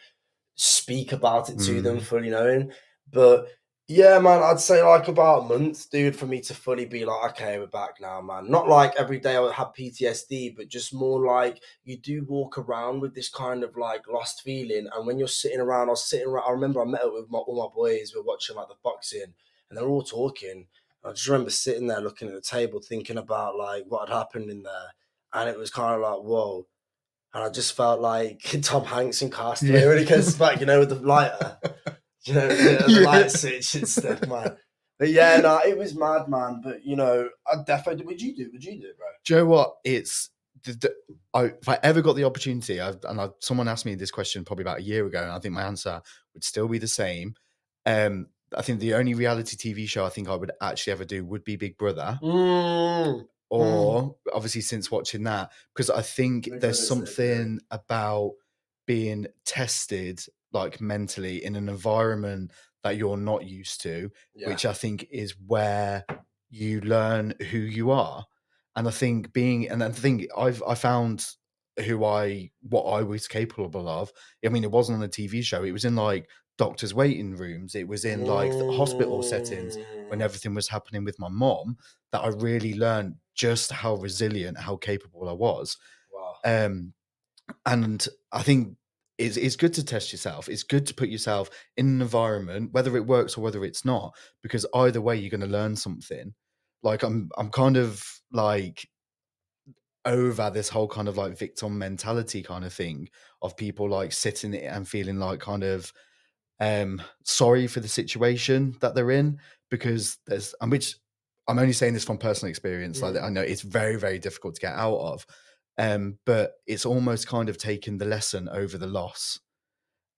speak 0.55 1.11
about 1.11 1.49
it 1.49 1.59
to 1.59 1.81
them 1.81 1.97
Mm. 1.97 2.03
fully 2.03 2.29
knowing. 2.29 2.71
But 3.11 3.47
yeah, 3.87 4.17
man, 4.19 4.41
I'd 4.41 4.59
say 4.59 4.81
like 4.81 5.07
about 5.07 5.43
a 5.43 5.59
month, 5.59 5.89
dude, 5.91 6.15
for 6.15 6.25
me 6.25 6.41
to 6.41 6.53
fully 6.55 6.85
be 6.85 7.05
like, 7.05 7.31
okay, 7.31 7.59
we're 7.59 7.67
back 7.67 7.99
now, 7.99 8.19
man. 8.21 8.49
Not 8.49 8.67
like 8.67 8.95
every 8.95 9.19
day 9.19 9.35
I 9.35 9.39
would 9.39 9.53
have 9.53 9.73
PTSD, 9.73 10.49
but 10.55 10.69
just 10.69 10.93
more 10.93 11.23
like 11.25 11.61
you 11.83 11.97
do 11.97 12.23
walk 12.23 12.57
around 12.57 13.01
with 13.01 13.13
this 13.13 13.29
kind 13.29 13.63
of 13.63 13.75
like 13.77 14.07
lost 14.07 14.41
feeling. 14.41 14.87
And 14.95 15.05
when 15.05 15.19
you're 15.19 15.27
sitting 15.27 15.59
around, 15.59 15.89
I 15.89 15.91
was 15.91 16.05
sitting 16.05 16.27
around, 16.27 16.45
I 16.47 16.51
remember 16.51 16.81
I 16.81 16.85
met 16.85 17.03
up 17.03 17.13
with 17.13 17.29
my, 17.29 17.39
all 17.39 17.67
my 17.69 17.75
boys, 17.75 18.13
we 18.13 18.21
were 18.21 18.25
watching 18.27 18.55
like 18.55 18.69
the 18.69 18.75
boxing, 18.83 19.33
and 19.69 19.77
they're 19.77 19.87
all 19.87 20.03
talking. 20.03 20.67
I 21.05 21.11
just 21.11 21.27
remember 21.27 21.49
sitting 21.51 21.87
there 21.87 22.01
looking 22.01 22.27
at 22.27 22.33
the 22.33 22.41
table, 22.41 22.81
thinking 22.81 23.17
about 23.17 23.55
like 23.57 23.83
what 23.87 24.09
had 24.09 24.15
happened 24.15 24.49
in 24.49 24.63
there. 24.63 24.91
And 25.33 25.49
it 25.49 25.57
was 25.57 25.69
kind 25.71 25.95
of 25.95 26.01
like, 26.01 26.19
whoa. 26.23 26.65
And 27.33 27.43
I 27.43 27.49
just 27.49 27.75
felt 27.75 27.99
like 28.01 28.39
Tom 28.61 28.85
Hanks 28.85 29.21
in 29.21 29.29
Castaway 29.29 29.81
Yeah. 29.81 29.87
when 29.87 29.97
he 29.99 30.05
comes 30.05 30.35
back, 30.35 30.59
you 30.59 30.65
know, 30.65 30.79
with 30.79 30.89
the 30.89 30.95
lighter. 30.95 31.57
you 32.25 32.33
know, 32.33 32.47
the, 32.49 32.85
Yeah. 32.87 32.99
light 33.01 33.31
switch 33.31 33.75
and 33.75 33.87
stuff, 33.87 34.25
man. 34.27 34.57
But 34.97 35.09
yeah, 35.09 35.37
no, 35.41 35.57
it 35.59 35.77
was 35.77 35.93
mad, 35.93 36.29
man. 36.29 36.61
But 36.63 36.85
you 36.85 36.95
know, 36.95 37.29
I 37.45 37.61
definitely 37.67 38.05
would 38.05 38.21
you 38.21 38.33
do? 38.35 38.49
Would 38.53 38.63
you 38.63 38.79
do, 38.79 38.93
bro? 38.97 39.07
Do 39.25 39.33
you 39.33 39.39
know 39.41 39.45
what? 39.47 39.73
It's 39.83 40.29
the, 40.63 40.71
the, 40.73 40.93
I, 41.33 41.43
if 41.61 41.67
I 41.67 41.77
ever 41.83 42.01
got 42.01 42.15
the 42.15 42.23
opportunity, 42.23 42.79
I, 42.79 42.93
and 43.03 43.19
I, 43.19 43.29
someone 43.41 43.67
asked 43.67 43.85
me 43.85 43.95
this 43.95 44.09
question 44.11 44.45
probably 44.45 44.63
about 44.63 44.79
a 44.79 44.83
year 44.83 45.05
ago, 45.05 45.21
and 45.21 45.31
I 45.31 45.39
think 45.39 45.53
my 45.53 45.63
answer 45.63 46.01
would 46.33 46.45
still 46.45 46.69
be 46.69 46.77
the 46.77 46.87
same. 46.87 47.35
Um, 47.85 48.27
I 48.55 48.61
think 48.61 48.79
the 48.79 48.93
only 48.95 49.13
reality 49.13 49.55
TV 49.57 49.87
show 49.87 50.05
I 50.05 50.09
think 50.09 50.29
I 50.29 50.35
would 50.35 50.51
actually 50.61 50.93
ever 50.93 51.05
do 51.05 51.25
would 51.25 51.43
be 51.43 51.55
Big 51.55 51.77
Brother, 51.77 52.19
Mm. 52.21 53.27
or 53.49 54.15
obviously 54.33 54.61
since 54.61 54.89
watching 54.91 55.23
that, 55.23 55.51
because 55.73 55.89
I 55.89 56.01
think 56.01 56.45
there's 56.45 56.59
Brother's 56.59 56.79
it, 56.79 56.85
something 56.85 57.59
about 57.71 58.33
being 58.87 59.27
tested 59.45 60.21
like 60.51 60.79
mentally 60.79 61.43
in 61.43 61.55
an 61.55 61.67
environment 61.69 62.51
that 62.83 62.97
you're 62.97 63.17
not 63.17 63.45
used 63.47 63.81
to 63.81 64.11
Yeah. 64.35 64.49
which 64.49 64.65
I 64.65 64.73
think 64.73 65.07
is 65.09 65.35
where 65.45 66.05
you 66.49 66.81
learn 66.81 67.33
who 67.49 67.57
you 67.57 67.91
are. 67.91 68.25
And 68.75 68.87
I 68.87 68.91
think 68.91 69.33
being, 69.33 69.69
and 69.69 69.83
I 69.83 69.89
think 69.89 70.27
I've 70.37 70.61
I 70.63 70.75
found 70.75 71.25
who 71.85 72.05
I 72.05 72.51
what 72.61 72.83
I 72.83 73.01
was 73.03 73.27
capable 73.27 73.87
of. 73.89 74.11
I 74.45 74.49
mean, 74.49 74.63
it 74.63 74.71
wasn't 74.71 74.97
on 74.99 75.03
a 75.03 75.09
TV 75.09 75.41
show; 75.43 75.63
it 75.63 75.71
was 75.71 75.85
in 75.85 75.95
like 75.95 76.29
doctors' 76.57 76.93
waiting 76.93 77.35
rooms. 77.35 77.75
It 77.75 77.87
was 77.87 78.05
in 78.05 78.25
like 78.25 78.51
the 78.51 78.71
hospital 78.71 79.21
settings 79.23 79.77
when 80.07 80.21
everything 80.21 80.53
was 80.53 80.67
happening 80.67 81.03
with 81.03 81.19
my 81.19 81.29
mom. 81.29 81.77
That 82.11 82.21
I 82.21 82.29
really 82.29 82.75
learned 82.75 83.15
just 83.33 83.71
how 83.71 83.95
resilient, 83.95 84.57
how 84.57 84.77
capable 84.77 85.27
I 85.29 85.33
was. 85.33 85.77
Wow. 86.13 86.35
Um, 86.45 86.93
and 87.65 88.07
I 88.31 88.41
think 88.41 88.77
it's, 89.17 89.37
it's 89.37 89.55
good 89.55 89.73
to 89.75 89.83
test 89.83 90.11
yourself. 90.11 90.49
It's 90.49 90.63
good 90.63 90.85
to 90.87 90.93
put 90.93 91.09
yourself 91.09 91.49
in 91.77 91.87
an 91.87 92.01
environment, 92.01 92.73
whether 92.73 92.95
it 92.95 93.05
works 93.05 93.37
or 93.37 93.41
whether 93.41 93.63
it's 93.63 93.85
not, 93.85 94.15
because 94.41 94.65
either 94.73 95.01
way, 95.01 95.15
you're 95.15 95.29
going 95.29 95.41
to 95.41 95.47
learn 95.47 95.75
something. 95.75 96.33
Like 96.83 97.03
I'm, 97.03 97.29
I'm 97.37 97.49
kind 97.49 97.77
of 97.77 98.03
like 98.31 98.87
over 100.05 100.49
this 100.51 100.69
whole 100.69 100.87
kind 100.87 101.07
of 101.07 101.17
like 101.17 101.37
victim 101.37 101.77
mentality 101.77 102.43
kind 102.43 102.63
of 102.63 102.73
thing 102.73 103.09
of 103.41 103.57
people 103.57 103.89
like 103.89 104.11
sitting 104.11 104.53
it 104.53 104.65
and 104.65 104.87
feeling 104.87 105.17
like 105.17 105.39
kind 105.39 105.63
of 105.63 105.91
um 106.59 107.01
sorry 107.23 107.67
for 107.67 107.81
the 107.81 107.87
situation 107.87 108.75
that 108.81 108.95
they're 108.95 109.11
in 109.11 109.39
because 109.69 110.17
there's 110.27 110.55
and 110.61 110.71
which 110.71 110.95
I'm 111.47 111.59
only 111.59 111.73
saying 111.73 111.93
this 111.93 112.05
from 112.05 112.17
personal 112.17 112.49
experience 112.49 113.01
like. 113.01 113.15
I 113.17 113.29
know 113.29 113.41
it's 113.41 113.61
very 113.61 113.97
very 113.97 114.19
difficult 114.19 114.55
to 114.55 114.61
get 114.61 114.73
out 114.73 114.97
of 114.97 115.25
Um, 115.77 116.19
but 116.25 116.53
it's 116.67 116.85
almost 116.85 117.27
kind 117.27 117.49
of 117.49 117.57
taken 117.57 117.97
the 117.97 118.05
lesson 118.05 118.47
over 118.49 118.77
the 118.77 118.87
loss. 118.87 119.39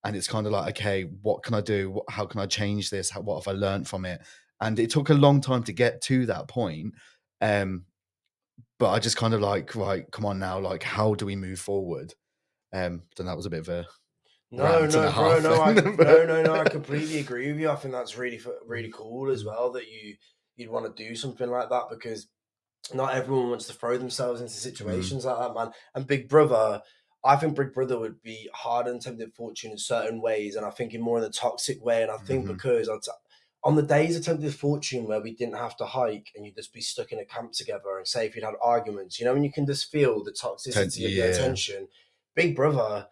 And 0.04 0.14
it's 0.16 0.28
kind 0.28 0.46
of 0.46 0.52
like, 0.52 0.78
okay, 0.78 1.02
what 1.22 1.42
can 1.42 1.54
I 1.54 1.60
do? 1.60 2.00
How 2.08 2.26
can 2.26 2.40
I 2.40 2.46
change 2.46 2.90
this? 2.90 3.10
How, 3.10 3.20
what 3.22 3.44
have 3.44 3.52
I 3.52 3.58
learned 3.58 3.88
from 3.88 4.04
it? 4.04 4.20
And 4.60 4.78
it 4.78 4.90
took 4.90 5.10
a 5.10 5.14
long 5.14 5.40
time 5.40 5.64
to 5.64 5.72
get 5.72 6.00
to 6.02 6.26
that 6.26 6.46
point. 6.48 6.94
Um, 7.40 7.86
but 8.78 8.90
I 8.90 9.00
just 9.00 9.16
kind 9.16 9.34
of 9.34 9.40
like, 9.40 9.74
right, 9.74 10.04
come 10.12 10.24
on 10.24 10.38
now, 10.38 10.60
like, 10.60 10.84
how 10.84 11.14
do 11.14 11.26
we 11.26 11.36
move 11.36 11.58
forward? 11.58 12.14
Um, 12.72 13.02
then 13.16 13.26
that 13.26 13.36
was 13.36 13.46
a 13.46 13.50
bit 13.50 13.60
of 13.60 13.68
a 13.68 13.86
No, 14.50 14.84
and 14.84 14.92
no, 14.92 15.12
bro, 15.12 15.40
no, 15.40 15.62
I, 15.62 15.72
no, 15.72 16.24
no, 16.24 16.42
no. 16.42 16.54
I 16.54 16.64
completely 16.64 17.18
agree 17.18 17.52
with 17.52 17.60
you. 17.60 17.70
I 17.70 17.76
think 17.76 17.92
that's 17.92 18.16
really, 18.16 18.40
really 18.66 18.90
cool 18.92 19.30
as 19.30 19.44
well 19.44 19.70
that 19.72 19.88
you 19.88 20.16
you'd 20.56 20.70
want 20.70 20.86
to 20.96 21.08
do 21.08 21.14
something 21.14 21.50
like 21.50 21.68
that 21.68 21.84
because 21.90 22.28
not 22.94 23.14
everyone 23.14 23.50
wants 23.50 23.66
to 23.66 23.74
throw 23.74 23.98
themselves 23.98 24.40
into 24.40 24.52
situations 24.54 25.24
like 25.24 25.38
that, 25.38 25.54
man. 25.54 25.72
And 25.94 26.06
Big 26.06 26.28
Brother, 26.28 26.80
I 27.24 27.36
think 27.36 27.56
Big 27.56 27.74
Brother 27.74 27.98
would 27.98 28.22
be 28.22 28.48
hard 28.54 28.88
on 28.88 28.98
Tempted 28.98 29.34
Fortune 29.34 29.72
in 29.72 29.78
certain 29.78 30.22
ways, 30.22 30.56
and 30.56 30.64
I 30.64 30.70
think 30.70 30.94
in 30.94 31.02
more 31.02 31.18
in 31.18 31.24
a 31.24 31.30
toxic 31.30 31.84
way. 31.84 32.02
And 32.02 32.10
I 32.10 32.16
think 32.16 32.46
Mhm. 32.46 32.48
because 32.48 32.88
I'd, 32.88 33.00
on 33.62 33.76
the 33.76 33.82
days 33.82 34.16
of 34.16 34.24
Tempted 34.24 34.54
Fortune 34.54 35.06
where 35.06 35.20
we 35.20 35.34
didn't 35.34 35.56
have 35.56 35.76
to 35.76 35.84
hike 35.84 36.30
and 36.34 36.46
you'd 36.46 36.56
just 36.56 36.72
be 36.72 36.80
stuck 36.80 37.12
in 37.12 37.18
a 37.18 37.24
camp 37.26 37.52
together, 37.52 37.98
and 37.98 38.08
say 38.08 38.26
if 38.26 38.34
you'd 38.34 38.44
had 38.44 38.54
arguments, 38.62 39.20
you 39.20 39.26
know, 39.26 39.34
and 39.34 39.44
you 39.44 39.52
can 39.52 39.66
just 39.66 39.90
feel 39.90 40.24
the 40.24 40.32
toxicity 40.32 40.84
of 40.84 40.92
the 40.94 41.10
yeah. 41.10 41.24
attention. 41.24 41.88
Big 42.34 42.56
Brother, 42.56 43.08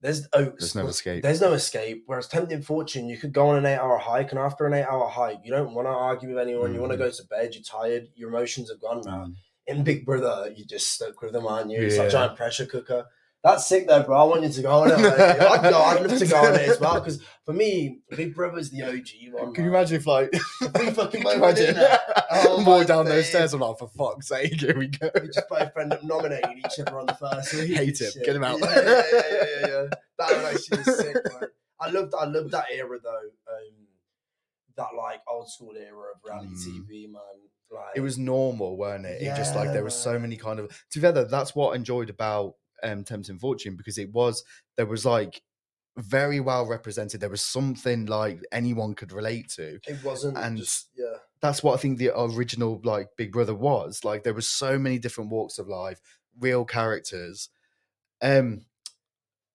there's 0.00 0.28
There's 0.30 0.74
no 0.74 0.86
escape. 0.86 1.22
There's 1.22 1.40
no 1.40 1.52
escape. 1.52 2.04
Whereas 2.06 2.28
Tempted 2.28 2.64
Fortune, 2.64 3.08
you 3.08 3.18
could 3.18 3.32
go 3.32 3.48
on 3.48 3.56
an 3.56 3.66
eight-hour 3.66 3.98
hike, 3.98 4.30
and 4.30 4.38
after 4.38 4.66
an 4.66 4.74
eight-hour 4.74 5.08
hike, 5.08 5.40
you 5.44 5.50
don't 5.50 5.74
want 5.74 5.86
to 5.86 5.90
argue 5.90 6.28
with 6.30 6.38
anyone. 6.38 6.72
You 6.74 6.80
want 6.80 6.92
to 6.92 6.96
Mhm. 6.98 7.00
go 7.02 7.10
to 7.10 7.26
bed. 7.26 7.54
You're 7.54 7.62
tired. 7.64 8.08
Your 8.14 8.28
emotions 8.28 8.70
have 8.70 8.80
gone 8.80 9.02
now 9.04 9.26
Mm. 9.26 9.34
in 9.66 9.84
Big 9.84 10.06
Brother, 10.06 10.52
you 10.56 10.64
just 10.64 10.92
stuck 10.92 11.20
with 11.20 11.32
them, 11.32 11.46
aren't 11.46 11.70
you? 11.70 11.80
It's 11.82 11.98
like 11.98 12.08
a 12.08 12.10
giant 12.10 12.36
pressure 12.36 12.66
cooker. 12.66 13.06
That's 13.44 13.66
sick 13.68 13.86
though, 13.86 14.02
bro. 14.02 14.16
I 14.18 14.24
want 14.24 14.42
you 14.42 14.48
to 14.48 14.62
go 14.62 14.70
on 14.82 14.90
it. 14.90 14.98
mate. 14.98 15.06
I'd 15.12 15.62
go. 15.70 15.80
I'd 15.80 16.02
love 16.04 16.18
to 16.18 16.26
go 16.26 16.36
on 16.38 16.54
it 16.56 16.68
as 16.68 16.80
well 16.80 16.94
because 17.00 17.22
for 17.46 17.52
me, 17.52 18.00
Big 18.10 18.34
Brother's 18.34 18.70
the 18.70 18.82
OG 18.82 19.32
one. 19.32 19.54
Can 19.54 19.64
you 19.64 19.70
imagine 19.70 19.96
if 19.96 20.06
like 20.06 20.32
we 20.32 20.90
fucking 20.90 21.22
Can 21.22 21.34
you 21.36 21.40
went 21.40 21.58
in 21.58 21.68
imagine? 21.76 21.98
Oh, 22.30 22.62
walking 22.64 22.86
down 22.88 23.04
those 23.06 23.28
stairs. 23.28 23.54
I'm 23.54 23.60
like, 23.60 23.78
for 23.78 23.88
fuck's 23.88 24.28
sake, 24.28 24.60
here 24.60 24.76
we 24.76 24.88
go. 24.88 25.08
We 25.14 25.28
just 25.28 25.48
both 25.48 25.74
end 25.78 25.92
up 25.94 26.02
nominating 26.04 26.58
each 26.58 26.78
other 26.80 26.98
on 26.98 27.06
the 27.06 27.14
first 27.14 27.54
week. 27.54 27.74
Hate 27.74 28.00
him. 28.00 28.10
shit. 28.12 28.24
Get 28.24 28.36
him 28.36 28.44
out. 28.44 28.58
Yeah, 28.60 28.74
yeah, 28.74 29.02
yeah, 29.12 29.22
yeah, 29.32 29.66
yeah. 29.66 29.84
That 30.18 30.30
would 30.36 30.44
actually 30.54 30.82
sick, 30.82 31.14
man. 31.14 31.48
I 31.80 31.90
loved, 31.90 32.12
I 32.18 32.24
loved 32.26 32.50
that 32.50 32.66
era 32.72 32.98
though. 33.02 33.08
Um, 33.48 33.86
that 34.76 34.88
like 34.96 35.20
old 35.28 35.48
school 35.50 35.72
era 35.76 35.88
of 36.14 36.20
reality 36.24 36.54
Mm. 36.54 36.86
TV, 36.86 37.10
man. 37.10 37.22
Like 37.70 37.96
it 37.96 38.00
was 38.00 38.18
normal, 38.18 38.76
weren't 38.76 39.06
it? 39.06 39.22
It 39.22 39.36
just 39.36 39.54
like 39.54 39.72
there 39.72 39.84
was 39.84 39.94
so 39.94 40.18
many 40.18 40.36
kind 40.36 40.58
of 40.58 40.84
together. 40.90 41.24
That's 41.24 41.54
what 41.54 41.72
I 41.72 41.76
enjoyed 41.76 42.10
about 42.10 42.54
um 42.82 43.04
Tempting 43.04 43.38
Fortune 43.38 43.76
because 43.76 43.98
it 43.98 44.12
was 44.12 44.44
there 44.76 44.86
was 44.86 45.04
like 45.04 45.42
very 45.96 46.40
well 46.40 46.66
represented. 46.66 47.20
There 47.20 47.30
was 47.30 47.42
something 47.42 48.06
like 48.06 48.40
anyone 48.52 48.94
could 48.94 49.12
relate 49.12 49.48
to. 49.50 49.78
It 49.86 50.02
wasn't 50.04 50.38
and 50.38 50.56
just 50.58 50.88
yeah. 50.96 51.18
That's 51.40 51.62
what 51.62 51.74
I 51.74 51.76
think 51.76 51.98
the 51.98 52.10
original 52.16 52.80
like 52.84 53.08
Big 53.16 53.32
Brother 53.32 53.54
was. 53.54 54.04
Like 54.04 54.24
there 54.24 54.34
was 54.34 54.48
so 54.48 54.78
many 54.78 54.98
different 54.98 55.30
walks 55.30 55.58
of 55.58 55.68
life, 55.68 56.00
real 56.38 56.64
characters. 56.64 57.48
Um 58.22 58.62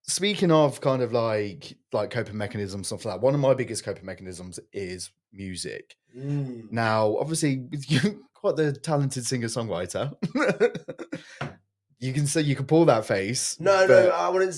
speaking 0.04 0.52
of 0.52 0.82
kind 0.82 1.02
of 1.02 1.14
like 1.14 1.78
like 1.92 2.10
coping 2.10 2.38
mechanisms, 2.38 2.88
stuff 2.88 3.06
like 3.06 3.16
that, 3.16 3.22
one 3.22 3.34
of 3.34 3.40
my 3.40 3.54
biggest 3.54 3.84
coping 3.84 4.06
mechanisms 4.06 4.60
is 4.72 5.12
music. 5.32 5.96
Mm. 6.16 6.72
Now, 6.72 7.18
obviously, 7.18 7.66
you're 7.88 8.16
quite 8.34 8.56
the 8.56 8.74
talented 8.74 9.26
singer 9.26 9.48
songwriter. 9.48 10.14
you 12.04 12.12
can 12.12 12.28
say 12.28 12.42
you 12.42 12.56
can 12.56 12.66
pull 12.66 12.84
that 12.86 13.06
face. 13.06 13.58
No, 13.60 13.86
no, 13.86 14.10
I 14.10 14.28
wouldn't 14.28 14.54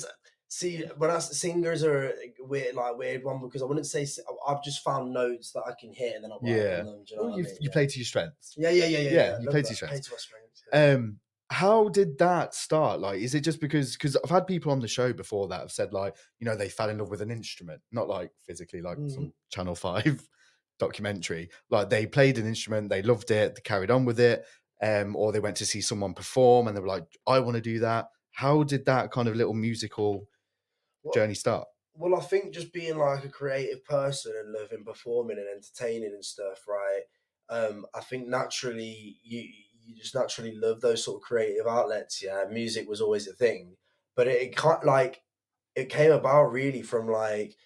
See, 0.48 0.78
see. 0.80 0.84
When 0.98 1.12
I 1.12 1.20
singers 1.20 1.84
are 1.84 2.08
a 2.08 2.14
weird, 2.40 2.76
like 2.76 2.98
weird 2.98 3.24
one 3.24 3.40
because 3.40 3.62
I 3.62 3.66
wouldn't 3.66 3.86
say 3.86 4.08
I've 4.48 4.64
just 4.64 4.84
found 4.84 5.14
notes 5.14 5.52
that 5.52 5.64
I 5.68 5.74
can 5.80 5.94
hit 5.94 6.16
and 6.16 6.24
then 6.24 6.32
I 6.32 6.36
work 6.36 6.42
Yeah. 6.44 6.78
them. 6.78 7.04
Do 7.06 7.14
you 7.14 7.18
know 7.18 7.28
well, 7.28 7.38
you, 7.38 7.44
I 7.44 7.48
mean? 7.48 7.58
you 7.62 7.70
yeah. 7.70 7.72
play 7.72 7.86
to 7.88 7.98
your 8.00 8.06
strengths. 8.06 8.56
Yeah, 8.58 8.72
yeah, 8.72 8.86
yeah, 8.86 9.00
yeah. 9.00 9.12
yeah, 9.12 9.36
I 9.38 9.42
you 9.42 9.50
play 9.50 9.62
to 9.62 9.68
your 9.70 9.76
strengths. 9.76 10.10
To 10.10 10.18
strengths. 10.18 10.64
yeah. 10.74 10.94
Um, 10.94 11.20
how 11.52 11.90
did 11.90 12.18
that 12.18 12.56
start? 12.56 13.00
Like, 13.00 13.22
is 13.22 13.36
it 13.36 13.42
just 13.42 13.62
because 13.62 13.94
because 13.94 14.18
I've 14.24 14.32
had 14.32 14.48
people 14.48 14.72
on 14.72 14.80
the 14.80 14.88
show 14.88 15.14
before 15.14 15.48
that 15.50 15.60
have 15.60 15.72
said 15.72 15.94
like, 15.94 16.16
you 16.40 16.46
know, 16.46 16.56
they 16.56 16.70
fell 16.70 16.90
in 16.90 16.98
love 16.98 17.12
with 17.12 17.22
an 17.22 17.30
instrument, 17.30 17.82
not 17.92 18.08
like 18.08 18.32
physically, 18.48 18.82
like 18.82 18.98
Mm-hmm. 18.98 19.10
some 19.10 19.34
Channel 19.52 19.76
Five 19.88 20.28
documentary. 20.80 21.50
Like 21.70 21.90
they 21.90 22.06
played 22.08 22.38
an 22.38 22.48
instrument, 22.48 22.90
they 22.90 23.02
loved 23.04 23.30
it, 23.32 23.56
they 23.56 23.62
carried 23.62 23.92
on 23.92 24.04
with 24.06 24.20
it, 24.20 24.46
um, 24.82 25.16
or 25.16 25.32
they 25.32 25.40
went 25.40 25.58
to 25.58 25.66
see 25.66 25.82
someone 25.82 26.14
perform 26.14 26.68
and 26.68 26.76
they 26.76 26.82
were 26.82 26.88
like, 26.88 27.18
I 27.28 27.40
want 27.40 27.56
to 27.56 27.62
do 27.62 27.80
that. 27.80 28.08
How 28.32 28.64
did 28.64 28.86
that 28.86 29.12
kind 29.12 29.28
of 29.28 29.36
little 29.36 29.54
musical 29.54 30.28
Well, 31.04 31.14
journey 31.14 31.36
start? 31.36 31.68
Well, 31.96 32.16
I 32.16 32.22
think 32.22 32.54
just 32.54 32.74
being 32.74 32.98
like 32.98 33.26
a 33.26 33.30
creative 33.30 33.86
person 33.86 34.36
and 34.38 34.52
loving 34.54 34.86
performing 34.86 35.40
and 35.40 35.48
entertaining 35.50 36.14
and 36.14 36.26
stuff, 36.26 36.68
right? 36.68 37.04
Um, 37.50 37.86
I 37.94 38.02
think 38.02 38.28
naturally 38.28 39.20
you 39.24 39.50
you 39.88 39.96
just 39.96 40.16
naturally 40.16 40.54
love 40.56 40.82
those 40.82 41.04
sort 41.04 41.22
of 41.22 41.28
creative 41.28 41.68
outlets. 41.68 42.22
Yeah, 42.22 42.46
music 42.50 42.88
was 42.90 43.02
always 43.02 43.28
a 43.28 43.34
thing, 43.34 43.78
but 44.16 44.28
it, 44.28 44.42
it 44.42 44.58
can't 44.58 44.86
like 44.86 45.24
it 45.76 45.90
came 45.90 46.12
about 46.12 46.46
really 46.52 46.82
from 46.84 47.08
like 47.10 47.58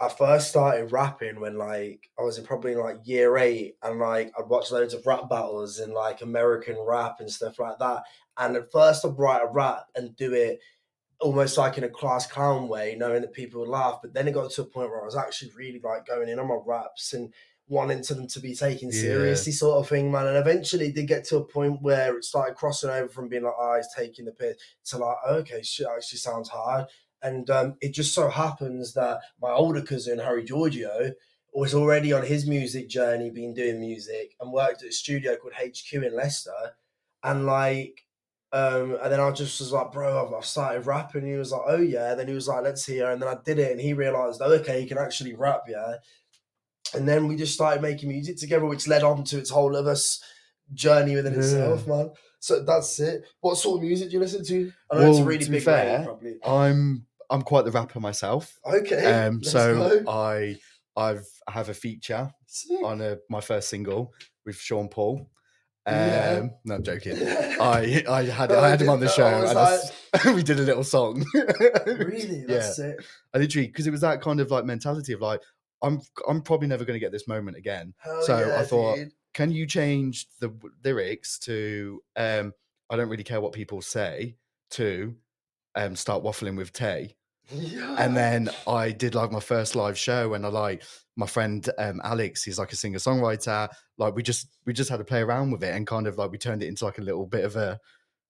I 0.00 0.08
first 0.08 0.50
started 0.50 0.92
rapping 0.92 1.40
when 1.40 1.58
like 1.58 2.08
I 2.18 2.22
was 2.22 2.38
in 2.38 2.44
probably 2.44 2.76
like 2.76 2.98
year 3.04 3.36
eight 3.36 3.76
and 3.82 3.98
like 3.98 4.32
I'd 4.38 4.48
watch 4.48 4.70
loads 4.70 4.94
of 4.94 5.06
rap 5.06 5.28
battles 5.28 5.80
and 5.80 5.92
like 5.92 6.22
American 6.22 6.76
rap 6.78 7.16
and 7.20 7.30
stuff 7.30 7.58
like 7.58 7.78
that. 7.78 8.04
And 8.36 8.56
at 8.56 8.70
first 8.70 9.04
I'd 9.04 9.18
write 9.18 9.42
a 9.42 9.50
rap 9.50 9.86
and 9.96 10.14
do 10.16 10.32
it 10.34 10.60
almost 11.20 11.58
like 11.58 11.78
in 11.78 11.84
a 11.84 11.88
class 11.88 12.28
clown 12.28 12.68
way, 12.68 12.94
knowing 12.96 13.22
that 13.22 13.32
people 13.32 13.60
would 13.60 13.68
laugh. 13.68 13.98
But 14.00 14.14
then 14.14 14.28
it 14.28 14.34
got 14.34 14.52
to 14.52 14.62
a 14.62 14.66
point 14.66 14.90
where 14.90 15.02
I 15.02 15.04
was 15.04 15.16
actually 15.16 15.50
really 15.56 15.80
like 15.82 16.06
going 16.06 16.28
in 16.28 16.38
on 16.38 16.46
my 16.46 16.58
raps 16.64 17.12
and 17.12 17.34
wanting 17.66 18.02
to 18.02 18.14
them 18.14 18.26
to 18.28 18.40
be 18.40 18.54
taken 18.54 18.90
Yeah. 18.92 19.00
seriously, 19.00 19.52
sort 19.52 19.78
of 19.78 19.88
thing, 19.88 20.10
man. 20.10 20.28
And 20.28 20.36
eventually 20.36 20.86
it 20.86 20.94
did 20.94 21.08
get 21.08 21.24
to 21.26 21.38
a 21.38 21.44
point 21.44 21.82
where 21.82 22.16
it 22.16 22.24
started 22.24 22.54
crossing 22.54 22.90
over 22.90 23.08
from 23.08 23.28
being 23.28 23.42
like, 23.42 23.54
oh, 23.58 23.76
he's 23.76 23.92
taking 23.94 24.24
the 24.24 24.32
piss 24.32 24.56
to 24.86 24.98
like, 24.98 25.16
okay, 25.28 25.62
shit 25.62 25.86
actually 25.86 26.18
sounds 26.18 26.48
hard. 26.48 26.86
And 27.22 27.48
um, 27.50 27.76
it 27.80 27.92
just 27.92 28.14
so 28.14 28.28
happens 28.28 28.94
that 28.94 29.20
my 29.40 29.50
older 29.50 29.82
cousin, 29.82 30.18
Harry 30.18 30.44
Georgio, 30.44 31.12
was 31.52 31.74
already 31.74 32.12
on 32.12 32.24
his 32.24 32.46
music 32.46 32.88
journey, 32.88 33.30
been 33.30 33.54
doing 33.54 33.80
music, 33.80 34.34
and 34.40 34.52
worked 34.52 34.82
at 34.82 34.90
a 34.90 34.92
studio 34.92 35.36
called 35.36 35.54
HQ 35.54 35.92
in 35.92 36.14
Leicester. 36.14 36.74
And 37.22 37.46
like, 37.46 38.04
um, 38.52 38.96
and 39.02 39.12
then 39.12 39.20
I 39.20 39.30
just 39.32 39.60
was 39.60 39.72
like, 39.72 39.92
bro, 39.92 40.26
I've, 40.26 40.32
I've 40.32 40.44
started 40.44 40.86
rapping. 40.86 41.26
he 41.26 41.34
was 41.34 41.52
like, 41.52 41.62
oh 41.66 41.80
yeah. 41.80 42.14
Then 42.14 42.28
he 42.28 42.34
was 42.34 42.48
like, 42.48 42.62
let's 42.62 42.86
hear. 42.86 43.10
And 43.10 43.20
then 43.20 43.28
I 43.28 43.36
did 43.44 43.58
it, 43.58 43.72
and 43.72 43.80
he 43.80 43.92
realized, 43.92 44.40
oh, 44.42 44.52
okay, 44.54 44.80
he 44.80 44.86
can 44.86 44.98
actually 44.98 45.34
rap, 45.34 45.62
yeah. 45.68 45.96
And 46.94 47.06
then 47.06 47.28
we 47.28 47.36
just 47.36 47.54
started 47.54 47.82
making 47.82 48.08
music 48.08 48.36
together, 48.38 48.64
which 48.64 48.88
led 48.88 49.02
on 49.02 49.24
to 49.24 49.38
its 49.38 49.50
whole 49.50 49.76
other 49.76 49.96
journey 50.72 51.16
within 51.16 51.34
itself, 51.34 51.86
man. 51.86 52.10
So 52.40 52.62
that's 52.62 53.00
it. 53.00 53.24
What 53.40 53.56
sort 53.56 53.78
of 53.78 53.82
music 53.82 54.08
do 54.08 54.14
you 54.14 54.20
listen 54.20 54.44
to? 54.44 54.72
I 54.90 54.96
know 54.96 55.10
it's 55.10 55.18
a 55.18 55.24
really 55.24 55.44
to 55.44 55.50
big 55.50 55.62
fair. 55.62 56.06
I'm 56.44 57.04
I'm 57.30 57.42
quite 57.42 57.64
the 57.64 57.70
rapper 57.70 58.00
myself. 58.00 58.58
Okay. 58.64 59.26
Um, 59.26 59.42
so 59.42 60.02
go. 60.04 60.10
I 60.10 60.56
I've 60.96 61.26
I 61.46 61.52
have 61.52 61.68
a 61.68 61.74
feature 61.74 62.30
Sick. 62.46 62.84
on 62.84 63.00
a, 63.00 63.18
my 63.28 63.40
first 63.40 63.68
single 63.68 64.12
with 64.44 64.56
Sean 64.56 64.88
Paul. 64.88 65.30
Um, 65.86 65.94
Yeah. 65.96 66.46
No, 66.64 66.74
I'm 66.76 66.82
joking. 66.82 67.16
I 67.20 68.04
I 68.08 68.24
had 68.24 68.52
I 68.52 68.70
had 68.70 68.82
him 68.82 68.90
on 68.90 69.00
the 69.00 69.08
show 69.08 69.26
and 69.26 69.58
I 69.58 69.74
s- 69.74 70.24
we 70.34 70.42
did 70.42 70.58
a 70.58 70.62
little 70.62 70.84
song. 70.84 71.24
really? 71.86 72.44
That's 72.46 72.78
it. 72.78 72.96
I 73.34 73.38
literally 73.38 73.68
because 73.68 73.86
it 73.86 73.90
was 73.90 74.00
that 74.02 74.20
kind 74.20 74.40
of 74.40 74.50
like 74.50 74.64
mentality 74.64 75.12
of 75.12 75.20
like 75.20 75.40
I'm 75.82 76.00
I'm 76.28 76.42
probably 76.42 76.68
never 76.68 76.84
going 76.84 76.96
to 76.96 77.00
get 77.00 77.12
this 77.12 77.28
moment 77.28 77.56
again. 77.56 77.94
Hell 77.98 78.22
So 78.22 78.54
I 78.56 78.64
thought, 78.64 78.96
dude. 78.96 79.12
Can 79.34 79.52
you 79.52 79.66
change 79.66 80.26
the 80.40 80.52
lyrics 80.84 81.38
to 81.40 82.02
um 82.16 82.52
I 82.90 82.96
don't 82.96 83.08
really 83.08 83.24
care 83.24 83.40
what 83.40 83.52
people 83.52 83.80
say 83.82 84.36
to 84.70 85.14
um 85.74 85.94
start 85.94 86.24
waffling 86.24 86.56
with 86.56 86.72
Tay? 86.72 87.14
Yeah. 87.50 87.96
and 87.98 88.16
then 88.16 88.50
I 88.66 88.90
did 88.92 89.14
like 89.14 89.30
my 89.32 89.40
first 89.40 89.74
live 89.76 89.98
show, 89.98 90.34
and 90.34 90.44
I 90.44 90.48
like 90.48 90.82
my 91.16 91.26
friend 91.26 91.68
um, 91.78 92.00
Alex. 92.04 92.42
He's 92.44 92.58
like 92.58 92.72
a 92.72 92.76
singer 92.76 92.98
songwriter. 92.98 93.68
Like 93.96 94.14
we 94.14 94.22
just 94.22 94.48
we 94.66 94.72
just 94.72 94.90
had 94.90 94.98
to 94.98 95.04
play 95.04 95.20
around 95.20 95.50
with 95.50 95.62
it, 95.64 95.74
and 95.74 95.86
kind 95.86 96.06
of 96.06 96.18
like 96.18 96.30
we 96.30 96.38
turned 96.38 96.62
it 96.62 96.66
into 96.68 96.84
like 96.84 96.98
a 96.98 97.02
little 97.02 97.26
bit 97.26 97.44
of 97.44 97.56
a 97.56 97.78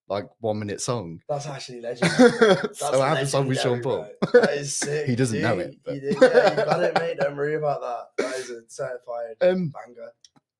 like 0.08 0.24
one 0.40 0.58
minute 0.58 0.80
song. 0.80 1.20
That's 1.28 1.46
actually 1.46 1.80
legendary. 1.82 2.30
That's 2.40 2.78
so 2.78 3.00
I 3.02 3.08
have 3.10 3.18
a 3.18 3.26
song 3.26 3.46
with 3.46 3.60
Sean 3.60 3.82
Paul. 3.82 4.08
That 4.32 4.54
is 4.56 4.74
sick. 4.78 5.06
He 5.06 5.14
doesn't 5.16 5.40
know 5.42 5.58
it, 5.58 5.74
but- 5.84 5.94
You 5.96 6.00
did, 6.00 6.16
yeah, 6.22 6.50
you 6.50 6.64
got 6.64 6.82
it, 6.82 6.94
mate. 6.94 7.18
Don't 7.20 7.36
worry 7.36 7.56
about 7.56 7.80
that. 7.82 8.24
That 8.24 8.34
is 8.36 8.48
a 8.50 8.62
certified 8.68 9.34
Um, 9.42 9.68
banger. 9.70 10.12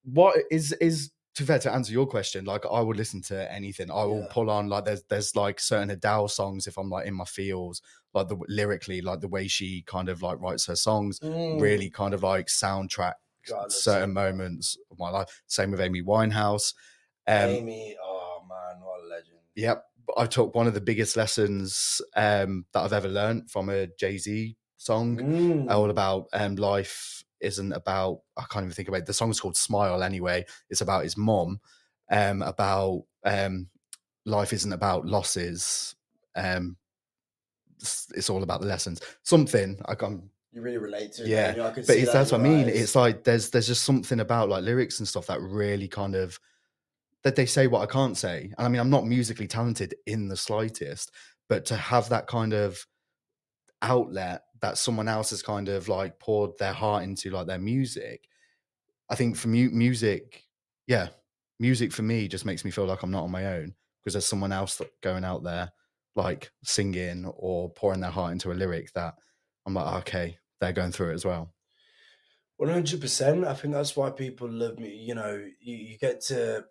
what 0.05 0.37
is 0.51 0.73
is 0.73 1.11
to 1.39 1.45
fair 1.45 1.59
to 1.61 1.73
answer 1.73 1.93
your 1.93 2.07
question? 2.07 2.45
Like 2.45 2.65
I 2.71 2.81
would 2.81 2.97
listen 2.97 3.23
to 3.23 3.53
anything. 3.53 3.91
I 3.91 4.05
will 4.05 4.21
Yeah. 4.21 4.29
pull 4.31 4.51
on 4.51 4.69
like 4.69 4.85
there's 4.85 5.03
there's 5.05 5.35
like 5.35 5.59
certain 5.61 5.91
Adele 5.91 6.29
songs 6.29 6.67
if 6.67 6.77
I'm 6.77 6.91
like 6.91 7.07
in 7.07 7.15
my 7.15 7.25
feels, 7.25 7.81
like 8.15 8.29
the 8.29 8.37
lyrically, 8.49 9.01
like 9.01 9.21
the 9.21 9.29
way 9.29 9.49
she 9.49 9.83
kind 9.83 10.09
of 10.09 10.23
like 10.23 10.41
writes 10.41 10.67
her 10.67 10.77
songs. 10.77 11.19
Mm. 11.21 11.61
really 11.61 11.91
kind 11.91 12.15
of 12.15 12.23
like 12.23 12.47
soundtrack 12.47 13.15
God, 13.49 13.73
certain 13.73 14.13
moments 14.13 14.77
of 14.91 14.99
my 14.99 15.11
life. 15.11 15.43
Same 15.47 15.71
with 15.71 15.81
Amy 15.81 16.03
Winehouse. 16.03 16.75
Um, 17.27 17.51
Amy, 17.51 17.97
oh 18.03 18.41
man, 18.49 18.81
what 18.83 19.05
a 19.05 19.07
legend. 19.09 19.39
Yep. 19.55 19.85
I 20.17 20.27
took 20.27 20.55
one 20.55 20.67
of 20.67 20.73
the 20.75 20.81
biggest 20.81 21.17
lessons 21.17 22.01
um, 22.17 22.65
that 22.73 22.81
I've 22.81 22.93
ever 22.95 23.09
learned 23.09 23.51
from 23.51 23.69
a 23.69 23.87
Jay 23.99 24.17
Z 24.19 24.57
song, 24.79 25.17
Mm. 25.19 25.71
all 25.71 25.91
about 25.91 26.29
um, 26.33 26.57
life 26.57 27.18
isn't 27.41 27.73
about. 27.73 28.21
I 28.37 28.45
can't 28.51 28.65
even 28.65 28.75
think 28.75 28.89
about 28.89 28.99
it. 28.99 29.07
The 29.07 29.15
song's 29.15 29.41
called 29.41 29.57
Smile 29.57 30.03
anyway. 30.03 30.45
It's 30.71 30.81
about 30.81 31.05
his 31.05 31.17
mom, 31.17 31.61
um, 32.11 32.43
about 32.43 33.05
um, 33.25 33.69
life 34.25 34.53
isn't 34.53 34.73
about 34.73 35.07
losses. 35.07 35.95
Um, 36.35 36.77
it's, 37.81 38.07
it's 38.15 38.31
all 38.31 38.43
about 38.43 38.61
the 38.61 38.67
lessons. 38.67 39.01
Something 39.23 39.81
I 39.87 39.95
can't 39.95 40.23
You 40.53 40.63
really 40.63 40.79
relate 40.79 41.13
to 41.15 41.23
it. 41.23 41.29
Yeah, 41.29 41.55
you? 41.55 41.63
I 41.63 41.71
could 41.71 41.87
but 41.87 41.97
that 41.97 42.13
that's 42.13 42.33
what 42.33 42.41
I 42.41 42.45
mean. 42.45 42.69
eyes. 42.69 42.81
It's 42.81 42.97
like 42.97 43.25
there's 43.25 43.51
there's 43.51 43.67
just 43.67 43.85
something 43.85 44.21
about 44.21 44.49
like 44.49 44.65
lyrics 44.65 44.99
and 44.99 45.09
stuff 45.09 45.27
that 45.27 45.41
really 45.41 45.89
kind 45.89 46.15
of 46.15 46.39
that 47.25 47.37
they 47.37 47.47
say 47.47 47.67
what 47.67 47.83
I 47.83 47.87
can't 47.87 48.17
say. 48.17 48.53
And 48.57 48.67
I 48.67 48.69
mean, 48.69 48.81
I'm 48.81 48.91
not 48.91 49.07
musically 49.07 49.47
talented 49.47 49.95
in 50.07 50.29
the 50.29 50.37
slightest, 50.37 51.11
but 51.49 51.65
to 51.67 51.77
have 51.77 52.09
that 52.09 52.27
kind 52.27 52.53
of 52.53 52.85
outlet 53.83 54.43
that 54.61 54.79
someone 54.79 55.09
else 55.09 55.31
has 55.31 55.43
kind 55.43 55.69
of 55.69 55.89
like 55.89 56.19
poured 56.19 56.59
their 56.59 56.73
heart 56.73 57.05
into, 57.05 57.31
like 57.31 57.47
their 57.47 57.59
music, 57.59 58.29
I 59.11 59.15
think 59.15 59.37
for 59.37 59.49
mu- 59.49 59.71
music, 59.71 60.45
yeah, 60.87 61.09
music 61.59 61.93
for 61.93 62.03
me 62.03 62.29
just 62.29 62.45
makes 62.45 62.65
me 62.65 62.71
feel 62.71 62.87
like 62.87 63.03
I'm 63.03 63.11
not 63.11 63.25
on 63.25 63.31
my 63.31 63.47
own 63.47 63.75
because 64.01 64.15
there's 64.15 64.27
someone 64.27 64.53
else 64.53 64.81
going 65.03 65.25
out 65.25 65.43
there 65.43 65.73
like 66.17 66.51
singing 66.65 67.25
or 67.27 67.71
pouring 67.71 68.01
their 68.01 68.11
heart 68.11 68.33
into 68.33 68.51
a 68.51 68.55
lyric 68.55 68.93
that 68.95 69.15
I'm 69.67 69.75
like, 69.75 69.95
okay, 70.03 70.39
they're 70.61 70.73
going 70.73 70.93
through 70.93 71.11
it 71.11 71.15
as 71.15 71.25
well. 71.25 71.55
One 72.57 72.71
hundred 72.71 73.01
percent. 73.01 73.45
I 73.45 73.55
think 73.55 73.75
that's 73.75 73.97
why 73.97 74.11
people 74.11 74.51
love 74.51 74.79
me. 74.79 74.89
You 74.91 75.15
know, 75.15 75.45
you, 75.61 75.77
you 75.77 75.99
get 75.99 76.21
to 76.23 76.65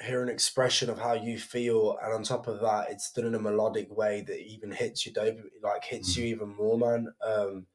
hear 0.00 0.22
an 0.22 0.28
expression 0.28 0.90
of 0.90 0.98
how 0.98 1.14
you 1.14 1.38
feel, 1.38 1.96
and 2.02 2.12
on 2.12 2.22
top 2.22 2.46
of 2.46 2.60
that, 2.60 2.90
it's 2.90 3.12
done 3.12 3.26
in 3.26 3.34
a 3.34 3.40
melodic 3.40 3.94
way 3.96 4.22
that 4.22 4.40
even 4.40 4.70
hits 4.72 5.06
you, 5.06 5.12
dope, 5.12 5.38
like 5.62 5.84
hits 5.84 6.16
you 6.16 6.24
even 6.26 6.54
more, 6.54 6.78
man. 6.78 7.14
Um, 7.24 7.66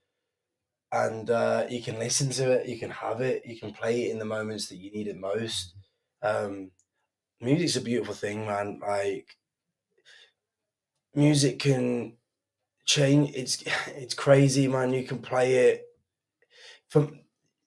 and 0.91 1.29
uh, 1.29 1.65
you 1.69 1.81
can 1.81 1.99
listen 1.99 2.29
to 2.31 2.51
it, 2.51 2.67
you 2.67 2.79
can 2.79 2.91
have 2.91 3.21
it, 3.21 3.45
you 3.45 3.59
can 3.59 3.73
play 3.73 4.05
it 4.05 4.11
in 4.11 4.19
the 4.19 4.25
moments 4.25 4.69
that 4.69 4.77
you 4.77 4.91
need 4.91 5.07
it 5.07 5.17
most. 5.17 5.73
Um, 6.21 6.71
music's 7.41 7.75
a 7.75 7.81
beautiful 7.81 8.13
thing, 8.13 8.45
man. 8.45 8.79
Like 8.79 9.37
music 11.13 11.59
can 11.59 12.17
change. 12.85 13.35
It's 13.35 13.63
it's 13.87 14.13
crazy, 14.13 14.67
man. 14.67 14.93
You 14.93 15.03
can 15.03 15.19
play 15.19 15.55
it 15.69 15.85
from 16.89 17.19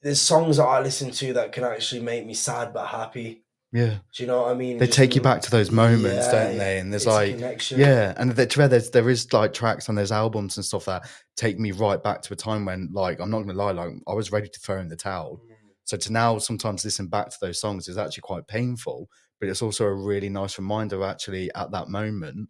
there's 0.02 0.20
songs 0.20 0.56
that 0.56 0.64
I 0.64 0.80
listen 0.80 1.10
to 1.10 1.34
that 1.34 1.52
can 1.52 1.64
actually 1.64 2.00
make 2.02 2.24
me 2.26 2.34
sad 2.34 2.72
but 2.72 2.86
happy. 2.86 3.44
Yeah. 3.72 3.98
Do 4.14 4.22
you 4.22 4.26
know 4.26 4.42
what 4.42 4.50
I 4.50 4.54
mean? 4.54 4.78
They 4.78 4.86
Just 4.86 4.98
take 4.98 5.14
you 5.14 5.20
back 5.20 5.42
to 5.42 5.50
those 5.50 5.70
moments, 5.70 6.26
Yeah, 6.26 6.32
don't 6.32 6.58
they? 6.58 6.78
And 6.80 6.92
there's 6.92 7.02
it's 7.02 7.10
a 7.10 7.14
like, 7.14 7.34
connection. 7.36 7.78
yeah, 7.78 8.14
and 8.16 8.32
there, 8.32 8.46
to 8.46 8.56
fair, 8.56 8.68
there's 8.68 8.90
there 8.90 9.08
is 9.08 9.32
like 9.32 9.52
tracks 9.52 9.88
on 9.88 9.94
those 9.94 10.10
albums 10.10 10.56
and 10.56 10.64
stuff 10.64 10.86
that 10.86 11.08
take 11.36 11.58
me 11.58 11.70
right 11.70 12.02
back 12.02 12.22
to 12.22 12.32
a 12.32 12.36
time 12.36 12.64
when, 12.64 12.88
like, 12.92 13.20
I'm 13.20 13.30
not 13.30 13.42
gonna 13.42 13.52
lie, 13.54 13.70
like 13.70 13.92
I 14.08 14.14
was 14.14 14.32
ready 14.32 14.48
to 14.48 14.60
throw 14.60 14.80
in 14.80 14.88
the 14.88 14.96
towel. 14.96 15.40
Mm. 15.44 15.54
So 15.84 15.96
to 15.96 16.12
now 16.12 16.38
sometimes 16.38 16.84
listen 16.84 17.06
back 17.06 17.30
to 17.30 17.36
those 17.40 17.60
songs 17.60 17.88
is 17.88 17.96
actually 17.98 18.22
quite 18.22 18.46
painful, 18.48 19.08
but 19.38 19.48
it's 19.48 19.62
also 19.62 19.84
a 19.86 19.94
really 19.94 20.28
nice 20.28 20.58
reminder. 20.58 21.02
Actually, 21.04 21.52
at 21.54 21.70
that 21.70 21.88
moment, 21.88 22.48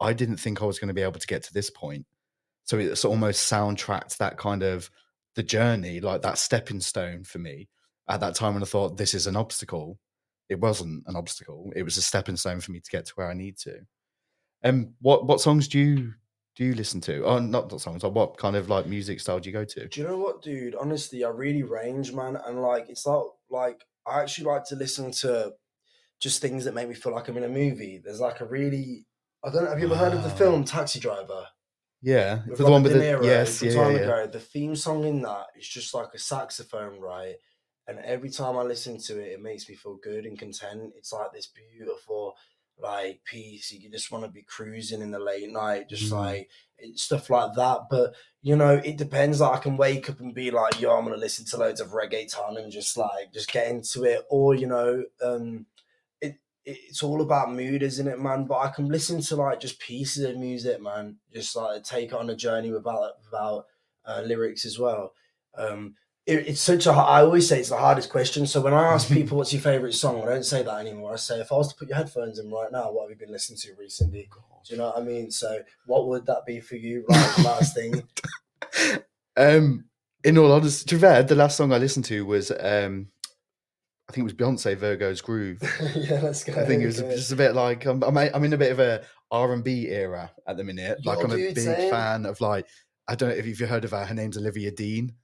I 0.00 0.12
didn't 0.12 0.38
think 0.38 0.62
I 0.62 0.64
was 0.66 0.78
going 0.78 0.88
to 0.88 0.94
be 0.94 1.02
able 1.02 1.20
to 1.20 1.26
get 1.26 1.42
to 1.44 1.52
this 1.54 1.70
point. 1.70 2.06
So 2.64 2.78
it's 2.78 3.04
almost 3.04 3.50
soundtracked 3.50 4.16
that 4.18 4.36
kind 4.36 4.62
of 4.62 4.90
the 5.34 5.42
journey, 5.42 6.00
like 6.00 6.22
that 6.22 6.38
stepping 6.38 6.80
stone 6.80 7.24
for 7.24 7.38
me 7.38 7.68
at 8.08 8.20
that 8.20 8.34
time 8.34 8.54
when 8.54 8.62
I 8.62 8.66
thought 8.66 8.96
this 8.96 9.14
is 9.14 9.26
an 9.26 9.36
obstacle. 9.36 9.98
It 10.48 10.60
wasn't 10.60 11.04
an 11.06 11.16
obstacle. 11.16 11.72
It 11.74 11.82
was 11.82 11.96
a 11.96 12.02
stepping 12.02 12.36
stone 12.36 12.60
for 12.60 12.72
me 12.72 12.80
to 12.80 12.90
get 12.90 13.06
to 13.06 13.12
where 13.14 13.30
I 13.30 13.34
need 13.34 13.56
to. 13.58 13.80
And 14.62 14.86
um, 14.86 14.94
what 15.00 15.26
what 15.26 15.40
songs 15.40 15.68
do 15.68 15.78
you 15.78 16.14
do 16.54 16.64
you 16.64 16.74
listen 16.74 17.00
to? 17.02 17.24
Oh, 17.24 17.38
not 17.38 17.70
not 17.70 17.80
songs. 17.80 18.02
Like 18.02 18.14
what 18.14 18.36
kind 18.36 18.56
of 18.56 18.68
like 18.68 18.86
music 18.86 19.20
style 19.20 19.40
do 19.40 19.48
you 19.48 19.52
go 19.52 19.64
to? 19.64 19.88
Do 19.88 20.00
you 20.00 20.06
know 20.06 20.18
what, 20.18 20.42
dude? 20.42 20.74
Honestly, 20.74 21.24
I 21.24 21.28
really 21.30 21.62
range, 21.62 22.12
man, 22.12 22.36
and 22.46 22.60
like 22.60 22.88
it's 22.88 23.06
not 23.06 23.26
like 23.50 23.84
I 24.06 24.20
actually 24.20 24.44
like 24.44 24.64
to 24.66 24.76
listen 24.76 25.10
to 25.12 25.52
just 26.20 26.40
things 26.40 26.64
that 26.64 26.74
make 26.74 26.88
me 26.88 26.94
feel 26.94 27.12
like 27.12 27.28
I'm 27.28 27.36
in 27.36 27.44
a 27.44 27.48
movie. 27.48 28.00
There's 28.02 28.20
like 28.20 28.40
a 28.40 28.46
really 28.46 29.06
I 29.44 29.50
don't 29.50 29.64
know. 29.64 29.70
Have 29.70 29.80
you 29.80 29.86
ever 29.86 29.96
heard 29.96 30.12
of 30.12 30.22
the 30.22 30.30
film 30.30 30.64
Taxi 30.64 31.00
Driver? 31.00 31.46
Yeah, 32.00 32.40
with 32.48 32.58
the 32.58 32.70
one 32.70 32.82
with 32.82 32.92
the 32.92 33.20
yes, 33.22 33.62
yeah, 33.62 33.74
time 33.74 33.92
yeah, 33.92 33.98
yeah. 33.98 34.04
ago. 34.04 34.26
The 34.26 34.40
theme 34.40 34.76
song 34.76 35.04
in 35.04 35.22
that 35.22 35.46
is 35.56 35.68
just 35.68 35.94
like 35.94 36.08
a 36.14 36.18
saxophone, 36.18 37.00
right? 37.00 37.36
And 37.86 37.98
every 38.00 38.30
time 38.30 38.56
I 38.56 38.62
listen 38.62 38.98
to 38.98 39.18
it, 39.20 39.32
it 39.32 39.42
makes 39.42 39.68
me 39.68 39.74
feel 39.74 39.96
good 39.96 40.24
and 40.24 40.38
content. 40.38 40.92
It's 40.96 41.12
like 41.12 41.32
this 41.32 41.46
beautiful, 41.48 42.36
like 42.78 43.22
peace. 43.24 43.72
You 43.72 43.90
just 43.90 44.10
want 44.12 44.24
to 44.24 44.30
be 44.30 44.42
cruising 44.42 45.02
in 45.02 45.10
the 45.10 45.18
late 45.18 45.50
night, 45.50 45.88
just 45.88 46.12
Mm. 46.12 46.16
like 46.16 46.50
stuff 46.94 47.28
like 47.30 47.54
that. 47.56 47.82
But 47.90 48.14
you 48.40 48.56
know, 48.56 48.74
it 48.84 48.96
depends. 48.96 49.40
Like 49.40 49.58
I 49.58 49.62
can 49.62 49.76
wake 49.76 50.08
up 50.10 50.20
and 50.20 50.34
be 50.34 50.50
like, 50.50 50.80
"Yo, 50.80 50.96
I'm 50.96 51.04
gonna 51.04 51.16
listen 51.16 51.44
to 51.46 51.56
loads 51.56 51.80
of 51.80 51.90
reggaeton 51.90 52.58
and 52.62 52.72
just 52.72 52.96
like 52.96 53.32
just 53.32 53.50
get 53.52 53.68
into 53.68 54.04
it," 54.04 54.24
or 54.30 54.54
you 54.54 54.66
know, 54.66 55.04
um, 55.20 55.66
it 56.20 56.36
it's 56.64 57.02
all 57.02 57.20
about 57.22 57.52
mood, 57.52 57.82
isn't 57.82 58.08
it, 58.08 58.20
man? 58.20 58.44
But 58.46 58.58
I 58.60 58.70
can 58.70 58.88
listen 58.88 59.20
to 59.22 59.36
like 59.36 59.60
just 59.60 59.80
pieces 59.80 60.24
of 60.24 60.36
music, 60.36 60.80
man. 60.80 61.18
Just 61.32 61.56
like 61.56 61.84
take 61.84 62.08
it 62.10 62.14
on 62.14 62.30
a 62.30 62.36
journey 62.36 62.72
without 62.72 63.14
without 63.24 63.66
uh, 64.04 64.22
lyrics 64.24 64.64
as 64.64 64.78
well. 64.78 65.14
Um, 65.54 65.96
it, 66.26 66.48
it's 66.48 66.60
such 66.60 66.86
a. 66.86 66.92
I 66.92 67.22
always 67.22 67.48
say 67.48 67.60
it's 67.60 67.70
the 67.70 67.76
hardest 67.76 68.10
question. 68.10 68.46
So 68.46 68.60
when 68.60 68.74
I 68.74 68.92
ask 68.92 69.08
people 69.08 69.38
what's 69.38 69.52
your 69.52 69.62
favorite 69.62 69.94
song, 69.94 70.22
I 70.22 70.26
don't 70.26 70.44
say 70.44 70.62
that 70.62 70.78
anymore. 70.78 71.14
I 71.14 71.16
say 71.16 71.40
if 71.40 71.50
I 71.50 71.56
was 71.56 71.68
to 71.68 71.76
put 71.76 71.88
your 71.88 71.96
headphones 71.96 72.38
in 72.38 72.50
right 72.50 72.70
now, 72.70 72.92
what 72.92 73.02
have 73.02 73.10
you 73.10 73.16
been 73.16 73.32
listening 73.32 73.58
to 73.60 73.74
recently? 73.78 74.28
Do 74.64 74.74
you 74.74 74.78
know 74.78 74.86
what 74.86 74.98
I 74.98 75.02
mean? 75.02 75.30
So 75.30 75.62
what 75.86 76.06
would 76.08 76.26
that 76.26 76.46
be 76.46 76.60
for 76.60 76.76
you? 76.76 77.04
Like 77.08 77.38
last 77.38 77.74
thing. 77.74 78.02
Um, 79.36 79.86
in 80.22 80.38
all 80.38 80.52
honesty, 80.52 80.88
to 80.90 80.98
fair, 80.98 81.22
the 81.24 81.34
last 81.34 81.56
song 81.56 81.72
I 81.72 81.78
listened 81.78 82.04
to 82.06 82.24
was 82.24 82.50
um, 82.52 83.08
I 84.08 84.12
think 84.12 84.22
it 84.22 84.24
was 84.24 84.34
Beyonce 84.34 84.76
Virgo's 84.76 85.20
Groove. 85.20 85.60
yeah, 85.96 86.20
let's 86.22 86.44
go. 86.44 86.52
I 86.52 86.64
think 86.64 86.82
it 86.82 86.86
was 86.86 86.98
just 86.98 87.32
a 87.32 87.36
bit 87.36 87.54
like 87.54 87.84
I'm, 87.86 88.02
I'm 88.04 88.16
I'm 88.16 88.44
in 88.44 88.52
a 88.52 88.58
bit 88.58 88.70
of 88.70 88.78
a 88.78 89.02
R 89.32 89.52
and 89.52 89.64
B 89.64 89.88
era 89.88 90.30
at 90.46 90.56
the 90.56 90.64
minute. 90.64 91.04
Like 91.04 91.18
Yo, 91.18 91.24
I'm 91.24 91.32
a 91.32 91.36
big 91.36 91.56
fan 91.56 92.26
of 92.26 92.40
like 92.40 92.66
I 93.08 93.16
don't 93.16 93.30
know 93.30 93.34
if 93.34 93.46
you've 93.46 93.58
heard 93.68 93.84
of 93.84 93.90
her. 93.90 94.04
Her 94.04 94.14
name's 94.14 94.36
Olivia 94.36 94.70
Dean. 94.70 95.14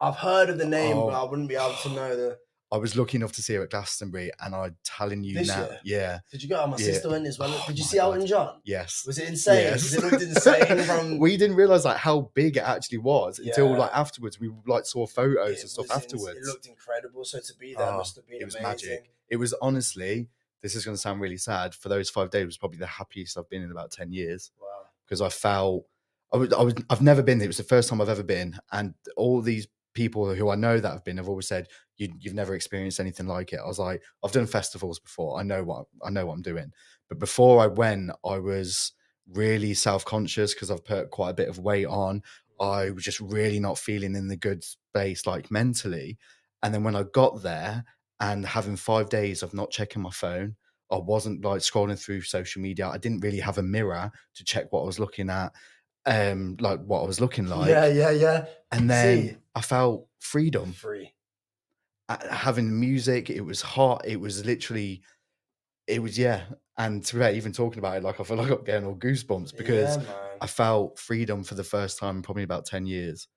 I've 0.00 0.16
heard 0.16 0.48
of 0.50 0.58
the 0.58 0.66
name, 0.66 0.96
but 0.96 1.06
Oh. 1.14 1.26
I 1.26 1.28
wouldn't 1.28 1.48
be 1.48 1.56
able 1.56 1.74
to 1.82 1.88
know 1.90 2.16
the. 2.16 2.38
I 2.70 2.76
was 2.76 2.94
lucky 2.94 3.16
enough 3.16 3.32
to 3.32 3.42
see 3.42 3.54
her 3.54 3.62
at 3.62 3.70
Glastonbury, 3.70 4.30
and 4.40 4.54
I'm 4.54 4.76
telling 4.84 5.24
you 5.24 5.32
This 5.38 5.48
now, 5.48 5.60
year? 5.64 5.80
yeah, 5.84 6.18
Did 6.30 6.42
you 6.42 6.50
go? 6.50 6.60
Oh, 6.62 6.66
my 6.66 6.76
Yeah. 6.76 6.84
sister 6.84 7.08
went 7.08 7.26
as 7.26 7.38
well. 7.38 7.50
Oh 7.50 7.64
Did 7.66 7.78
you 7.78 7.84
see 7.84 7.96
Elton 7.98 8.26
John? 8.26 8.60
yes, 8.62 9.04
Was 9.06 9.18
it 9.18 9.26
insane? 9.26 9.70
'Cause 9.72 9.94
It 9.94 10.02
looked 10.04 10.22
insane 10.22 10.78
from. 10.84 11.18
we 11.18 11.38
didn't 11.38 11.56
realize 11.56 11.86
like 11.86 11.96
how 11.96 12.30
big 12.34 12.58
it 12.58 12.64
actually 12.64 12.98
was 12.98 13.38
until 13.38 13.70
Yeah. 13.70 13.78
like 13.78 13.90
afterwards. 13.94 14.38
We 14.38 14.50
like 14.66 14.84
saw 14.84 15.06
photos 15.06 15.56
it 15.56 15.60
and 15.62 15.70
stuff 15.70 15.88
was 15.88 15.96
ins- 15.96 16.04
afterwards. 16.04 16.38
It 16.40 16.44
looked 16.44 16.66
incredible. 16.66 17.24
So 17.24 17.40
to 17.40 17.54
be 17.56 17.72
there 17.74 17.86
Oh, 17.90 17.96
must 17.96 18.16
have 18.16 18.26
been 18.26 18.42
it 18.42 18.44
was 18.44 18.54
amazing. 18.54 18.90
magic. 18.90 19.10
It 19.30 19.36
was 19.36 19.54
honestly, 19.62 20.28
this 20.60 20.74
is 20.74 20.84
going 20.84 20.94
to 20.96 21.00
sound 21.00 21.22
really 21.22 21.38
sad. 21.38 21.74
For 21.74 21.88
those 21.88 22.10
five 22.10 22.30
days, 22.30 22.42
it 22.42 22.46
was 22.46 22.58
probably 22.58 22.78
the 22.78 22.86
happiest 22.86 23.38
I've 23.38 23.48
been 23.48 23.62
in 23.62 23.70
about 23.70 23.92
ten 23.92 24.12
years 24.12 24.50
Wow. 24.60 24.68
because 25.06 25.22
I 25.22 25.30
felt 25.30 25.86
I 26.34 26.36
was, 26.36 26.52
I 26.52 26.60
was 26.60 26.74
I've 26.90 27.00
never 27.00 27.22
been. 27.22 27.38
There. 27.38 27.46
It 27.46 27.48
was 27.48 27.56
the 27.56 27.62
first 27.62 27.88
time 27.88 28.02
I've 28.02 28.10
ever 28.10 28.22
been, 28.22 28.58
and 28.72 28.92
all 29.16 29.40
these 29.40 29.66
people 29.94 30.34
who 30.34 30.50
I 30.50 30.54
know 30.54 30.78
that 30.78 30.92
have 30.92 31.04
been 31.04 31.16
have 31.16 31.28
always 31.28 31.48
said 31.48 31.68
you, 31.96 32.08
you've 32.20 32.34
never 32.34 32.54
experienced 32.54 33.00
anything 33.00 33.26
like 33.26 33.52
it. 33.52 33.60
I 33.62 33.66
was 33.66 33.78
like, 33.78 34.02
I've 34.24 34.32
done 34.32 34.46
festivals 34.46 34.98
before. 34.98 35.38
I 35.38 35.42
know 35.42 35.64
what 35.64 35.86
I 36.04 36.10
know 36.10 36.26
what 36.26 36.34
I'm 36.34 36.42
doing, 36.42 36.72
but 37.08 37.18
before 37.18 37.60
I 37.60 37.66
went, 37.66 38.10
I 38.24 38.38
was 38.38 38.92
really 39.28 39.74
self 39.74 40.04
conscious 40.04 40.54
because 40.54 40.70
I've 40.70 40.84
put 40.84 41.10
quite 41.10 41.30
a 41.30 41.34
bit 41.34 41.48
of 41.48 41.58
weight 41.58 41.86
on. 41.86 42.22
I 42.60 42.90
was 42.90 43.04
just 43.04 43.20
really 43.20 43.60
not 43.60 43.78
feeling 43.78 44.14
in 44.14 44.28
the 44.28 44.36
good 44.36 44.64
space, 44.64 45.26
like 45.26 45.50
mentally. 45.50 46.18
And 46.62 46.74
then 46.74 46.82
when 46.82 46.96
I 46.96 47.04
got 47.04 47.42
there 47.42 47.84
and 48.20 48.44
having 48.44 48.76
five 48.76 49.08
days 49.10 49.42
of 49.42 49.54
not 49.54 49.70
checking 49.70 50.02
my 50.02 50.10
phone, 50.10 50.56
I 50.90 50.96
wasn't 50.96 51.44
like 51.44 51.60
scrolling 51.60 52.02
through 52.02 52.22
social 52.22 52.62
media. 52.62 52.88
I 52.88 52.98
didn't 52.98 53.20
really 53.20 53.40
have 53.40 53.58
a 53.58 53.62
mirror 53.62 54.10
to 54.34 54.44
check 54.44 54.66
what 54.70 54.82
I 54.82 54.86
was 54.86 54.98
looking 54.98 55.30
at, 55.30 55.52
um, 56.08 56.56
like 56.58 56.80
what 56.80 57.02
I 57.02 57.06
was 57.06 57.20
looking 57.20 57.46
like. 57.46 57.68
yeah, 57.68 57.86
yeah, 57.86 58.10
yeah. 58.10 58.46
And 58.72 58.88
then 58.90 59.28
See? 59.28 59.36
I 59.54 59.60
felt 59.60 60.06
freedom 60.18 60.72
Free. 60.72 61.12
Having 62.08 62.80
music. 62.80 63.28
It 63.28 63.42
was 63.42 63.60
hot. 63.60 64.02
It 64.06 64.18
was 64.18 64.44
literally, 64.46 65.02
it 65.86 66.02
was 66.02 66.18
yeah. 66.18 66.44
And 66.78 67.04
to 67.06 67.16
be 67.18 67.36
even 67.36 67.52
talking 67.52 67.80
about 67.80 67.98
it, 67.98 68.02
like 68.02 68.18
I 68.18 68.24
feel 68.24 68.38
like 68.38 68.50
I'm 68.50 68.64
getting 68.64 68.86
all 68.86 68.94
goosebumps 68.96 69.56
because 69.56 69.98
yeah. 69.98 70.04
I 70.40 70.46
felt 70.46 70.98
freedom 70.98 71.44
for 71.44 71.54
the 71.54 71.64
first 71.64 71.98
time 71.98 72.16
in 72.16 72.22
probably 72.22 72.44
about 72.44 72.64
ten 72.64 72.86
years. 72.86 73.28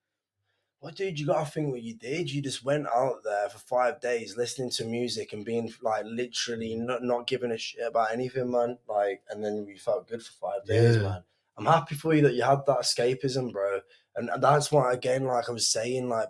Well, 0.80 0.94
dude, 0.94 1.20
you 1.20 1.26
gotta 1.28 1.50
think 1.50 1.72
what 1.72 1.82
you 1.82 1.96
did. 1.96 2.32
You 2.32 2.42
just 2.42 2.64
went 2.64 2.88
out 2.88 3.24
there 3.24 3.50
for 3.50 3.60
five 3.60 4.00
days 4.00 4.38
listening 4.38 4.70
to 4.72 4.86
music 4.86 5.34
and 5.34 5.44
being 5.44 5.72
like 5.82 6.06
literally 6.06 6.76
not, 6.76 7.04
not 7.04 7.28
giving 7.28 7.52
a 7.52 7.58
shit 7.58 7.86
about 7.86 8.14
anything, 8.14 8.50
man. 8.50 8.78
Like, 8.88 9.22
and 9.30 9.44
then 9.44 9.66
you 9.68 9.78
felt 9.78 10.08
good 10.08 10.24
for 10.24 10.34
five 10.34 10.66
days, 10.66 10.96
Yeah. 10.96 11.02
man. 11.04 11.24
I'm 11.68 11.74
happy 11.74 11.96
for 11.96 12.14
you 12.14 12.22
that 12.24 12.34
you 12.34 12.44
had 12.44 12.66
that 12.68 12.80
escapism, 12.80 13.52
bro. 13.52 13.80
And 14.16 14.30
that's 14.40 14.72
why, 14.72 14.94
again, 14.94 15.26
like 15.26 15.50
I 15.50 15.52
was 15.52 15.72
saying, 15.72 16.10
like 16.10 16.28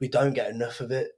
we 0.00 0.08
don't 0.08 0.32
get 0.32 0.50
enough 0.50 0.80
of 0.80 0.90
it. 0.90 1.12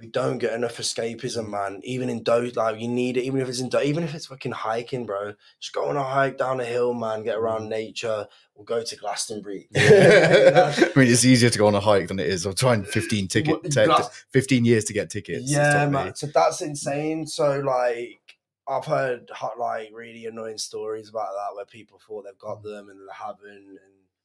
we 0.00 0.06
don't 0.06 0.38
get 0.38 0.54
enough 0.54 0.78
escapism, 0.78 1.46
mm. 1.46 1.50
man. 1.50 1.80
Even 1.84 2.08
in 2.08 2.24
those, 2.24 2.56
like 2.56 2.80
you 2.80 2.88
need 2.88 3.18
it. 3.18 3.24
Even 3.24 3.40
if 3.40 3.48
it's 3.48 3.60
in, 3.60 3.68
Do- 3.68 3.80
even 3.80 4.02
if 4.02 4.14
it's 4.14 4.26
fucking 4.26 4.52
hiking, 4.52 5.04
bro. 5.04 5.34
Just 5.60 5.74
go 5.74 5.88
on 5.88 5.98
a 5.98 6.02
hike 6.02 6.38
down 6.38 6.60
a 6.60 6.64
hill, 6.64 6.94
man. 6.94 7.24
Get 7.24 7.36
around 7.36 7.64
mm. 7.64 7.68
nature. 7.68 8.26
We'll 8.54 8.64
go 8.64 8.82
to 8.82 8.96
Glastonbury. 8.96 9.68
I 9.76 10.92
mean, 10.96 11.08
it's 11.08 11.24
easier 11.24 11.50
to 11.50 11.58
go 11.58 11.66
on 11.66 11.74
a 11.74 11.80
hike 11.80 12.08
than 12.08 12.18
it 12.18 12.26
is. 12.26 12.46
I'm 12.46 12.54
trying 12.54 12.84
15 12.84 13.28
ticket, 13.28 13.62
What- 13.62 13.70
te- 13.70 14.16
15 14.32 14.64
years 14.64 14.84
to 14.84 14.94
get 14.94 15.10
tickets. 15.10 15.50
Yeah, 15.50 15.86
man. 15.88 16.14
So 16.14 16.28
that's 16.28 16.62
insane. 16.62 17.26
So 17.26 17.60
like, 17.60 18.21
I've 18.68 18.84
heard 18.84 19.30
hot, 19.30 19.58
like 19.58 19.90
really 19.92 20.26
annoying 20.26 20.58
stories 20.58 21.08
about 21.08 21.28
that 21.32 21.54
where 21.54 21.64
people 21.64 22.00
thought 22.06 22.24
they've 22.24 22.38
got 22.38 22.60
mm. 22.60 22.64
them 22.64 22.88
and 22.88 23.00
they 23.00 23.12
haven't. 23.12 23.68
And 23.68 23.78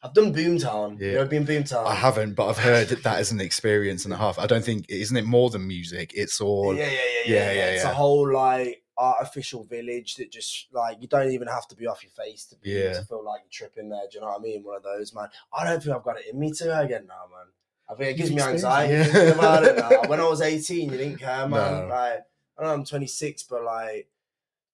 I've 0.03 0.13
done 0.13 0.33
Boomtown. 0.33 0.99
You 0.99 1.19
I've 1.19 1.29
been 1.29 1.45
Boomtown. 1.45 1.85
I 1.85 1.95
haven't, 1.95 2.35
but 2.35 2.47
I've 2.47 2.57
heard 2.57 2.89
that 2.89 3.03
that 3.03 3.19
is 3.19 3.31
an 3.31 3.41
experience 3.41 4.05
and 4.05 4.13
a 4.13 4.17
half. 4.17 4.37
I 4.37 4.45
don't 4.45 4.63
think, 4.63 4.85
isn't 4.89 5.17
it 5.17 5.25
more 5.25 5.49
than 5.49 5.67
music? 5.67 6.11
It's 6.15 6.39
all, 6.39 6.75
yeah, 6.75 6.85
yeah, 6.85 6.91
yeah, 6.91 6.97
yeah, 6.97 7.01
yeah, 7.25 7.51
yeah, 7.51 7.53
yeah, 7.53 7.71
It's 7.71 7.83
a 7.83 7.93
whole 7.93 8.31
like 8.31 8.83
artificial 8.97 9.63
village 9.63 10.15
that 10.15 10.31
just 10.31 10.67
like 10.71 10.97
you 10.99 11.07
don't 11.07 11.31
even 11.31 11.47
have 11.47 11.67
to 11.67 11.75
be 11.75 11.87
off 11.87 12.03
your 12.03 12.11
face 12.11 12.45
to 12.45 12.55
be 12.57 12.71
Yeah. 12.71 12.93
to 12.93 13.05
feel 13.05 13.23
like 13.23 13.41
you're 13.43 13.69
tripping 13.69 13.89
there. 13.89 14.01
Do 14.11 14.15
you 14.15 14.21
know 14.21 14.27
what 14.27 14.39
I 14.39 14.43
mean? 14.43 14.63
One 14.63 14.77
of 14.77 14.83
those, 14.83 15.13
man. 15.13 15.29
I 15.53 15.63
don't 15.63 15.81
think 15.81 15.95
I've 15.95 16.03
got 16.03 16.19
it 16.19 16.25
in 16.31 16.39
me 16.39 16.51
to 16.51 16.79
again 16.79 17.07
now, 17.07 17.25
man. 17.31 17.47
I 17.89 17.95
think 17.95 18.11
it 18.11 18.17
gives 18.17 18.31
me 18.31 18.41
anxiety 18.41 18.93
yeah. 18.93 19.19
about 19.29 19.63
it 19.63 19.77
now. 19.77 20.01
When 20.09 20.19
I 20.19 20.27
was 20.27 20.41
18, 20.41 20.91
you 20.91 20.97
didn't 20.97 21.19
care, 21.19 21.47
man. 21.47 21.87
No. 21.87 21.87
Like 21.87 22.23
I 22.57 22.63
don't 22.63 22.67
know 22.67 22.73
I'm 22.73 22.85
26, 22.85 23.43
but 23.43 23.63
like 23.63 24.09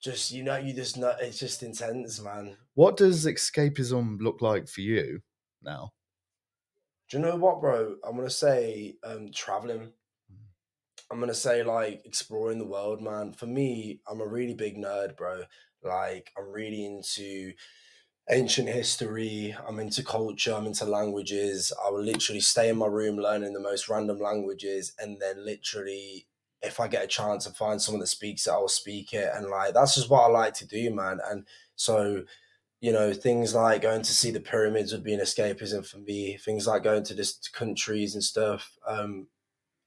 just 0.03 0.31
you 0.31 0.43
know, 0.43 0.57
you 0.57 0.73
just 0.73 0.97
know 0.97 1.13
it's 1.19 1.39
just 1.39 1.63
intense, 1.63 2.21
man. 2.21 2.57
what 2.75 2.97
does 2.97 3.25
escapism 3.25 4.19
look 4.21 4.41
like 4.41 4.67
for 4.67 4.81
you 4.81 5.21
now? 5.61 5.93
Do 7.09 7.17
you 7.17 7.23
know 7.23 7.35
what, 7.35 7.61
bro? 7.61 7.95
I'm 8.03 8.15
gonna 8.15 8.29
say 8.29 8.95
um 9.03 9.31
traveling. 9.31 9.93
I'm 11.11 11.19
gonna 11.19 11.33
say 11.33 11.63
like 11.63 12.01
exploring 12.05 12.59
the 12.59 12.65
world, 12.65 13.01
man. 13.01 13.33
For 13.33 13.45
me, 13.45 14.01
I'm 14.07 14.21
a 14.21 14.27
really 14.27 14.55
big 14.55 14.77
nerd, 14.77 15.15
bro. 15.15 15.43
Like 15.83 16.31
I'm 16.37 16.49
really 16.51 16.85
into 16.85 17.53
ancient 18.29 18.69
history. 18.69 19.55
I'm 19.67 19.79
into 19.79 20.03
culture. 20.03 20.53
I'm 20.53 20.65
into 20.65 20.85
languages. 20.85 21.71
I 21.85 21.89
will 21.91 22.03
literally 22.03 22.41
stay 22.41 22.69
in 22.69 22.77
my 22.77 22.87
room 22.87 23.17
learning 23.17 23.53
the 23.53 23.59
most 23.59 23.89
random 23.89 24.19
languages, 24.19 24.93
and 24.99 25.19
then 25.21 25.45
literally, 25.45 26.27
if 26.63 26.79
I 26.79 26.87
get 26.87 27.03
a 27.03 27.07
chance 27.07 27.45
and 27.45 27.55
find 27.55 27.81
someone 27.81 27.99
that 27.99 28.07
speaks 28.07 28.47
it, 28.47 28.51
I 28.51 28.57
will 28.57 28.67
speak 28.67 29.13
it. 29.13 29.29
And 29.35 29.47
like 29.47 29.73
that's 29.73 29.95
just 29.95 30.09
what 30.09 30.23
I 30.23 30.27
like 30.27 30.53
to 30.55 30.67
do, 30.67 30.93
man. 30.93 31.19
And 31.29 31.45
so 31.75 32.23
you 32.83 32.91
know, 32.91 33.13
things 33.13 33.55
like 33.55 33.81
going 33.81 34.01
to 34.01 34.11
see 34.11 34.29
the 34.29 34.41
pyramids 34.41 34.91
would 34.91 35.05
be 35.05 35.13
an 35.13 35.21
escapism 35.21 35.87
for 35.87 35.99
me. 35.99 36.35
Things 36.35 36.67
like 36.67 36.83
going 36.83 37.05
to 37.05 37.15
just 37.15 37.53
countries 37.53 38.13
and 38.13 38.21
stuff. 38.21 38.77
Um, 38.85 39.27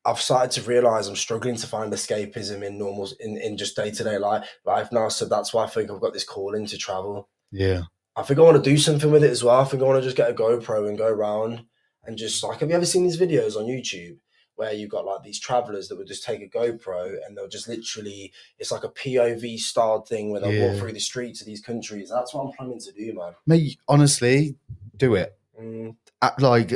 I've 0.07 0.19
started 0.19 0.51
to 0.53 0.67
realize 0.67 1.07
I'm 1.07 1.15
struggling 1.15 1.57
to 1.57 1.67
find 1.67 1.93
escapism 1.93 2.63
in 2.63 2.79
normal 2.79 3.11
in, 3.21 3.37
in 3.37 3.59
just 3.59 3.77
day 3.77 3.91
to 3.91 4.03
day 4.03 4.17
life 4.17 4.49
life 4.65 4.91
now. 4.93 5.09
So 5.09 5.27
that's 5.27 5.53
why 5.53 5.65
I 5.65 5.67
think 5.67 5.91
I've 5.91 6.01
got 6.01 6.15
this 6.15 6.25
calling 6.25 6.65
to 6.65 6.79
travel. 6.79 7.29
Yeah. 7.53 7.83
I 8.17 8.23
think 8.23 8.39
I 8.39 8.43
want 8.43 8.57
to 8.57 8.71
do 8.71 8.79
something 8.79 9.11
with 9.11 9.25
it 9.25 9.31
as 9.31 9.45
well. 9.45 9.61
I 9.61 9.65
think 9.65 9.83
I 9.83 9.87
want 9.87 9.99
to 9.99 10.07
just 10.07 10.17
get 10.17 10.31
a 10.31 10.35
GoPro 10.35 10.89
and 10.89 10.97
go 10.97 11.09
around 11.09 11.67
and 12.05 12.17
just 12.17 12.43
like, 12.43 12.61
have 12.61 12.71
you 12.71 12.77
ever 12.77 12.87
seen 12.87 13.03
these 13.03 13.21
videos 13.21 13.57
on 13.57 13.67
YouTube 13.67 14.17
where 14.57 14.73
you've 14.73 14.91
got 14.91 15.05
like 15.05 15.23
these 15.23 15.39
travelers 15.39 15.89
that 15.89 15.97
would 15.97 16.07
just 16.07 16.25
take 16.25 16.43
a 16.43 16.49
GoPro 16.49 17.17
and 17.27 17.37
they'll 17.37 17.49
just 17.49 17.69
literally, 17.69 18.33
it's 18.59 18.73
like 18.73 18.85
a 18.85 18.89
POV 18.89 19.59
styled 19.59 20.09
thing 20.09 20.31
where 20.31 20.41
they'll 20.41 20.53
Yeah. 20.53 20.69
walk 20.73 20.79
through 20.79 20.93
the 20.93 21.01
streets 21.01 21.41
of 21.41 21.47
these 21.47 21.61
countries. 21.61 22.11
That's 22.11 22.35
what 22.35 22.45
I'm 22.47 22.53
planning 22.53 22.81
to 22.81 22.93
do, 22.93 23.13
man. 23.15 23.35
Mate, 23.47 23.79
honestly, 23.87 24.57
do 24.97 25.15
it. 25.15 25.37
Mm, 25.61 25.97
Like, 26.41 26.73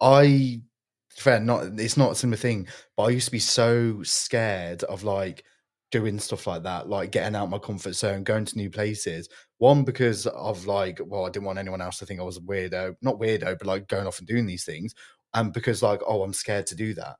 I, 0.00 0.60
fair, 1.10 1.40
not, 1.40 1.80
it's 1.80 1.96
not 1.96 2.12
a 2.12 2.14
similar 2.14 2.36
thing, 2.36 2.68
but 2.96 3.04
I 3.04 3.10
used 3.10 3.26
to 3.26 3.32
be 3.32 3.38
so 3.38 4.02
scared 4.02 4.84
of 4.84 5.02
like 5.02 5.44
doing 5.90 6.18
stuff 6.18 6.46
like 6.46 6.64
that, 6.64 6.88
like 6.88 7.12
getting 7.12 7.34
out 7.36 7.48
my 7.48 7.58
comfort 7.58 7.94
zone, 7.94 8.24
going 8.24 8.44
to 8.44 8.58
new 8.58 8.68
places. 8.68 9.28
One, 9.58 9.84
because 9.84 10.26
of 10.26 10.66
like, 10.66 11.00
well, 11.02 11.24
I 11.24 11.30
didn't 11.30 11.46
want 11.46 11.58
anyone 11.58 11.80
else 11.80 11.98
to 11.98 12.06
think 12.06 12.20
I 12.20 12.24
was 12.24 12.36
a 12.36 12.40
weirdo, 12.40 12.96
not 13.00 13.18
weirdo, 13.18 13.56
but 13.58 13.66
like 13.66 13.88
going 13.88 14.06
off 14.06 14.18
and 14.18 14.28
doing 14.28 14.44
these 14.46 14.64
things. 14.64 14.94
And 15.34 15.52
because 15.52 15.82
like, 15.82 16.00
oh, 16.06 16.22
I'm 16.22 16.32
scared 16.32 16.66
to 16.68 16.74
do 16.74 16.94
that. 16.94 17.16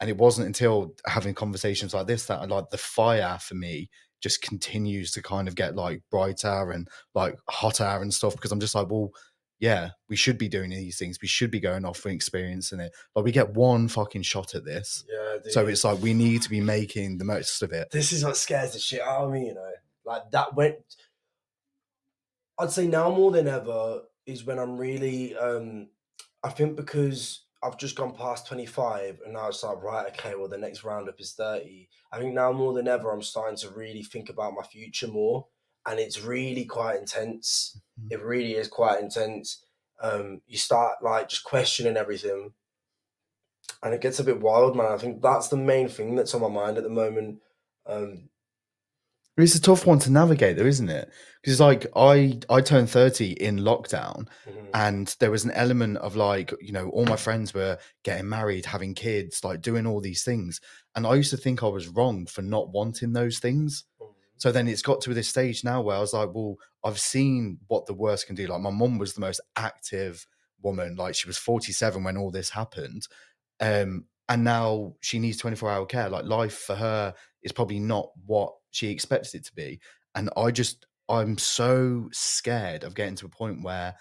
And 0.00 0.08
it 0.08 0.16
wasn't 0.16 0.46
until 0.46 0.94
having 1.06 1.34
conversations 1.34 1.92
like 1.94 2.06
this 2.06 2.26
that 2.26 2.40
I 2.40 2.46
like 2.46 2.70
the 2.70 2.78
fire 2.78 3.38
for 3.40 3.54
me 3.54 3.90
just 4.22 4.42
continues 4.42 5.10
to 5.12 5.22
kind 5.22 5.48
of 5.48 5.54
get 5.54 5.76
like 5.76 6.02
brighter 6.10 6.70
and 6.70 6.88
like 7.14 7.36
hotter 7.48 7.84
and 7.84 8.12
stuff 8.12 8.34
because 8.34 8.52
I'm 8.52 8.60
just 8.60 8.74
like, 8.74 8.90
well, 8.90 9.10
yeah, 9.58 9.90
we 10.08 10.16
should 10.16 10.38
be 10.38 10.48
doing 10.48 10.70
these 10.70 10.98
things. 10.98 11.18
We 11.20 11.28
should 11.28 11.50
be 11.50 11.60
going 11.60 11.84
off 11.84 12.04
and 12.06 12.14
experiencing 12.14 12.80
it. 12.80 12.92
Like 13.14 13.24
we 13.26 13.32
get 13.32 13.54
one 13.54 13.88
fucking 13.88 14.22
shot 14.22 14.54
at 14.54 14.64
this. 14.64 15.04
yeah, 15.08 15.50
So 15.52 15.66
it's 15.66 15.84
like 15.84 16.00
we 16.00 16.14
need 16.14 16.42
to 16.42 16.50
be 16.50 16.60
making 16.62 17.18
the 17.18 17.24
most 17.24 17.62
of 17.62 17.72
it. 17.72 17.88
this 17.92 18.12
is 18.12 18.24
what 18.24 18.38
scares 18.38 18.72
the 18.72 18.78
shit 18.78 19.02
out 19.02 19.24
of 19.24 19.32
me, 19.32 19.48
you 19.48 19.54
know. 19.54 19.70
Like 20.04 20.30
that 20.32 20.54
went 20.54 20.76
I'd 22.58 22.70
say 22.70 22.86
now 22.86 23.10
more 23.10 23.30
than 23.30 23.48
ever 23.48 24.02
is 24.26 24.44
when 24.44 24.58
I'm 24.58 24.76
really 24.78 25.36
um 25.36 25.88
I 26.42 26.48
think 26.50 26.76
because 26.76 27.42
I've 27.62 27.78
just 27.78 27.96
gone 27.96 28.14
past 28.14 28.46
25 28.46 29.20
and 29.24 29.34
now 29.34 29.48
it's 29.48 29.62
like 29.62 29.82
right 29.82 30.06
okay 30.08 30.34
well 30.34 30.48
the 30.48 30.56
next 30.58 30.82
roundup 30.84 31.20
is 31.20 31.34
30 31.34 31.88
I 32.12 32.18
think 32.18 32.34
now 32.34 32.52
more 32.52 32.72
than 32.72 32.88
ever 32.88 33.10
I'm 33.12 33.22
starting 33.22 33.56
to 33.58 33.70
really 33.70 34.02
think 34.02 34.28
about 34.30 34.54
my 34.54 34.62
future 34.62 35.08
more 35.08 35.46
and 35.86 35.98
it's 36.00 36.20
really 36.22 36.64
quite 36.64 36.98
intense. 36.98 37.80
Mhm. 38.00 38.12
it 38.12 38.22
really 38.22 38.54
is 38.54 38.68
quite 38.68 39.00
intense. 39.02 39.64
Um 40.00 40.40
you 40.46 40.56
start 40.58 41.02
like 41.02 41.28
just 41.28 41.44
questioning 41.44 41.96
everything 41.96 42.54
and 43.82 43.94
it 43.94 44.00
gets 44.00 44.18
a 44.18 44.24
bit 44.24 44.40
wild 44.40 44.76
man. 44.76 44.92
I 44.92 44.98
think 44.98 45.22
that's 45.22 45.48
the 45.48 45.56
main 45.56 45.88
thing 45.88 46.14
that's 46.14 46.34
on 46.34 46.40
my 46.42 46.48
mind 46.48 46.76
at 46.78 46.84
the 46.84 46.90
moment. 46.90 47.40
Um 47.86 48.30
It's 49.42 49.54
a 49.54 49.60
tough 49.60 49.86
one 49.86 49.98
to 50.00 50.12
navigate, 50.12 50.56
though, 50.56 50.66
isn't 50.66 50.88
it? 50.88 51.10
Because 51.40 51.54
it's 51.54 51.60
like 51.60 51.86
I 51.96 52.38
I 52.48 52.60
turned 52.60 52.90
thirty 52.90 53.32
in 53.32 53.58
lockdown, 53.58 54.26
mhm. 54.48 54.68
and 54.74 55.14
there 55.20 55.30
was 55.30 55.44
an 55.44 55.50
element 55.52 55.98
of 55.98 56.16
like 56.16 56.52
you 56.60 56.72
know 56.72 56.88
all 56.90 57.06
my 57.06 57.16
friends 57.16 57.54
were 57.54 57.78
getting 58.02 58.28
married, 58.28 58.66
having 58.66 58.94
kids, 58.94 59.42
like 59.44 59.62
doing 59.62 59.86
all 59.86 60.00
these 60.00 60.22
things, 60.24 60.60
and 60.94 61.06
I 61.06 61.14
used 61.14 61.30
to 61.30 61.36
think 61.36 61.62
I 61.62 61.68
was 61.68 61.88
wrong 61.88 62.26
for 62.26 62.42
not 62.42 62.70
wanting 62.70 63.12
those 63.12 63.38
things. 63.38 63.84
Mhm. 64.00 64.06
So 64.36 64.52
then 64.52 64.68
it's 64.68 64.82
got 64.82 65.00
to 65.02 65.14
this 65.14 65.28
stage 65.28 65.64
now 65.64 65.82
where 65.82 65.96
I 65.96 66.00
was 66.00 66.14
like, 66.14 66.30
well, 66.32 66.56
I've 66.82 66.98
seen 66.98 67.58
what 67.68 67.86
the 67.86 67.94
worst 67.94 68.26
can 68.26 68.34
do. 68.34 68.46
Like 68.46 68.62
my 68.62 68.70
mum 68.70 68.98
was 68.98 69.12
the 69.12 69.20
most 69.20 69.40
active 69.56 70.26
woman. 70.62 70.96
Like 70.96 71.14
she 71.14 71.26
was 71.26 71.36
47 71.36 72.02
when 72.02 72.16
all 72.16 72.30
this 72.30 72.50
happened. 72.50 73.06
Um, 73.60 74.06
and 74.30 74.44
now 74.44 74.94
she 75.00 75.18
needs 75.18 75.36
24 75.38 75.70
hour 75.70 75.86
care. 75.86 76.08
Like 76.08 76.24
life 76.24 76.56
for 76.56 76.74
her 76.74 77.14
is 77.42 77.52
probably 77.52 77.80
not 77.80 78.10
what 78.26 78.54
she 78.70 78.90
expected 78.90 79.36
it 79.36 79.44
to 79.46 79.54
be. 79.54 79.80
And 80.14 80.30
I 80.36 80.50
just, 80.50 80.86
I'm 81.08 81.38
so 81.38 82.08
scared 82.12 82.84
of 82.84 82.94
getting 82.94 83.16
to 83.16 83.26
a 83.26 83.30
point 83.30 83.62
where 83.62 83.94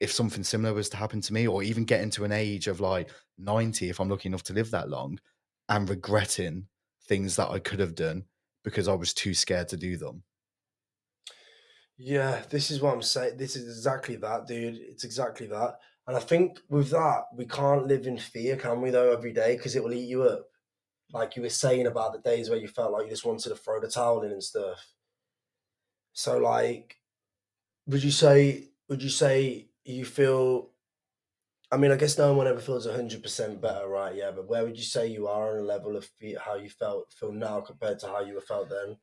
if 0.00 0.12
something 0.12 0.44
similar 0.44 0.74
was 0.74 0.88
to 0.90 0.96
happen 0.96 1.20
to 1.22 1.32
me, 1.32 1.46
or 1.46 1.62
even 1.62 1.84
getting 1.84 2.10
to 2.10 2.24
an 2.24 2.32
age 2.32 2.68
of 2.68 2.80
like 2.80 3.10
90, 3.38 3.88
if 3.88 4.00
I'm 4.00 4.08
lucky 4.08 4.28
enough 4.28 4.42
to 4.44 4.52
live 4.52 4.70
that 4.70 4.90
long, 4.90 5.18
and 5.68 5.88
regretting 5.88 6.66
things 7.08 7.36
that 7.36 7.50
I 7.50 7.58
could 7.58 7.80
have 7.80 7.94
done 7.94 8.24
because 8.62 8.88
I 8.88 8.94
was 8.94 9.14
too 9.14 9.32
scared 9.32 9.68
to 9.68 9.76
do 9.76 9.96
them. 9.96 10.22
Yeah, 11.96 12.42
this 12.50 12.70
is 12.70 12.82
what 12.82 12.92
I'm 12.92 13.02
saying. 13.02 13.38
This 13.38 13.56
is 13.56 13.66
exactly 13.66 14.16
that, 14.16 14.46
dude. 14.46 14.76
It's 14.76 15.04
exactly 15.04 15.46
that. 15.46 15.78
And 16.06 16.16
I 16.16 16.20
think 16.20 16.60
with 16.68 16.90
that, 16.90 17.24
we 17.34 17.46
can't 17.46 17.86
live 17.86 18.06
in 18.06 18.18
fear, 18.18 18.56
can 18.56 18.80
we, 18.80 18.90
though, 18.90 19.12
every 19.12 19.32
day? 19.32 19.56
Because 19.56 19.76
it 19.76 19.82
will 19.82 19.94
eat 19.94 20.08
you 20.08 20.22
up. 20.24 20.46
Like 21.12 21.36
you 21.36 21.42
were 21.42 21.48
saying 21.48 21.86
about 21.86 22.12
the 22.12 22.18
days 22.18 22.50
where 22.50 22.58
you 22.58 22.68
felt 22.68 22.92
like 22.92 23.04
you 23.04 23.10
just 23.10 23.24
wanted 23.24 23.48
to 23.48 23.56
throw 23.56 23.80
the 23.80 23.88
towel 23.88 24.22
in 24.22 24.32
and 24.32 24.42
stuff. 24.42 24.86
So, 26.12 26.38
like, 26.38 26.96
would 27.86 28.02
you 28.02 28.10
say, 28.10 28.70
would 28.88 29.02
you 29.02 29.10
say 29.10 29.68
you 29.84 30.04
feel, 30.04 30.70
I 31.70 31.76
mean, 31.76 31.92
I 31.92 31.96
guess 31.96 32.18
no 32.18 32.32
one 32.34 32.46
ever 32.46 32.60
feels 32.60 32.86
100% 32.86 33.60
better, 33.60 33.86
right? 33.86 34.14
Yeah, 34.14 34.30
but 34.30 34.48
where 34.48 34.64
would 34.64 34.76
you 34.76 34.82
say 34.82 35.06
you 35.06 35.28
are 35.28 35.52
on 35.52 35.58
a 35.58 35.66
level 35.66 35.96
of 35.96 36.08
how 36.44 36.56
you 36.56 36.70
felt, 36.70 37.12
feel 37.12 37.32
now 37.32 37.60
compared 37.60 37.98
to 38.00 38.08
how 38.08 38.20
you 38.20 38.34
were 38.34 38.40
felt 38.40 38.70
then? 38.70 38.96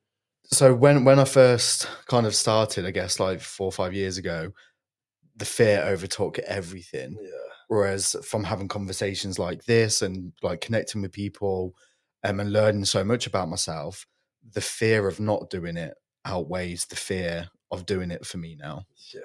So 0.45 0.73
when 0.73 1.05
when 1.05 1.19
I 1.19 1.25
first 1.25 1.87
kind 2.07 2.25
of 2.25 2.35
started, 2.35 2.85
I 2.85 2.91
guess 2.91 3.19
like 3.19 3.39
four 3.39 3.67
or 3.67 3.71
five 3.71 3.93
years 3.93 4.17
ago, 4.17 4.51
the 5.35 5.45
fear 5.45 5.81
overtook 5.83 6.39
everything. 6.39 7.17
Yeah. 7.21 7.29
Whereas 7.69 8.15
from 8.27 8.43
having 8.43 8.67
conversations 8.67 9.39
like 9.39 9.63
this 9.63 10.01
and 10.01 10.33
like 10.41 10.61
connecting 10.61 11.01
with 11.01 11.11
people 11.11 11.73
um, 12.23 12.39
and 12.39 12.51
learning 12.53 12.85
so 12.85 13.03
much 13.03 13.27
about 13.27 13.49
myself, 13.49 14.05
the 14.53 14.61
fear 14.61 15.07
of 15.07 15.19
not 15.19 15.49
doing 15.49 15.77
it 15.77 15.93
outweighs 16.25 16.85
the 16.85 16.95
fear 16.95 17.49
of 17.71 17.85
doing 17.85 18.11
it 18.11 18.25
for 18.25 18.37
me 18.37 18.55
now. 18.59 18.83
Yeah. 19.13 19.21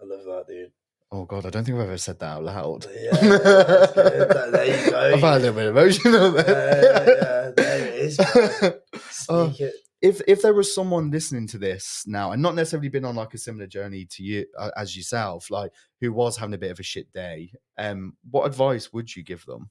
I 0.00 0.04
love 0.06 0.24
that, 0.24 0.46
dude. 0.48 0.72
Oh 1.12 1.24
god, 1.26 1.46
I 1.46 1.50
don't 1.50 1.64
think 1.64 1.76
I've 1.78 1.84
ever 1.86 1.98
said 1.98 2.18
that 2.18 2.26
out 2.26 2.44
loud. 2.44 2.86
Yeah, 2.92 3.10
that's 3.12 3.92
good. 3.92 4.28
That- 4.30 4.52
there 4.52 4.84
you 4.84 4.90
go. 4.90 4.98
I've 5.14 5.20
had 5.20 5.34
a 5.36 5.38
little 5.38 5.54
bit 5.54 5.66
emotional 5.68 6.32
there. 6.32 7.06
Yeah, 7.06 7.14
yeah, 7.46 7.50
there 7.56 7.86
it 7.86 7.94
is. 7.94 8.18
Oh, 9.28 9.54
it. 9.58 9.72
if 10.02 10.20
if 10.26 10.42
there 10.42 10.52
was 10.52 10.74
someone 10.74 11.10
listening 11.10 11.46
to 11.48 11.56
this 11.58 12.04
now 12.06 12.32
and 12.32 12.42
not 12.42 12.54
necessarily 12.54 12.88
been 12.90 13.04
on 13.06 13.14
like 13.16 13.32
a 13.32 13.38
similar 13.38 13.66
journey 13.66 14.04
to 14.10 14.22
you 14.22 14.44
uh, 14.58 14.70
as 14.76 14.94
yourself 14.96 15.50
like 15.50 15.70
who 16.00 16.12
was 16.12 16.36
having 16.36 16.52
a 16.54 16.58
bit 16.58 16.70
of 16.72 16.78
a 16.78 16.82
shit 16.82 17.10
day 17.12 17.50
um 17.78 18.14
what 18.30 18.44
advice 18.44 18.92
would 18.92 19.14
you 19.14 19.22
give 19.22 19.44
them 19.46 19.70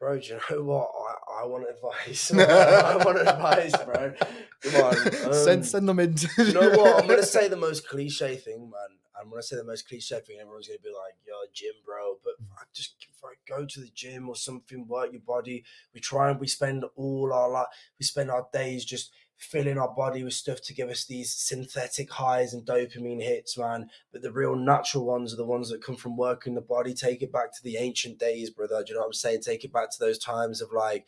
Bro, 0.00 0.18
do 0.20 0.26
you 0.26 0.38
know 0.50 0.62
what? 0.64 0.90
I, 1.36 1.42
I 1.42 1.46
want 1.46 1.64
advice. 1.68 2.32
I 2.34 2.96
want 2.96 3.18
advice, 3.18 3.72
bro. 3.84 4.14
Come 4.62 4.84
on. 4.84 5.12
send 5.32 5.60
um, 5.60 5.64
send 5.64 5.88
them 5.88 5.98
into. 6.00 6.28
you 6.38 6.52
know 6.52 6.70
what? 6.70 7.02
I'm 7.02 7.08
gonna 7.08 7.22
say 7.22 7.48
the 7.48 7.56
most 7.56 7.88
cliche 7.88 8.36
thing, 8.36 8.70
man. 8.70 8.98
I'm 9.18 9.30
gonna 9.30 9.42
say 9.42 9.56
the 9.56 9.64
most 9.64 9.88
cliche 9.88 10.20
thing. 10.20 10.38
Everyone's 10.40 10.68
gonna 10.68 10.78
be 10.82 10.90
like, 10.90 11.14
"Yo, 11.26 11.34
gym, 11.52 11.72
bro," 11.84 12.18
but 12.22 12.34
fuck, 12.48 12.68
just 12.74 13.06
fuck, 13.20 13.36
go 13.48 13.64
to 13.64 13.80
the 13.80 13.90
gym 13.94 14.28
or 14.28 14.36
something. 14.36 14.86
Work 14.86 15.12
your 15.12 15.22
body. 15.22 15.64
We 15.94 16.00
try 16.00 16.30
and 16.30 16.40
we 16.40 16.46
spend 16.46 16.84
all 16.96 17.32
our 17.32 17.50
like 17.50 17.66
we 17.98 18.04
spend 18.04 18.30
our 18.30 18.46
days 18.52 18.84
just 18.84 19.12
filling 19.36 19.78
our 19.78 19.92
body 19.94 20.24
with 20.24 20.32
stuff 20.32 20.62
to 20.62 20.74
give 20.74 20.88
us 20.88 21.04
these 21.04 21.32
synthetic 21.32 22.10
highs 22.10 22.54
and 22.54 22.66
dopamine 22.66 23.22
hits, 23.22 23.58
man. 23.58 23.90
But 24.12 24.22
the 24.22 24.32
real 24.32 24.56
natural 24.56 25.04
ones 25.04 25.32
are 25.32 25.36
the 25.36 25.44
ones 25.44 25.68
that 25.70 25.84
come 25.84 25.96
from 25.96 26.16
working 26.16 26.54
the 26.54 26.60
body. 26.60 26.94
Take 26.94 27.22
it 27.22 27.32
back 27.32 27.52
to 27.54 27.62
the 27.62 27.76
ancient 27.76 28.18
days, 28.18 28.50
brother. 28.50 28.82
Do 28.82 28.90
you 28.90 28.94
know 28.94 29.00
what 29.00 29.08
I'm 29.08 29.12
saying? 29.12 29.42
Take 29.42 29.64
it 29.64 29.72
back 29.72 29.90
to 29.90 29.98
those 30.00 30.18
times 30.18 30.60
of 30.60 30.72
like 30.72 31.06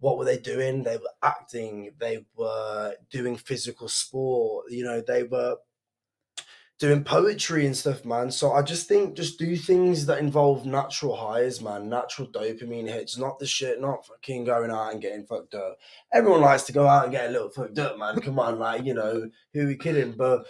what 0.00 0.18
were 0.18 0.24
they 0.24 0.38
doing? 0.38 0.82
They 0.82 0.96
were 0.96 1.12
acting, 1.22 1.92
they 1.98 2.26
were 2.36 2.94
doing 3.10 3.36
physical 3.36 3.88
sport, 3.88 4.66
you 4.70 4.84
know, 4.84 5.00
they 5.00 5.22
were 5.22 5.56
doing 6.80 7.04
poetry 7.04 7.66
and 7.66 7.76
stuff, 7.76 8.04
man. 8.04 8.30
So 8.30 8.52
I 8.52 8.62
just 8.62 8.88
think 8.88 9.16
just 9.16 9.38
do 9.38 9.56
things 9.56 10.06
that 10.06 10.18
involve 10.18 10.66
natural 10.66 11.14
highs, 11.16 11.60
man, 11.60 11.88
natural 11.88 12.28
dopamine 12.28 12.88
hits, 12.88 13.16
not 13.16 13.38
the 13.38 13.46
shit, 13.46 13.80
not 13.80 14.06
fucking 14.06 14.44
going 14.44 14.70
out 14.70 14.92
and 14.92 15.00
getting 15.02 15.24
fucked 15.24 15.54
up. 15.54 15.76
Everyone 16.12 16.40
likes 16.40 16.64
to 16.64 16.72
go 16.72 16.86
out 16.86 17.04
and 17.04 17.12
get 17.12 17.28
a 17.28 17.32
little 17.32 17.50
fucked 17.50 17.78
up, 17.78 17.98
man. 17.98 18.20
Come 18.20 18.38
on, 18.38 18.58
like, 18.58 18.84
you 18.84 18.94
know, 18.94 19.28
who 19.52 19.62
are 19.62 19.66
we 19.66 19.76
kidding? 19.76 20.12
But 20.12 20.46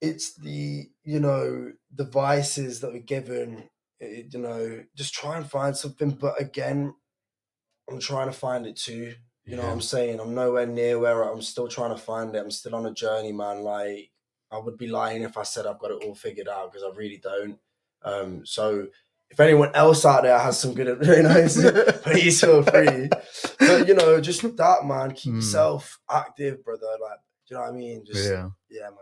it's 0.00 0.34
the, 0.34 0.86
you 1.04 1.20
know, 1.20 1.72
the 1.94 2.04
vices 2.04 2.80
that 2.80 2.92
we're 2.92 2.98
given, 2.98 3.64
eh, 4.00 4.24
you 4.30 4.38
know, 4.38 4.84
just 4.96 5.14
try 5.14 5.38
and 5.38 5.48
find 5.48 5.76
something. 5.76 6.10
But 6.10 6.40
again, 6.40 6.94
I'm 7.90 8.00
trying 8.00 8.26
to 8.28 8.36
find 8.36 8.66
it 8.66 8.76
too. 8.76 9.14
You 9.44 9.56
know 9.56 9.64
what 9.64 9.72
I'm 9.72 9.80
saying? 9.80 10.20
I'm 10.20 10.34
nowhere 10.34 10.66
near 10.66 11.00
where 11.00 11.22
I'm 11.22 11.42
still 11.42 11.66
trying 11.66 11.90
to 11.90 12.00
find 12.00 12.34
it. 12.34 12.38
I'm 12.38 12.50
still 12.50 12.76
on 12.76 12.86
a 12.86 12.92
journey, 12.92 13.32
man. 13.32 13.62
Like 13.62 14.10
I 14.52 14.58
would 14.58 14.76
be 14.76 14.86
lying 14.88 15.22
if 15.22 15.36
I 15.38 15.42
said 15.44 15.66
I've 15.66 15.78
got 15.78 15.90
it 15.92 16.04
all 16.04 16.14
figured 16.14 16.48
out 16.48 16.70
because 16.70 16.84
I 16.84 16.94
really 16.96 17.16
don't. 17.18 17.58
Um, 18.04 18.44
so 18.44 18.86
if 19.30 19.40
anyone 19.40 19.70
else 19.74 20.04
out 20.04 20.24
there 20.24 20.38
has 20.38 20.60
some 20.60 20.74
good, 20.74 20.86
you 21.06 21.22
know, 21.22 21.48
please 22.02 22.40
feel 22.40 22.62
free. 22.62 23.08
But 23.58 23.88
you 23.88 23.94
know, 23.94 24.20
just 24.20 24.42
that, 24.42 24.84
man. 24.84 25.12
Keep 25.12 25.32
Hmm. 25.32 25.36
yourself 25.38 25.98
active, 26.10 26.62
brother. 26.64 26.86
Like, 27.00 27.18
do 27.48 27.54
you 27.54 27.56
know 27.56 27.62
what 27.62 27.70
I 27.74 27.76
mean? 27.76 28.04
Just 28.04 28.28
yeah. 28.28 28.48
yeah, 28.70 28.82
man. 28.90 28.96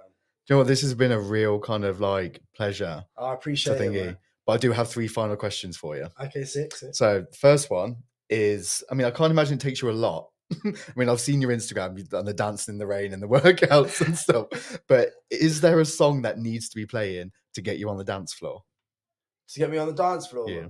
Do 0.46 0.54
you 0.54 0.54
know 0.54 0.58
what? 0.58 0.68
This 0.68 0.82
has 0.82 0.94
been 0.94 1.12
a 1.12 1.20
real 1.20 1.58
kind 1.58 1.84
of 1.84 2.00
like 2.00 2.40
pleasure 2.54 3.04
I 3.18 3.34
appreciate 3.34 3.80
it. 3.80 3.92
Man. 3.92 4.16
But 4.46 4.52
I 4.52 4.56
do 4.58 4.72
have 4.72 4.88
three 4.88 5.08
final 5.08 5.36
questions 5.36 5.76
for 5.76 5.96
you. 5.96 6.06
Okay, 6.20 6.44
six. 6.44 6.80
six. 6.80 6.96
So 6.98 7.26
first 7.38 7.70
one 7.70 7.96
is, 8.28 8.82
I 8.90 8.94
mean, 8.94 9.06
I 9.06 9.10
can't 9.10 9.30
imagine 9.30 9.54
it 9.54 9.60
takes 9.60 9.82
you 9.82 9.90
a 9.90 9.92
lot. 9.92 10.29
I 10.64 10.72
mean, 10.96 11.08
I've 11.08 11.20
seen 11.20 11.40
your 11.40 11.50
Instagram, 11.50 11.96
you've 11.96 12.08
done 12.08 12.24
the 12.24 12.34
dancing 12.34 12.74
in 12.74 12.78
the 12.78 12.86
rain 12.86 13.12
and 13.12 13.22
the 13.22 13.28
workouts 13.28 14.00
and 14.04 14.16
stuff. 14.16 14.48
But 14.88 15.10
is 15.30 15.60
there 15.60 15.80
a 15.80 15.84
song 15.84 16.22
that 16.22 16.38
needs 16.38 16.68
to 16.70 16.76
be 16.76 16.86
playing 16.86 17.32
to 17.54 17.62
get 17.62 17.78
you 17.78 17.88
on 17.88 17.96
the 17.98 18.04
dance 18.04 18.32
floor? 18.32 18.62
to 19.52 19.58
get 19.58 19.68
me 19.70 19.78
on 19.78 19.88
the 19.88 19.92
dance 19.92 20.28
floor. 20.28 20.48
Yeah. 20.48 20.66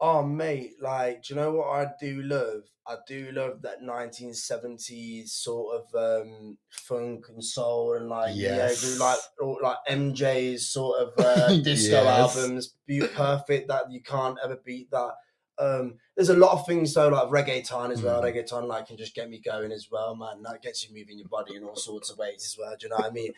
Oh 0.00 0.24
mate, 0.24 0.72
like, 0.80 1.22
do 1.22 1.34
you 1.34 1.40
know 1.40 1.52
what 1.52 1.68
I 1.68 1.86
do 2.00 2.20
love? 2.22 2.62
I 2.88 2.96
do 3.06 3.30
love 3.30 3.62
that 3.62 3.80
1970s 3.80 5.28
sort 5.28 5.76
of 5.80 5.94
um 6.26 6.58
funk 6.70 7.26
and 7.28 7.44
soul 7.44 7.94
and 7.94 8.08
like 8.08 8.34
yeah, 8.34 8.56
Yes. 8.56 8.82
do 8.82 8.98
like 8.98 9.18
all, 9.40 9.58
like 9.62 9.76
MJ's 9.88 10.70
sort 10.70 10.98
of 11.00 11.12
uh, 11.24 11.48
disco 11.62 12.02
Yes. 12.02 12.36
albums. 12.36 12.74
Be 12.88 13.06
perfect 13.14 13.68
that 13.68 13.84
you 13.90 14.02
can't 14.02 14.36
ever 14.42 14.56
beat 14.64 14.90
that. 14.90 15.12
Um, 15.58 15.94
there's 16.16 16.30
a 16.30 16.36
lot 16.36 16.52
of 16.52 16.66
things 16.66 16.94
though, 16.94 17.08
like 17.08 17.28
reggaeton 17.46 17.92
as 17.92 18.02
well. 18.02 18.22
Mhm. 18.22 18.32
Reggaeton 18.34 18.66
like 18.66 18.86
can 18.88 18.96
just 18.96 19.14
get 19.14 19.28
me 19.30 19.38
going 19.38 19.70
as 19.72 19.90
well, 19.90 20.14
man. 20.16 20.42
That 20.42 20.62
gets 20.62 20.86
you 20.88 20.94
moving 20.96 21.18
your 21.18 21.28
body 21.28 21.56
in 21.56 21.64
all 21.64 21.76
sorts 21.76 22.10
of 22.10 22.18
ways 22.18 22.44
as 22.46 22.56
well. 22.58 22.74
Do 22.78 22.86
you 22.86 22.90
know 22.90 22.96
what 22.96 23.06
I 23.06 23.10
mean? 23.10 23.34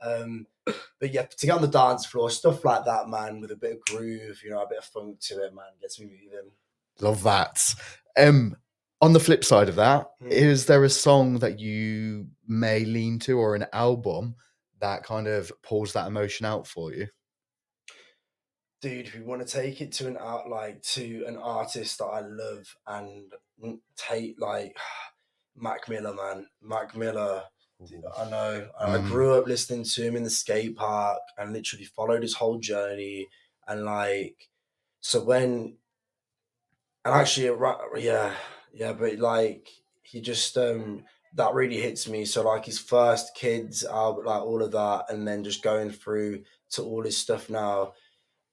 Um, 0.00 0.46
but 0.64 1.12
yeah, 1.12 1.22
to 1.22 1.46
get 1.46 1.54
on 1.56 1.62
the 1.62 1.68
dance 1.68 2.06
floor, 2.06 2.30
stuff 2.30 2.64
like 2.64 2.84
that, 2.84 3.08
man, 3.08 3.40
with 3.40 3.50
a 3.50 3.56
bit 3.56 3.72
of 3.72 3.80
groove, 3.82 4.40
you 4.44 4.50
know, 4.50 4.62
a 4.62 4.68
bit 4.68 4.78
of 4.78 4.84
funk 4.84 5.20
to 5.20 5.44
it, 5.44 5.54
man, 5.54 5.64
gets 5.80 5.98
me 6.00 6.06
moving. 6.06 6.50
Love 7.00 7.22
that. 7.24 7.74
Um, 8.16 8.56
on 9.00 9.12
the 9.12 9.20
flip 9.20 9.44
side 9.44 9.68
of 9.68 9.76
that, 9.76 10.10
is 10.22 10.64
Mm. 10.64 10.66
there 10.66 10.84
a 10.84 10.90
song 10.90 11.38
that 11.40 11.58
you 11.60 12.28
may 12.46 12.84
lean 12.84 13.18
to 13.20 13.38
or 13.38 13.54
an 13.54 13.66
album 13.72 14.34
that 14.80 15.02
kind 15.04 15.26
of 15.28 15.52
pulls 15.62 15.92
that 15.92 16.06
emotion 16.06 16.46
out 16.46 16.66
for 16.66 16.92
you? 16.92 17.08
Dude, 18.80 19.06
if 19.08 19.14
we 19.14 19.22
want 19.22 19.44
to 19.46 19.52
take 19.60 19.80
it 19.80 19.90
to 19.92 20.06
an 20.06 20.16
art 20.16 20.48
like 20.48 20.82
to 20.82 21.24
an 21.26 21.36
artist 21.36 21.98
that 21.98 22.04
I 22.04 22.20
love 22.20 22.76
and 22.86 23.32
take 23.96 24.40
like 24.40 24.76
Mac 25.56 25.88
Miller, 25.88 26.14
man, 26.14 26.46
Mac 26.62 26.96
Miller. 26.96 27.42
I 28.16 28.30
know. 28.30 28.70
I 28.78 28.84
I 28.94 28.98
Mm. 28.98 29.08
grew 29.08 29.34
up 29.34 29.46
listening 29.46 29.84
to 29.84 30.02
him 30.02 30.16
in 30.16 30.22
the 30.24 30.30
skate 30.30 30.76
park 30.76 31.20
and 31.38 31.52
literally 31.52 31.84
followed 31.86 32.22
his 32.22 32.34
whole 32.34 32.58
journey. 32.58 33.28
And 33.66 33.84
like, 33.84 34.48
so 35.00 35.24
when, 35.24 35.78
and 37.04 37.14
actually, 37.14 37.46
yeah, 38.02 38.34
yeah, 38.72 38.92
but 38.92 39.18
like, 39.18 39.68
he 40.02 40.20
just, 40.20 40.56
um, 40.56 41.04
that 41.34 41.54
really 41.54 41.80
hits 41.80 42.08
me. 42.08 42.24
So 42.24 42.42
like 42.42 42.64
his 42.64 42.78
first 42.78 43.34
kids 43.34 43.84
album, 43.84 44.24
like 44.26 44.42
all 44.42 44.62
of 44.62 44.72
that, 44.72 45.06
and 45.08 45.26
then 45.26 45.44
just 45.44 45.62
going 45.62 45.90
through 45.90 46.44
to 46.70 46.82
all 46.82 47.02
his 47.04 47.16
stuff 47.16 47.48
now. 47.50 47.92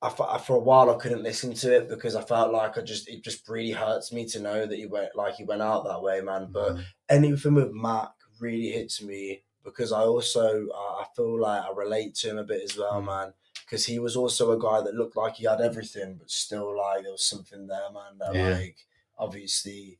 I, 0.05 0.35
I- 0.35 0.37
for 0.39 0.55
a 0.57 0.59
while 0.59 0.89
I 0.89 0.97
couldn't 0.97 1.23
listen 1.23 1.53
to 1.53 1.75
it 1.75 1.89
because 1.89 2.15
I 2.15 2.21
felt 2.23 2.51
like 2.53 2.77
I 2.77 2.81
just 2.81 3.07
it 3.09 3.23
just 3.23 3.47
really 3.49 3.71
hurts 3.71 4.11
me 4.11 4.25
to 4.27 4.39
know 4.39 4.65
that 4.65 4.77
he 4.77 4.85
went 4.85 5.15
like 5.15 5.35
he 5.35 5.43
went 5.43 5.61
out 5.61 5.85
that 5.85 6.01
way, 6.01 6.21
man. 6.21 6.49
But 6.51 6.75
Mm. 6.75 6.83
anything 7.09 7.55
with 7.55 7.71
Mac 7.71 8.09
really 8.39 8.69
hits 8.69 9.01
me 9.01 9.43
because 9.63 9.91
I 9.91 10.01
also 10.01 10.67
uh, 10.67 10.93
I 11.01 11.05
feel 11.15 11.39
like 11.39 11.61
I 11.63 11.71
relate 11.75 12.15
to 12.15 12.29
him 12.29 12.37
a 12.37 12.43
bit 12.43 12.61
as 12.63 12.77
well, 12.77 13.01
Mm. 13.01 13.05
man. 13.05 13.33
Because 13.65 13.85
he 13.85 13.97
was 13.97 14.15
also 14.15 14.51
a 14.51 14.59
guy 14.59 14.81
that 14.81 14.93
looked 14.93 15.17
like 15.17 15.35
he 15.37 15.45
had 15.45 15.59
everything, 15.61 16.15
but 16.19 16.29
still 16.29 16.77
like 16.77 17.01
there 17.03 17.11
was 17.11 17.25
something 17.25 17.65
there, 17.65 17.89
man. 17.91 18.17
That 18.19 18.35
Yeah. 18.35 18.49
like 18.59 18.77
obviously 19.17 19.99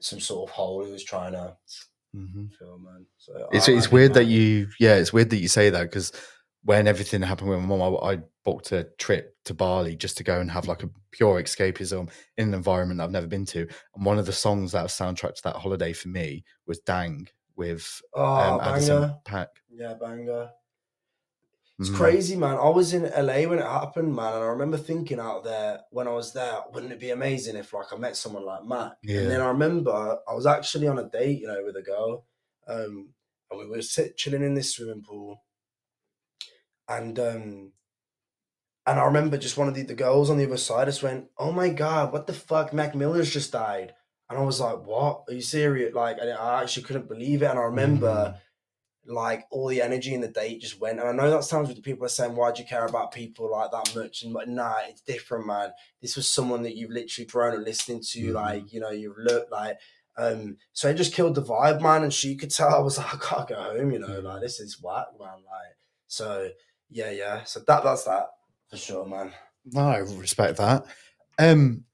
some 0.00 0.20
sort 0.20 0.48
of 0.48 0.54
hole 0.54 0.84
he 0.84 0.92
was 0.92 1.02
trying 1.04 1.32
to 1.32 1.56
Mhm. 2.14 2.50
fill, 2.58 2.78
man. 2.78 3.06
So 3.18 3.48
It's 3.52 3.68
I 3.68 3.72
it's 3.72 3.86
him, 3.86 3.92
weird 3.92 4.14
that 4.14 4.24
you 4.26 4.68
yeah 4.78 4.96
it's 4.96 5.12
weird 5.12 5.30
that 5.30 5.38
you 5.38 5.48
say 5.48 5.70
that 5.70 5.82
because 5.84 6.12
when 6.64 6.86
everything 6.86 7.22
happened 7.22 7.50
with 7.50 7.60
my 7.60 7.66
mom, 7.66 7.82
I, 7.82 8.12
I 8.12 8.18
booked 8.44 8.72
a 8.72 8.84
trip 8.98 9.36
to 9.44 9.54
Bali 9.54 9.96
just 9.96 10.16
to 10.18 10.24
go 10.24 10.40
and 10.40 10.50
have 10.50 10.68
like 10.68 10.82
a 10.82 10.90
pure 11.10 11.42
escapism 11.42 12.10
in 12.36 12.48
an 12.48 12.54
environment 12.54 13.00
I've 13.00 13.10
never 13.10 13.26
been 13.26 13.44
to. 13.46 13.60
And 13.94 14.04
one 14.04 14.18
of 14.18 14.26
the 14.26 14.32
songs 14.32 14.72
that 14.72 14.86
soundtracked 14.86 15.36
to 15.36 15.42
that 15.44 15.56
holiday 15.56 15.92
for 15.92 16.08
me 16.08 16.44
was 16.66 16.78
"Dang" 16.80 17.28
with 17.56 18.00
oh 18.14 18.22
um, 18.24 18.60
Anderson 18.60 19.14
.Paak. 19.24 19.48
yeah 19.70 19.94
banger. 19.94 20.50
It's 21.78 21.88
Mhm. 21.90 21.96
crazy, 21.96 22.36
man. 22.36 22.58
I 22.58 22.68
was 22.68 22.92
in 22.94 23.04
LA 23.06 23.46
when 23.46 23.58
it 23.58 23.64
happened, 23.64 24.14
man, 24.14 24.34
and 24.34 24.44
I 24.44 24.46
remember 24.46 24.76
thinking 24.76 25.18
out 25.18 25.42
there 25.42 25.80
when 25.90 26.06
I 26.06 26.12
was 26.12 26.32
there, 26.32 26.60
wouldn't 26.72 26.92
it 26.92 27.00
be 27.00 27.10
amazing 27.10 27.56
if 27.56 27.72
like 27.72 27.92
I 27.92 27.96
met 27.96 28.16
someone 28.16 28.44
like 28.44 28.64
Mac? 28.64 28.92
And 29.02 29.30
then 29.30 29.40
I 29.40 29.46
remember 29.48 30.18
I 30.28 30.34
was 30.34 30.46
actually 30.46 30.86
on 30.86 30.98
a 30.98 31.08
date, 31.08 31.40
you 31.40 31.46
know, 31.48 31.62
with 31.64 31.76
a 31.76 31.82
girl, 31.82 32.26
um, 32.68 33.14
and 33.50 33.58
we 33.58 33.66
were 33.66 33.82
sit 33.82 34.16
chilling 34.16 34.42
in 34.44 34.54
this 34.54 34.74
swimming 34.74 35.02
pool, 35.02 35.42
and 36.88 37.18
um, 37.18 37.72
and 38.86 38.98
I 38.98 39.04
remember 39.04 39.36
just 39.38 39.56
one 39.56 39.68
of 39.68 39.74
the, 39.74 39.82
the 39.82 39.94
girls 39.94 40.28
on 40.28 40.38
the 40.38 40.46
other 40.46 40.56
side 40.56 40.86
just 40.88 41.02
went, 41.02 41.26
"Oh 41.38 41.52
my 41.52 41.68
god, 41.68 42.12
what 42.12 42.26
the 42.26 42.32
fuck? 42.32 42.72
Mac 42.72 42.94
Miller's 42.94 43.32
just 43.32 43.52
died," 43.52 43.94
and 44.28 44.38
I 44.38 44.42
was 44.42 44.60
like, 44.60 44.84
"What? 44.84 45.24
Are 45.28 45.34
you 45.34 45.40
serious?" 45.42 45.94
Like, 45.94 46.18
and 46.20 46.30
I 46.32 46.62
actually 46.62 46.82
couldn't 46.84 47.08
believe 47.08 47.42
it, 47.42 47.46
and 47.46 47.58
I 47.58 47.62
remember 47.62 48.38
like 49.04 49.46
all 49.50 49.66
the 49.66 49.82
energy 49.82 50.14
in 50.14 50.20
the 50.20 50.28
date 50.28 50.60
just 50.60 50.80
went. 50.80 51.00
And 51.00 51.08
I 51.08 51.12
know 51.12 51.28
that 51.28 51.42
sounds 51.42 51.68
weird. 51.68 51.82
People 51.82 52.06
are 52.06 52.08
saying, 52.08 52.34
"Why 52.34 52.50
do 52.52 52.62
you 52.62 52.68
care 52.68 52.84
about 52.86 53.12
people 53.12 53.50
like 53.50 53.70
that 53.70 53.94
much?" 53.94 54.22
And 54.24 54.32
but 54.32 54.48
nah, 54.48 54.74
it's 54.88 55.00
different, 55.02 55.46
man. 55.46 55.70
This 56.00 56.16
was 56.16 56.28
someone 56.28 56.62
that 56.64 56.76
you've 56.76 56.90
literally 56.90 57.26
grown 57.26 57.58
up 57.60 57.64
listening 57.64 58.00
to, 58.10 58.20
Mhm. 58.20 58.34
like 58.34 58.72
you 58.72 58.80
know, 58.80 58.90
you've 58.90 59.18
looked 59.18 59.52
like. 59.52 59.78
Um, 60.16 60.58
so 60.72 60.90
it 60.90 60.94
just 60.94 61.14
killed 61.14 61.36
the 61.36 61.42
vibe, 61.42 61.80
man. 61.80 62.02
And 62.02 62.12
she 62.12 62.36
could 62.36 62.50
tell 62.50 62.68
I 62.68 62.80
was 62.80 62.98
like, 62.98 63.14
I 63.14 63.18
can't 63.18 63.48
go 63.48 63.54
home, 63.62 63.92
you 63.92 63.98
know, 64.00 64.20
like 64.20 64.42
this 64.42 64.60
is 64.60 64.80
whack, 64.82 65.06
man. 65.18 65.28
Like, 65.28 65.76
so 66.06 66.50
yeah, 66.92 67.10
yeah. 67.10 67.44
So 67.44 67.60
that 67.66 67.82
that's 67.82 68.04
that 68.04 68.28
for 68.70 68.76
sure, 68.76 69.06
man. 69.06 69.32
No, 69.64 69.80
I 69.80 69.98
respect 69.98 70.58
that. 70.58 70.84
Um, 71.38 71.84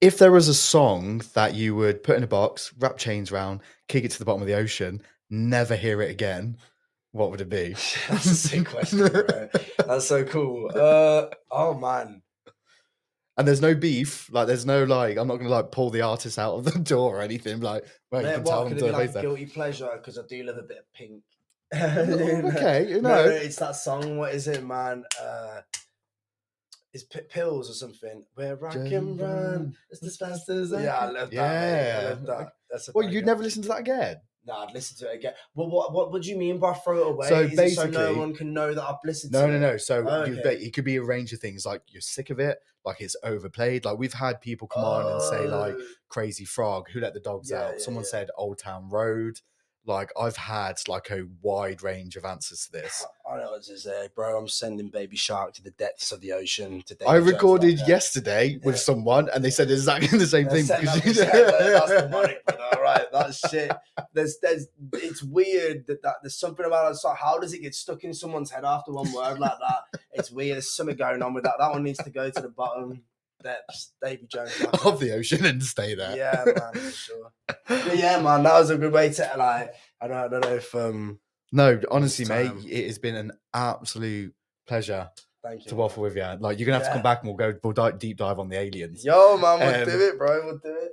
if 0.00 0.18
there 0.18 0.32
was 0.32 0.48
a 0.48 0.54
song 0.54 1.22
that 1.34 1.54
you 1.54 1.74
would 1.74 2.02
put 2.02 2.16
in 2.16 2.22
a 2.22 2.28
box, 2.28 2.72
wrap 2.78 2.96
chains 2.98 3.32
round, 3.32 3.60
kick 3.88 4.04
it 4.04 4.10
to 4.12 4.18
the 4.18 4.24
bottom 4.24 4.42
of 4.42 4.48
the 4.48 4.54
ocean, 4.54 5.02
never 5.30 5.74
hear 5.74 6.02
it 6.02 6.10
again, 6.10 6.56
what 7.12 7.30
would 7.30 7.40
it 7.40 7.48
be? 7.48 7.70
That's 8.08 8.26
a 8.26 8.34
sick 8.34 8.66
question, 8.66 8.98
bro. 8.98 9.48
That's 9.86 10.06
so 10.06 10.24
cool. 10.24 10.70
Uh, 10.74 11.26
oh 11.50 11.74
man. 11.74 12.22
And 13.38 13.46
there's 13.46 13.60
no 13.60 13.74
beef, 13.74 14.32
like 14.32 14.46
there's 14.46 14.64
no 14.64 14.84
like 14.84 15.18
I'm 15.18 15.28
not 15.28 15.36
gonna 15.36 15.50
like 15.50 15.70
pull 15.70 15.90
the 15.90 16.02
artist 16.02 16.38
out 16.38 16.54
of 16.54 16.64
the 16.64 16.78
door 16.78 17.18
or 17.18 17.22
anything. 17.22 17.60
Like, 17.60 17.84
well, 18.10 18.22
you 18.22 18.28
can 18.28 18.42
what 18.44 18.50
tell 18.50 18.68
could 18.68 18.78
them 18.78 18.88
it 18.88 18.92
be 18.92 18.96
like 18.96 19.20
guilty 19.20 19.46
pleasure? 19.46 19.90
Because 19.96 20.18
I 20.18 20.22
do 20.28 20.42
love 20.42 20.56
a 20.58 20.62
bit 20.62 20.78
of 20.78 20.92
pink. 20.94 21.22
Okay, 21.74 22.86
you 22.88 23.00
No, 23.00 23.08
know. 23.08 23.24
no, 23.26 23.30
it's 23.30 23.56
that 23.56 23.76
song. 23.76 24.18
What 24.18 24.34
is 24.34 24.48
it, 24.48 24.64
man? 24.64 25.04
Uh, 25.20 25.60
It's 26.92 27.04
P- 27.04 27.20
pills 27.28 27.68
or 27.70 27.74
something. 27.74 28.24
Where 28.34 28.58
I 28.66 28.72
can 28.72 29.16
run 29.16 29.76
just 29.90 30.02
as 30.04 30.16
fast 30.16 30.48
as 30.48 30.72
I 30.72 30.84
Yeah, 30.84 30.96
I 30.96 31.10
love 31.10 31.32
Yeah, 31.32 32.00
I 32.00 32.08
love 32.10 32.26
that. 32.26 32.52
That's 32.70 32.88
a 32.88 32.92
Well, 32.94 33.08
you'd 33.08 33.26
never 33.26 33.42
listen 33.42 33.62
to 33.62 33.68
that 33.68 33.80
again. 33.80 34.16
No, 34.46 34.54
I'd 34.58 34.72
listen 34.72 34.96
to 34.98 35.12
it 35.12 35.16
again. 35.16 35.32
Well, 35.56 35.68
what 35.68 35.92
what 35.92 36.12
what 36.12 36.22
do 36.22 36.30
you 36.30 36.38
mean 36.38 36.58
by 36.58 36.72
throw 36.72 36.98
it 37.00 37.10
away? 37.10 37.28
So 37.28 37.40
Is 37.40 37.58
it 37.58 37.74
so 37.74 37.82
no 37.86 37.90
basically- 37.90 38.18
one 38.20 38.34
can 38.34 38.54
know 38.54 38.72
that 38.72 38.82
I've 38.82 38.94
listened 39.04 39.32
No, 39.32 39.42
to 39.46 39.48
no, 39.48 39.56
it? 39.56 39.60
no. 39.72 39.76
So 39.76 40.06
Oh, 40.08 40.24
you 40.24 40.38
okay. 40.38 40.54
it 40.56 40.72
could 40.72 40.84
be 40.84 40.96
a 40.96 41.02
range 41.02 41.32
of 41.32 41.40
things. 41.40 41.66
Like 41.66 41.82
you're 41.88 42.00
sick 42.00 42.30
of 42.30 42.38
it, 42.38 42.58
like 42.84 43.00
it's 43.00 43.16
overplayed. 43.24 43.84
Like 43.84 43.98
we've 43.98 44.12
had 44.14 44.40
people 44.40 44.68
come 44.68 44.84
on 44.84 45.04
and 45.12 45.20
say 45.22 45.48
like 45.48 45.74
Oh, 45.76 45.82
Crazy 46.08 46.44
Frog, 46.44 46.88
Who 46.92 47.00
Let 47.00 47.12
the 47.12 47.20
Dogs 47.20 47.50
Yeah, 47.50 47.62
Out. 47.64 47.72
yeah, 47.78 47.84
Someone 47.84 48.04
yeah. 48.04 48.10
said 48.10 48.30
Old 48.38 48.58
Town 48.58 48.88
Road. 48.88 49.40
Like 49.86 50.10
I've 50.20 50.36
had 50.36 50.76
like 50.88 51.10
a 51.10 51.26
wide 51.42 51.82
range 51.82 52.16
of 52.16 52.24
answers 52.24 52.66
to 52.66 52.72
this. 52.72 53.06
I 53.30 53.38
know 53.38 53.50
what 53.50 53.62
to 53.64 53.78
say, 53.78 54.08
bro. 54.14 54.38
I'm 54.38 54.48
sending 54.48 54.88
Baby 54.88 55.16
Shark 55.16 55.54
to 55.54 55.62
the 55.62 55.70
depths 55.72 56.12
of 56.12 56.20
the 56.20 56.32
ocean. 56.32 56.82
To 56.86 56.96
I 57.08 57.16
recorded 57.16 57.78
like 57.78 57.88
yesterday 57.88 58.58
with 58.62 58.78
someone, 58.78 59.28
and 59.34 59.44
they 59.44 59.50
said 59.50 59.70
exactly 59.70 60.16
the 60.18 60.26
same 60.26 60.48
thing. 60.48 60.66
because 60.66 61.00
the 61.02 61.08
you- 61.08 61.14
set, 61.14 61.32
but 61.32 61.58
That's 61.58 62.02
demonic, 62.02 62.42
all 62.72 62.82
right, 62.82 63.06
that's 63.12 63.48
shit. 63.48 63.72
There's, 64.12 64.38
there's, 64.40 64.68
it's 64.92 65.22
weird 65.22 65.86
that, 65.86 66.02
that 66.02 66.16
there's 66.22 66.38
something 66.38 66.64
about 66.64 66.92
it. 66.92 66.98
Like, 67.04 67.18
how 67.18 67.38
does 67.38 67.52
it 67.52 67.62
get 67.62 67.74
stuck 67.74 68.04
in 68.04 68.14
someone's 68.14 68.50
head 68.50 68.64
after 68.64 68.92
one 68.92 69.12
word 69.12 69.38
like 69.38 69.58
that? 69.60 70.00
It's 70.12 70.30
weird. 70.30 70.56
There's 70.56 70.70
something 70.70 70.96
going 70.96 71.22
on 71.22 71.34
with 71.34 71.44
that. 71.44 71.54
That 71.58 71.72
one 71.72 71.82
needs 71.82 71.98
to 71.98 72.10
go 72.10 72.30
to 72.30 72.40
the 72.40 72.48
bottom 72.48 73.02
depths. 73.42 73.92
Davy 74.02 74.26
Jones. 74.26 74.52
of 74.84 75.00
the 75.00 75.12
ocean 75.14 75.44
and 75.44 75.62
stay 75.62 75.94
there. 75.94 76.16
yeah, 76.16 76.44
man, 76.46 76.72
for 76.74 76.90
sure. 76.90 77.32
But 77.68 77.96
yeah, 77.98 78.20
man, 78.20 78.42
that 78.44 78.58
was 78.58 78.70
a 78.70 78.76
good 78.78 78.92
way 78.92 79.10
to 79.12 79.32
like. 79.36 79.74
I 80.00 80.08
don't, 80.08 80.16
I 80.16 80.28
don't 80.28 80.40
know 80.42 80.54
if 80.54 80.74
um. 80.74 81.18
No, 81.52 81.80
honestly, 81.90 82.24
mate, 82.24 82.48
time. 82.48 82.64
it 82.68 82.86
has 82.86 82.98
been 82.98 83.14
an 83.14 83.32
absolute 83.54 84.34
pleasure 84.66 85.10
Thank 85.42 85.64
you. 85.64 85.68
to 85.70 85.74
waffle 85.76 86.02
with 86.02 86.16
you. 86.16 86.24
Like 86.40 86.58
you're 86.58 86.66
gonna 86.66 86.78
have 86.78 86.86
to 86.88 86.92
come 86.92 87.02
back 87.02 87.20
and 87.22 87.28
we'll 87.28 87.36
go 87.36 87.58
we'll 87.62 87.92
deep 87.92 88.16
dive 88.16 88.38
on 88.38 88.48
the 88.48 88.58
aliens. 88.58 89.04
Yo, 89.04 89.36
man, 89.38 89.60
we'll 89.60 89.74
Um, 89.82 89.84
do 89.88 90.08
it, 90.08 90.18
bro. 90.18 90.44
We'll 90.44 90.58
do 90.58 90.76
it. 90.86 90.92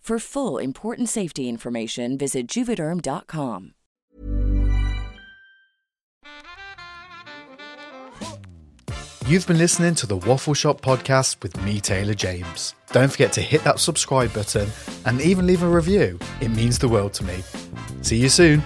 For 0.01 0.17
full 0.17 0.57
important 0.57 1.09
safety 1.09 1.47
information, 1.47 2.17
visit 2.17 2.47
juvederm.com. 2.47 3.75
You've 9.27 9.45
been 9.45 9.59
listening 9.59 9.93
to 9.95 10.07
the 10.07 10.17
Waffle 10.17 10.55
Shop 10.55 10.81
podcast 10.81 11.41
with 11.43 11.55
me, 11.61 11.79
Taylor 11.79 12.15
James. 12.15 12.73
Don't 12.91 13.11
forget 13.11 13.31
to 13.33 13.41
hit 13.41 13.63
that 13.63 13.79
subscribe 13.79 14.33
button 14.33 14.67
and 15.05 15.21
even 15.21 15.45
leave 15.45 15.61
a 15.61 15.67
review. 15.67 16.19
It 16.41 16.49
means 16.49 16.79
the 16.79 16.89
world 16.89 17.13
to 17.13 17.23
me. 17.23 17.43
See 18.01 18.17
you 18.17 18.27
soon. 18.27 18.63